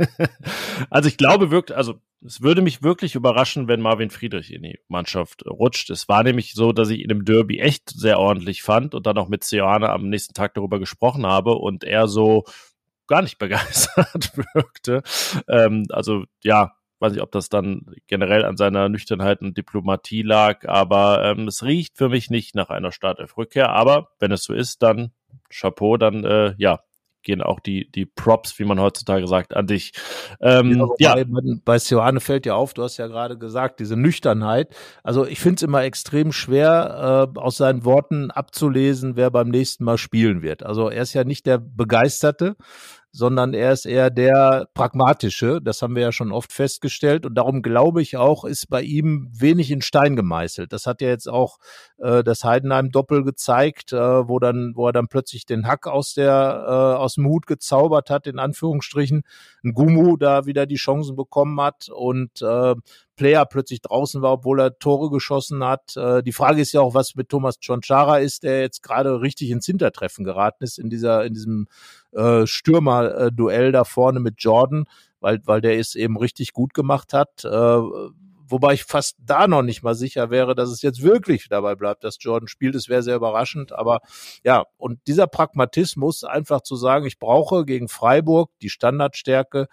also 0.89 1.10
ich 1.10 1.17
glaube 1.17 1.51
wirklich, 1.51 1.78
also 1.78 1.95
es 2.25 2.41
würde 2.41 2.62
mich 2.62 2.82
wirklich 2.82 3.15
überraschen, 3.15 3.67
wenn 3.67 3.82
Marvin 3.82 4.10
Friedrich 4.10 4.54
in 4.54 4.63
die 4.63 4.80
Mannschaft 4.88 5.45
rutscht. 5.45 5.89
Es 5.89 6.08
war 6.08 6.23
nämlich 6.23 6.54
so, 6.54 6.71
dass 6.71 6.89
ich 6.89 6.99
ihn 6.99 7.10
im 7.10 7.25
Derby 7.25 7.60
echt 7.60 7.89
sehr 7.89 8.19
ordentlich 8.19 8.63
fand 8.63 8.95
und 8.95 9.06
dann 9.06 9.17
auch 9.17 9.28
mit 9.28 9.43
Ceoane 9.43 9.89
am 9.89 10.10
nächsten 10.10 10.34
Tag 10.34 10.54
darüber 10.54 10.80
gesprochen 10.80 11.25
habe 11.25 11.56
und 11.56 11.84
er 11.84 12.08
so 12.08 12.45
gar 13.08 13.21
nicht 13.21 13.38
begeistert 13.39 14.38
wirkte. 14.54 15.04
Ähm, 15.47 15.86
also 15.89 16.23
ja, 16.43 16.75
weiß 16.99 17.13
nicht, 17.13 17.21
ob 17.21 17.31
das 17.31 17.49
dann 17.49 17.86
generell 18.08 18.45
an 18.45 18.58
seiner 18.58 18.89
Nüchternheit 18.89 19.41
und 19.41 19.58
Diplomatie 19.58 20.21
lag, 20.21 20.67
aber 20.67 21.23
ähm, 21.23 21.47
es 21.47 21.63
riecht 21.63 21.97
für 21.97 22.10
mich 22.10 22.29
nicht 22.29 22.55
nach 22.55 22.69
einer 22.69 22.91
Startelf-Rückkehr. 22.91 23.69
Aber 23.69 24.10
wenn 24.19 24.31
es 24.31 24.43
so 24.43 24.53
ist, 24.53 24.81
dann 24.81 25.12
Chapeau, 25.49 25.97
dann 25.97 26.23
äh, 26.23 26.53
ja, 26.58 26.79
gehen 27.25 27.41
auch 27.41 27.60
die, 27.60 27.91
die 27.91 28.05
Props, 28.05 28.58
wie 28.60 28.63
man 28.63 28.79
heutzutage 28.79 29.27
sagt, 29.27 29.55
an 29.55 29.67
dich. 29.67 29.91
Ähm, 30.39 30.88
ja, 30.99 31.17
ja. 31.17 31.23
Bei, 31.25 31.41
bei 31.65 31.79
Sioane 31.79 32.21
fällt 32.21 32.45
ja 32.45 32.55
auf, 32.55 32.73
du 32.73 32.84
hast 32.84 32.97
ja 32.97 33.08
gerade 33.08 33.38
gesagt, 33.38 33.81
diese 33.81 33.97
Nüchternheit. 33.97 34.73
Also 35.03 35.25
ich 35.25 35.39
finde 35.39 35.55
es 35.58 35.63
immer 35.63 35.84
extrem 35.84 36.31
schwer, 36.31 37.31
äh, 37.36 37.39
aus 37.39 37.58
seinen 37.58 37.84
Worten 37.84 38.31
abzulesen, 38.31 39.17
wer 39.17 39.31
beim 39.31 39.49
nächsten 39.49 39.84
Mal 39.84 39.97
spielen 39.97 40.41
wird. 40.41 40.63
Also 40.63 40.89
er 40.89 41.01
ist 41.01 41.13
ja 41.13 41.25
nicht 41.25 41.45
der 41.45 41.58
Begeisterte, 41.58 42.55
sondern 43.15 43.54
er 43.54 43.71
ist 43.71 43.86
eher 43.86 44.10
der 44.10 44.67
pragmatische. 44.73 45.62
Das 45.62 45.82
haben 45.82 45.95
wir 45.95 46.01
ja 46.01 46.12
schon 46.12 46.34
oft 46.34 46.51
festgestellt. 46.51 47.25
Und 47.25 47.36
darum 47.36 47.62
glaube 47.62 48.01
ich 48.01 48.17
auch, 48.17 48.43
ist 48.43 48.69
bei 48.69 48.82
ihm 48.82 49.30
wenig 49.32 49.71
in 49.71 49.82
Stein 49.82 50.17
gemeißelt. 50.17 50.73
Das 50.73 50.86
hat 50.86 50.99
ja 50.99 51.08
jetzt 51.08 51.30
auch 51.30 51.58
äh, 51.97 52.25
das 52.25 52.43
Heidenheim-Doppel 52.43 53.23
gezeigt, 53.23 53.93
äh, 53.93 53.97
wo 53.97 54.39
dann, 54.39 54.73
wo 54.75 54.88
er 54.88 54.91
dann 54.91 55.08
plötzlich 55.08 55.45
den 55.45 55.65
Hack 55.65 55.88
aus 55.88 56.13
der 56.13 56.65
äh, 56.67 56.97
aus 56.97 57.15
dem 57.15 57.25
Hut 57.28 57.47
gezaubert 57.47 58.10
hat, 58.10 58.28
in 58.28 58.38
Anführungsstrichen, 58.38 59.23
ein 59.63 59.73
Gumu 59.73 60.17
da 60.17 60.45
wieder 60.45 60.65
die 60.65 60.75
Chancen 60.75 61.15
bekommen 61.15 61.60
hat 61.62 61.88
und 61.88 62.41
äh, 62.41 62.75
Player 63.15 63.45
plötzlich 63.45 63.82
draußen 63.82 64.21
war, 64.21 64.34
obwohl 64.34 64.60
er 64.60 64.78
Tore 64.78 65.10
geschossen 65.10 65.63
hat. 65.63 65.95
Äh, 65.95 66.23
die 66.23 66.32
Frage 66.32 66.62
ist 66.62 66.73
ja 66.73 66.82
auch, 66.82 66.93
was 66.93 67.15
mit 67.15 67.30
Thomas 67.30 67.58
Chonchara 67.65 68.20
ist, 68.20 68.43
der 68.43 68.61
jetzt 68.61 68.84
gerade 68.84 69.22
richtig 69.22 69.49
ins 69.49 69.66
Hintertreffen 69.66 70.26
geraten 70.26 70.63
ist 70.63 70.78
in 70.78 70.89
dieser, 70.89 71.26
in 71.26 71.34
diesem 71.34 71.68
äh, 72.11 72.45
Stürmer-Duell 72.45 73.72
da 73.72 73.84
vorne 73.84 74.20
mit 74.20 74.36
Jordan, 74.39 74.86
weil, 75.20 75.39
weil 75.45 75.61
der 75.61 75.80
es 75.80 75.95
eben 75.95 76.18
richtig 76.18 76.53
gut 76.53 76.74
gemacht 76.74 77.13
hat. 77.13 77.45
Äh, 77.45 77.82
wobei 78.47 78.74
ich 78.74 78.84
fast 78.84 79.18
da 79.20 79.47
noch 79.47 79.63
nicht 79.63 79.84
mal 79.84 79.95
sicher 79.95 80.30
wäre, 80.30 80.55
dass 80.55 80.70
es 80.70 80.82
jetzt 80.82 81.01
wirklich 81.01 81.47
dabei 81.49 81.76
bleibt, 81.76 82.03
dass 82.03 82.18
Jordan 82.20 82.47
spielt. 82.47 82.76
Es 82.76 82.89
wäre 82.89 83.03
sehr 83.03 83.16
überraschend. 83.16 83.72
Aber 83.72 83.99
ja, 84.43 84.63
und 84.78 84.99
dieser 85.07 85.28
Pragmatismus, 85.28 86.24
einfach 86.24 86.61
zu 86.61 86.76
sagen, 86.76 87.05
ich 87.05 87.20
brauche 87.20 87.66
gegen 87.66 87.88
Freiburg 87.88 88.51
die 88.61 88.70
Standardstärke, 88.70 89.68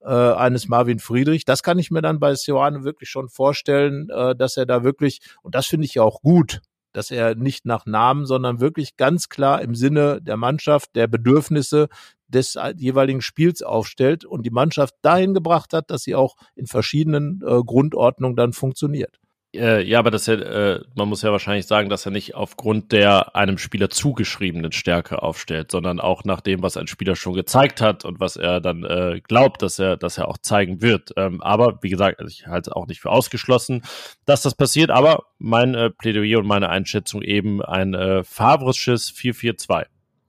äh, 0.00 0.08
eines 0.08 0.68
Marvin 0.68 0.98
Friedrich. 0.98 1.44
Das 1.44 1.62
kann 1.62 1.78
ich 1.78 1.90
mir 1.90 2.02
dann 2.02 2.20
bei 2.20 2.34
Sioane 2.34 2.84
wirklich 2.84 3.08
schon 3.08 3.28
vorstellen, 3.28 4.08
äh, 4.10 4.34
dass 4.36 4.56
er 4.56 4.66
da 4.66 4.84
wirklich, 4.84 5.20
und 5.42 5.54
das 5.54 5.66
finde 5.66 5.86
ich 5.86 5.94
ja 5.94 6.02
auch 6.02 6.22
gut, 6.22 6.60
dass 6.92 7.10
er 7.10 7.34
nicht 7.34 7.66
nach 7.66 7.84
Namen, 7.84 8.24
sondern 8.24 8.60
wirklich 8.60 8.96
ganz 8.96 9.28
klar 9.28 9.60
im 9.60 9.74
Sinne 9.74 10.22
der 10.22 10.38
Mannschaft, 10.38 10.96
der 10.96 11.08
Bedürfnisse 11.08 11.88
des 12.28 12.58
jeweiligen 12.76 13.20
Spiels 13.20 13.62
aufstellt 13.62 14.24
und 14.24 14.46
die 14.46 14.50
Mannschaft 14.50 14.94
dahin 15.02 15.34
gebracht 15.34 15.72
hat, 15.72 15.90
dass 15.90 16.02
sie 16.02 16.14
auch 16.14 16.36
in 16.54 16.66
verschiedenen 16.66 17.42
äh, 17.46 17.62
Grundordnungen 17.62 18.36
dann 18.36 18.52
funktioniert. 18.52 19.20
Äh, 19.56 19.82
ja, 19.82 19.98
aber 19.98 20.10
das 20.10 20.28
äh, 20.28 20.80
man 20.94 21.08
muss 21.08 21.22
ja 21.22 21.32
wahrscheinlich 21.32 21.66
sagen, 21.66 21.88
dass 21.88 22.06
er 22.06 22.12
nicht 22.12 22.34
aufgrund 22.34 22.92
der 22.92 23.34
einem 23.34 23.58
Spieler 23.58 23.90
zugeschriebenen 23.90 24.72
Stärke 24.72 25.22
aufstellt, 25.22 25.70
sondern 25.70 26.00
auch 26.00 26.24
nach 26.24 26.40
dem, 26.40 26.62
was 26.62 26.76
ein 26.76 26.86
Spieler 26.86 27.16
schon 27.16 27.34
gezeigt 27.34 27.80
hat 27.80 28.04
und 28.04 28.20
was 28.20 28.36
er 28.36 28.60
dann 28.60 28.84
äh, 28.84 29.20
glaubt, 29.26 29.62
dass 29.62 29.78
er, 29.78 29.96
dass 29.96 30.18
er 30.18 30.28
auch 30.28 30.38
zeigen 30.38 30.82
wird. 30.82 31.12
Ähm, 31.16 31.40
aber 31.40 31.78
wie 31.82 31.90
gesagt, 31.90 32.20
also 32.20 32.30
ich 32.30 32.46
halte 32.46 32.76
auch 32.76 32.86
nicht 32.86 33.00
für 33.00 33.10
ausgeschlossen, 33.10 33.82
dass 34.24 34.42
das 34.42 34.54
passiert. 34.54 34.90
Aber 34.90 35.24
mein 35.38 35.74
äh, 35.74 35.90
Plädoyer 35.90 36.38
und 36.38 36.46
meine 36.46 36.68
Einschätzung 36.68 37.22
eben 37.22 37.62
ein 37.62 37.94
äh, 37.94 38.24
Favres-Schiss 38.24 39.12
4-4-2. 39.16 39.86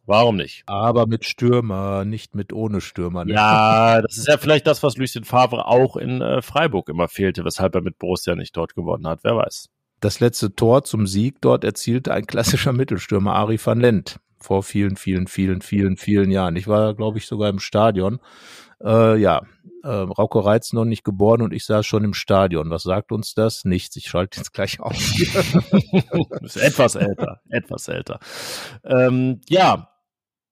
Warum 0.07 0.37
nicht? 0.37 0.63
Aber 0.67 1.05
mit 1.05 1.25
Stürmer, 1.25 2.05
nicht 2.05 2.33
mit 2.33 2.53
ohne 2.53 2.79
Stürmer. 2.79 3.25
Ne? 3.25 3.33
Ja, 3.33 4.01
das 4.07 4.17
ist 4.17 4.27
ja 4.27 4.37
vielleicht 4.37 4.65
das, 4.65 4.81
was 4.81 4.95
Lucien 4.95 5.25
Favre 5.25 5.67
auch 5.67 5.97
in 5.97 6.21
äh, 6.21 6.41
Freiburg 6.41 6.87
immer 6.87 7.09
fehlte, 7.09 7.43
weshalb 7.43 7.75
er 7.75 7.81
mit 7.81 7.99
Borussia 7.99 8.33
nicht 8.35 8.55
dort 8.55 8.73
gewonnen 8.73 9.05
hat. 9.05 9.19
Wer 9.23 9.35
weiß. 9.35 9.67
Das 9.99 10.21
letzte 10.21 10.55
Tor 10.55 10.85
zum 10.85 11.07
Sieg 11.07 11.41
dort 11.41 11.65
erzielte 11.65 12.13
ein 12.13 12.25
klassischer 12.25 12.71
Mittelstürmer, 12.73 13.35
Ari 13.35 13.59
van 13.63 13.81
Lent, 13.81 14.19
vor 14.39 14.63
vielen, 14.63 14.95
vielen, 14.95 15.27
vielen, 15.27 15.61
vielen, 15.61 15.97
vielen 15.97 16.31
Jahren. 16.31 16.55
Ich 16.55 16.67
war, 16.67 16.93
glaube 16.93 17.17
ich, 17.17 17.27
sogar 17.27 17.49
im 17.49 17.59
Stadion. 17.59 18.19
Äh, 18.81 19.17
ja, 19.17 19.41
äh, 19.83 19.89
Rauko 19.89 20.39
Reitz 20.39 20.71
noch 20.71 20.85
nicht 20.85 21.03
geboren 21.03 21.41
und 21.41 21.51
ich 21.51 21.65
saß 21.65 21.85
schon 21.85 22.05
im 22.05 22.13
Stadion. 22.13 22.69
Was 22.69 22.83
sagt 22.83 23.11
uns 23.11 23.33
das? 23.33 23.65
Nichts. 23.65 23.97
Ich 23.97 24.07
schalte 24.07 24.37
jetzt 24.39 24.53
gleich 24.53 24.79
auf. 24.79 24.95
ist 26.43 26.57
etwas 26.57 26.95
älter, 26.95 27.41
etwas 27.49 27.89
älter. 27.89 28.19
Ähm, 28.85 29.41
ja, 29.49 29.89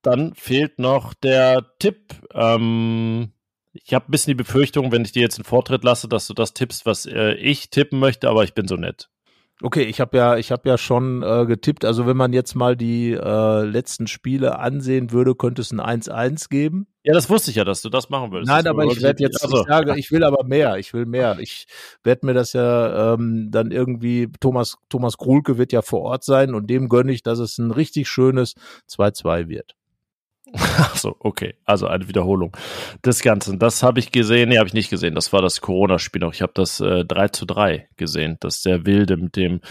dann 0.06 0.34
fehlt 0.36 0.80
noch 0.80 1.14
der 1.14 1.66
Tipp. 1.80 2.14
Ähm, 2.34 3.32
ich 3.74 3.94
habe 3.94 4.08
ein 4.08 4.12
bisschen 4.12 4.32
die 4.32 4.44
Befürchtung, 4.44 4.92
wenn 4.92 5.04
ich 5.04 5.12
dir 5.12 5.22
jetzt 5.22 5.38
einen 5.38 5.46
Vortritt 5.46 5.84
lasse, 5.84 6.08
dass 6.08 6.28
du 6.28 6.34
das 6.34 6.54
tippst, 6.54 6.86
was 6.86 7.06
äh, 7.06 7.34
ich 7.34 7.70
tippen 7.70 8.00
möchte, 8.00 8.30
aber 8.30 8.44
ich 8.44 8.54
bin 8.54 8.68
so 8.68 8.76
nett. 8.76 9.10
Okay, 9.62 9.84
ich 9.84 10.02
habe 10.02 10.18
ja, 10.18 10.36
ich 10.36 10.52
habe 10.52 10.68
ja 10.68 10.78
schon 10.78 11.24
äh, 11.24 11.46
getippt. 11.46 11.86
Also 11.86 12.06
wenn 12.06 12.18
man 12.18 12.34
jetzt 12.34 12.56
mal 12.56 12.76
die 12.76 13.12
äh, 13.14 13.64
letzten 13.64 14.06
Spiele 14.08 14.60
ansehen 14.60 15.12
würde, 15.12 15.34
könnte 15.34 15.62
es 15.62 15.72
ein 15.72 15.80
1-1 15.80 16.50
geben. 16.50 16.88
Ja, 17.04 17.14
das 17.14 17.30
wusste 17.30 17.52
ich 17.52 17.58
ja, 17.58 17.64
dass 17.64 17.82
du 17.82 17.90
das 17.90 18.10
machen 18.10 18.32
würdest. 18.32 18.50
Nein, 18.52 18.68
aber 18.68 18.84
ich 18.86 19.02
werde 19.02 19.24
jetzt, 19.24 19.42
also, 19.44 19.62
ich 19.62 19.68
sage, 19.68 19.98
ich 19.98 20.12
will 20.12 20.26
aber 20.26 20.44
mehr, 20.44 20.78
ich 20.78 20.94
will 20.94 21.06
mehr. 21.06 21.38
Ich 21.40 21.68
werde 22.04 22.26
mir 22.26 22.34
das 22.34 22.52
ja 22.52 23.14
ähm, 23.14 23.50
dann 23.52 23.72
irgendwie, 23.72 24.30
Thomas, 24.42 24.78
Thomas 24.90 25.18
Krulke 25.18 25.58
wird 25.58 25.72
ja 25.72 25.82
vor 25.82 26.02
Ort 26.02 26.26
sein 26.26 26.54
und 26.54 26.70
dem 26.70 26.90
gönne 26.90 27.14
ich, 27.14 27.24
dass 27.24 27.40
es 27.40 27.58
ein 27.58 27.72
richtig 27.72 28.10
schönes 28.10 28.56
2-2 28.90 29.48
wird. 29.48 29.76
Achso, 30.54 31.16
okay. 31.20 31.56
Also 31.66 31.88
eine 31.88 32.08
Wiederholung 32.08 32.56
des 33.04 33.22
Ganzen. 33.22 33.60
Das 33.60 33.84
habe 33.84 34.00
ich 34.00 34.12
gesehen. 34.12 34.50
Nee, 34.50 34.58
habe 34.58 34.68
ich 34.68 34.74
nicht 34.74 34.90
gesehen. 34.90 35.16
Das 35.16 35.34
war 35.34 35.42
das 35.42 35.62
Corona-Spiel 35.62 36.22
noch. 36.22 36.34
Ich 36.34 36.42
habe 36.42 36.54
das 36.54 36.80
äh, 36.80 37.04
3 37.04 37.28
zu 37.30 37.46
3 37.46 37.88
gesehen. 37.98 38.38
Das 38.40 38.62
sehr 38.62 38.86
wilde 38.86 39.18
mit 39.18 39.36
dem 39.36 39.62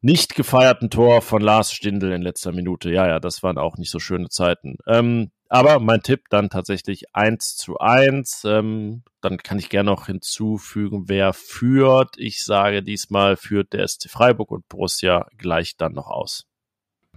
nicht 0.00 0.34
gefeierten 0.34 0.90
Tor 0.90 1.22
von 1.22 1.42
Lars 1.42 1.72
Stindl 1.72 2.12
in 2.12 2.22
letzter 2.22 2.52
Minute. 2.52 2.90
Ja, 2.90 3.06
ja, 3.06 3.20
das 3.20 3.42
waren 3.42 3.58
auch 3.58 3.76
nicht 3.76 3.90
so 3.90 3.98
schöne 3.98 4.28
Zeiten. 4.28 4.76
Ähm, 4.86 5.30
aber 5.48 5.80
mein 5.80 6.02
Tipp 6.02 6.24
dann 6.30 6.50
tatsächlich 6.50 7.14
1 7.14 7.56
zu 7.56 7.78
1. 7.78 8.44
Ähm, 8.44 9.02
dann 9.20 9.38
kann 9.38 9.58
ich 9.58 9.70
gerne 9.70 9.90
noch 9.90 10.06
hinzufügen, 10.06 11.04
wer 11.06 11.32
führt. 11.32 12.16
Ich 12.18 12.44
sage 12.44 12.82
diesmal 12.82 13.36
führt 13.36 13.72
der 13.72 13.86
SC 13.86 14.10
Freiburg 14.10 14.50
und 14.50 14.68
Borussia 14.68 15.26
gleich 15.36 15.76
dann 15.76 15.94
noch 15.94 16.08
aus. 16.08 16.47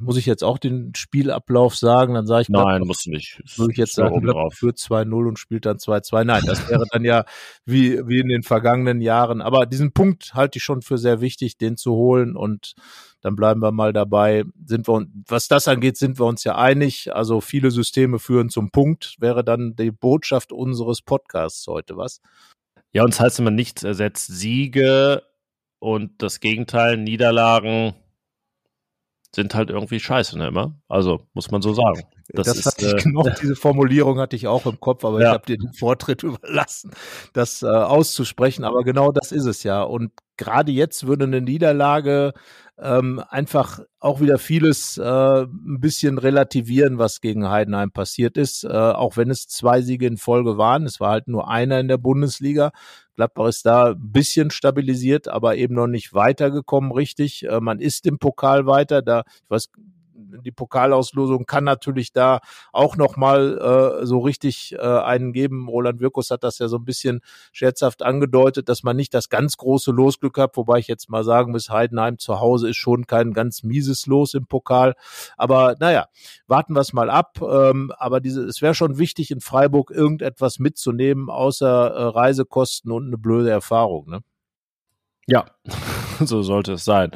Muss 0.02 0.18
ich 0.18 0.26
jetzt 0.26 0.44
auch 0.44 0.58
den 0.58 0.94
Spielablauf 0.96 1.76
sagen? 1.76 2.16
Dann 2.16 2.26
sage 2.26 2.44
ich, 2.44 2.50
nein, 2.50 2.82
muss 2.82 3.06
nicht. 3.06 3.42
Würde 3.58 3.72
ich 3.72 3.78
jetzt 3.78 3.94
sagen, 3.94 4.20
Gladbach 4.22 4.54
führt 4.54 4.78
2-0 4.78 5.28
und 5.28 5.38
spielt 5.38 5.66
dann 5.66 5.78
2-2. 5.78 6.24
Nein, 6.24 6.44
das 6.46 6.68
wäre 6.68 6.86
dann 6.92 7.06
ja 7.06 7.24
wie, 7.66 8.00
wie 8.08 8.20
in 8.20 8.28
den 8.28 8.44
vergangenen 8.44 9.02
Jahren. 9.02 9.42
Aber 9.42 9.66
diesen 9.66 9.94
Punkt 9.94 10.34
halte 10.34 10.58
ich 10.58 10.64
schon 10.64 10.82
für 10.82 10.98
sehr 10.98 11.22
wichtig, 11.22 11.58
den 11.58 11.78
zu 11.78 11.94
holen 11.94 12.36
und 12.36 12.74
dann 13.22 13.36
bleiben 13.36 13.62
wir 13.62 13.72
mal 13.72 13.94
dabei. 13.94 14.46
Sind 14.66 14.88
wir, 14.88 15.06
was 15.28 15.48
das 15.48 15.68
angeht, 15.68 15.98
sind 15.98 16.20
wir 16.20 16.26
uns 16.26 16.44
ja 16.44 16.56
einig. 16.56 17.14
Also 17.14 17.40
viele 17.40 17.70
Systeme 17.70 18.18
führen 18.18 18.50
zum 18.50 18.72
Punkt, 18.72 19.16
wäre 19.20 19.44
dann 19.44 19.76
die 19.76 19.92
Botschaft 19.92 20.52
unseres 20.52 21.02
Podcasts 21.02 21.68
heute, 21.68 21.96
was? 21.98 22.22
Ja, 22.92 23.04
uns 23.04 23.20
heißt 23.20 23.40
immer 23.40 23.52
nichts 23.52 23.84
ersetzt 23.84 24.28
Siege 24.28 25.24
und 25.80 26.22
das 26.22 26.40
Gegenteil, 26.40 26.98
Niederlagen 26.98 27.94
sind 29.34 29.56
halt 29.56 29.70
irgendwie 29.70 30.00
scheiße, 30.00 30.38
ne, 30.38 30.48
immer. 30.48 30.76
Also, 30.88 31.28
muss 31.34 31.52
man 31.52 31.62
so 31.62 31.74
sagen. 31.74 32.02
Das, 32.30 32.48
das 32.48 32.58
ist, 32.58 32.66
hatte 32.66 32.86
ich 32.86 32.94
äh, 32.94 32.98
genau, 32.98 33.24
diese 33.42 33.56
Formulierung 33.56 34.20
hatte 34.20 34.36
ich 34.36 34.48
auch 34.48 34.66
im 34.66 34.80
Kopf, 34.80 35.04
aber 35.06 35.22
ja. 35.22 35.28
ich 35.28 35.34
habe 35.34 35.46
dir 35.46 35.58
den 35.58 35.74
Vortritt 35.74 36.24
überlassen, 36.24 36.92
das 37.34 37.62
äh, 37.62 37.68
auszusprechen. 37.68 38.64
Aber 38.64 38.84
genau 38.84 39.12
das 39.12 39.32
ist 39.32 39.46
es 39.46 39.64
ja. 39.64 39.84
Und 39.84 40.12
gerade 40.38 40.72
jetzt 40.72 41.08
würde 41.08 41.26
eine 41.26 41.42
Niederlage 41.42 42.34
ähm, 42.82 43.24
einfach 43.30 43.80
auch 44.00 44.22
wieder 44.22 44.40
vieles 44.40 44.98
äh, 44.98 45.04
ein 45.04 45.80
bisschen 45.80 46.18
relativieren, 46.18 46.98
was 46.98 47.22
gegen 47.22 47.48
Heidenheim 47.48 47.92
passiert 47.92 48.38
ist. 48.38 48.64
Äh, 48.64 48.70
auch 48.70 49.18
wenn 49.18 49.30
es 49.30 49.48
zwei 49.48 49.82
Siege 49.82 50.08
in 50.08 50.18
Folge 50.18 50.58
waren, 50.58 50.86
es 50.86 51.00
war 51.00 51.12
halt 51.12 51.28
nur 51.28 51.48
einer 51.48 51.80
in 51.80 51.88
der 51.88 52.00
Bundesliga. 52.00 52.72
Gladbach 53.16 53.50
ist 53.50 53.68
da 53.68 53.92
ein 53.92 54.12
bisschen 54.12 54.50
stabilisiert, 54.50 55.28
aber 55.28 55.58
eben 55.58 55.76
noch 55.76 55.86
nicht 55.86 56.14
weitergekommen, 56.14 56.92
richtig. 56.92 57.44
Äh, 57.48 57.60
man 57.60 57.80
ist 57.80 58.08
im 58.08 58.18
Pokal 58.18 58.66
weiter. 58.66 59.04
Da, 59.04 59.24
ich 59.44 59.50
weiß 59.50 59.70
die 60.44 60.52
Pokalauslosung 60.52 61.46
kann 61.46 61.64
natürlich 61.64 62.12
da 62.12 62.40
auch 62.72 62.98
nochmal 62.98 64.02
äh, 64.02 64.06
so 64.06 64.20
richtig 64.20 64.74
äh, 64.74 64.80
einen 64.80 65.34
geben. 65.34 65.68
Roland 65.68 66.00
Wirkus 66.00 66.32
hat 66.32 66.44
das 66.44 66.60
ja 66.60 66.68
so 66.68 66.78
ein 66.78 66.86
bisschen 66.86 67.22
scherzhaft 67.52 68.04
angedeutet, 68.04 68.70
dass 68.70 68.84
man 68.84 68.96
nicht 68.96 69.14
das 69.14 69.30
ganz 69.30 69.58
große 69.58 69.92
Losglück 69.92 70.38
hat, 70.38 70.58
wobei 70.58 70.80
ich 70.80 70.88
jetzt 70.88 71.10
mal 71.10 71.24
sagen 71.24 71.52
muss, 71.52 71.70
Heidenheim 71.70 72.18
zu 72.18 72.40
Hause 72.40 72.70
ist 72.70 72.78
schon 72.78 73.08
kein 73.08 73.34
ganz 73.34 73.64
mieses 73.64 74.06
Los 74.06 74.34
im 74.34 74.46
Pokal. 74.46 74.96
Aber 75.38 75.76
naja, 75.80 76.08
warten 76.48 76.76
wir 76.76 76.82
es 76.82 76.94
mal 76.94 77.10
ab. 77.10 77.40
Ähm, 77.42 77.92
aber 77.98 78.20
diese, 78.20 78.44
es 78.44 78.62
wäre 78.62 78.76
schon 78.76 78.98
wichtig, 78.98 79.32
in 79.32 79.42
Freiburg 79.42 79.92
irgendetwas 79.92 80.60
mitzunehmen, 80.60 81.30
außer 81.30 81.88
äh, 81.88 82.04
Reisekosten 82.04 82.92
und 82.92 83.08
eine 83.08 83.18
blöde 83.18 83.50
Erfahrung. 83.50 84.10
Ne? 84.10 84.20
Ja, 85.28 85.46
so 86.20 86.42
sollte 86.42 86.74
es 86.74 86.86
sein. 86.86 87.12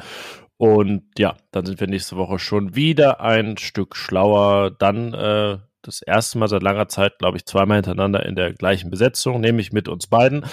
Und 0.58 1.04
ja, 1.18 1.36
dann 1.50 1.66
sind 1.66 1.80
wir 1.80 1.86
nächste 1.86 2.16
Woche 2.16 2.38
schon 2.38 2.74
wieder 2.74 3.20
ein 3.20 3.58
Stück 3.58 3.94
schlauer. 3.94 4.70
Dann 4.70 5.12
äh, 5.12 5.58
das 5.82 6.02
erste 6.02 6.38
Mal 6.38 6.48
seit 6.48 6.62
langer 6.62 6.88
Zeit, 6.88 7.18
glaube 7.18 7.36
ich, 7.36 7.44
zweimal 7.44 7.76
hintereinander 7.76 8.24
in 8.24 8.36
der 8.36 8.52
gleichen 8.54 8.90
Besetzung, 8.90 9.40
nämlich 9.40 9.72
mit 9.72 9.88
uns 9.88 10.06
beiden. 10.06 10.44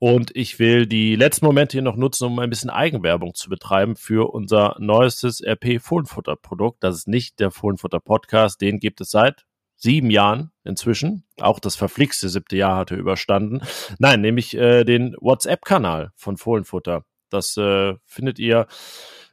Und 0.00 0.30
ich 0.36 0.60
will 0.60 0.86
die 0.86 1.16
letzten 1.16 1.44
Momente 1.46 1.72
hier 1.72 1.82
noch 1.82 1.96
nutzen, 1.96 2.26
um 2.26 2.38
ein 2.38 2.50
bisschen 2.50 2.70
Eigenwerbung 2.70 3.34
zu 3.34 3.50
betreiben 3.50 3.96
für 3.96 4.32
unser 4.32 4.76
neuestes 4.78 5.42
RP 5.44 5.80
Fohlenfutter 5.80 6.36
Produkt. 6.36 6.84
Das 6.84 6.94
ist 6.94 7.08
nicht 7.08 7.40
der 7.40 7.50
Fohlenfutter 7.50 7.98
Podcast, 7.98 8.60
den 8.60 8.78
gibt 8.78 9.00
es 9.00 9.10
seit 9.10 9.44
sieben 9.74 10.10
Jahren 10.10 10.52
inzwischen. 10.64 11.24
Auch 11.40 11.58
das 11.58 11.74
verflixte 11.74 12.28
siebte 12.28 12.56
Jahr 12.56 12.76
hatte 12.76 12.94
überstanden. 12.94 13.62
Nein, 13.98 14.20
nämlich 14.20 14.56
äh, 14.56 14.84
den 14.84 15.16
WhatsApp-Kanal 15.20 16.12
von 16.14 16.36
Fohlenfutter. 16.36 17.04
Das 17.28 17.56
äh, 17.56 17.94
findet 18.06 18.38
ihr 18.38 18.66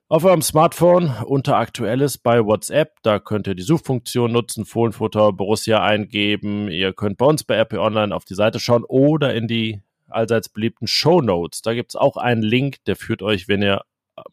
auf 0.07 0.23
eurem 0.23 0.41
Smartphone 0.41 1.15
unter 1.25 1.57
Aktuelles 1.57 2.17
bei 2.17 2.45
WhatsApp. 2.45 2.97
Da 3.01 3.19
könnt 3.19 3.47
ihr 3.47 3.55
die 3.55 3.63
Suchfunktion 3.63 4.31
nutzen, 4.31 4.65
Fohlenfutter 4.65 5.33
Borussia 5.33 5.81
eingeben. 5.81 6.69
Ihr 6.69 6.93
könnt 6.93 7.17
bei 7.17 7.25
uns 7.25 7.43
bei 7.43 7.59
RP 7.59 7.73
Online 7.73 8.15
auf 8.15 8.25
die 8.25 8.35
Seite 8.35 8.59
schauen 8.59 8.83
oder 8.83 9.33
in 9.33 9.47
die 9.47 9.81
allseits 10.07 10.49
beliebten 10.49 10.87
Show 10.87 11.21
Notes. 11.21 11.61
Da 11.63 11.73
gibt 11.73 11.91
es 11.91 11.95
auch 11.95 12.17
einen 12.17 12.43
Link, 12.43 12.83
der 12.85 12.95
führt 12.95 13.23
euch, 13.23 13.47
wenn 13.47 13.63
ihr 13.63 13.81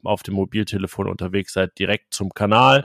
auf 0.04 0.22
dem 0.22 0.34
Mobiltelefon 0.34 1.08
unterwegs 1.08 1.54
seid, 1.54 1.78
direkt 1.78 2.14
zum 2.14 2.34
Kanal. 2.34 2.84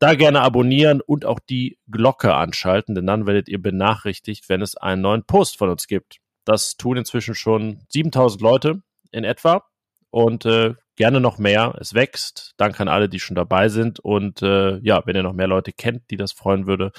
Da 0.00 0.14
gerne 0.14 0.42
abonnieren 0.42 1.00
und 1.00 1.24
auch 1.24 1.38
die 1.38 1.78
Glocke 1.88 2.34
anschalten, 2.34 2.94
denn 2.94 3.06
dann 3.06 3.26
werdet 3.26 3.48
ihr 3.48 3.62
benachrichtigt, 3.62 4.48
wenn 4.48 4.60
es 4.60 4.76
einen 4.76 5.02
neuen 5.02 5.24
Post 5.24 5.56
von 5.56 5.70
uns 5.70 5.86
gibt. 5.86 6.18
Das 6.44 6.76
tun 6.76 6.98
inzwischen 6.98 7.34
schon 7.34 7.78
7000 7.88 8.42
Leute 8.42 8.82
in 9.12 9.24
etwa 9.24 9.64
und 10.10 10.44
äh, 10.44 10.74
gerne 10.96 11.20
noch 11.20 11.38
mehr. 11.38 11.74
Es 11.80 11.94
wächst. 11.94 12.54
Danke 12.56 12.80
an 12.80 12.88
alle, 12.88 13.08
die 13.08 13.20
schon 13.20 13.36
dabei 13.36 13.68
sind. 13.68 14.00
Und 14.00 14.42
äh, 14.42 14.78
ja, 14.78 15.02
wenn 15.06 15.16
ihr 15.16 15.22
noch 15.22 15.32
mehr 15.32 15.48
Leute 15.48 15.72
kennt, 15.72 16.10
die 16.10 16.16
das 16.16 16.32
freuen 16.32 16.66
würde, 16.66 16.92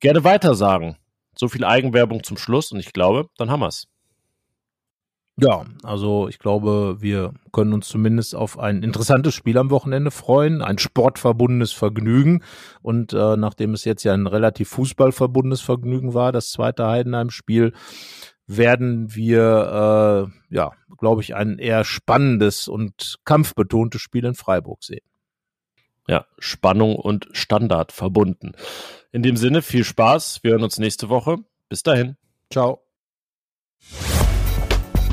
gerne 0.00 0.24
weitersagen. 0.24 0.96
So 1.34 1.48
viel 1.48 1.64
Eigenwerbung 1.64 2.22
zum 2.22 2.38
Schluss 2.38 2.72
und 2.72 2.80
ich 2.80 2.92
glaube, 2.92 3.28
dann 3.36 3.50
haben 3.50 3.60
wir's. 3.60 3.88
Ja, 5.38 5.66
also 5.82 6.28
ich 6.28 6.38
glaube, 6.38 6.96
wir 7.00 7.34
können 7.52 7.74
uns 7.74 7.88
zumindest 7.88 8.34
auf 8.34 8.58
ein 8.58 8.82
interessantes 8.82 9.34
Spiel 9.34 9.58
am 9.58 9.70
Wochenende 9.70 10.10
freuen, 10.10 10.62
ein 10.62 10.78
sportverbundenes 10.78 11.72
Vergnügen. 11.72 12.42
Und 12.80 13.12
äh, 13.12 13.36
nachdem 13.36 13.74
es 13.74 13.84
jetzt 13.84 14.02
ja 14.04 14.14
ein 14.14 14.26
relativ 14.26 14.70
fußballverbundenes 14.70 15.60
Vergnügen 15.60 16.14
war, 16.14 16.32
das 16.32 16.50
zweite 16.50 16.86
Heidenheim-Spiel, 16.86 17.74
werden 18.46 19.14
wir, 19.14 20.30
äh, 20.50 20.54
ja, 20.54 20.72
glaube 20.96 21.20
ich, 21.20 21.34
ein 21.34 21.58
eher 21.58 21.84
spannendes 21.84 22.66
und 22.66 23.18
kampfbetontes 23.24 24.00
Spiel 24.00 24.24
in 24.24 24.34
Freiburg 24.34 24.84
sehen. 24.84 25.04
Ja, 26.08 26.24
Spannung 26.38 26.96
und 26.96 27.28
Standard 27.32 27.92
verbunden. 27.92 28.52
In 29.12 29.22
dem 29.22 29.36
Sinne, 29.36 29.60
viel 29.60 29.84
Spaß. 29.84 30.40
Wir 30.42 30.52
hören 30.52 30.62
uns 30.62 30.78
nächste 30.78 31.08
Woche. 31.08 31.38
Bis 31.68 31.82
dahin. 31.82 32.16
Ciao. 32.50 32.85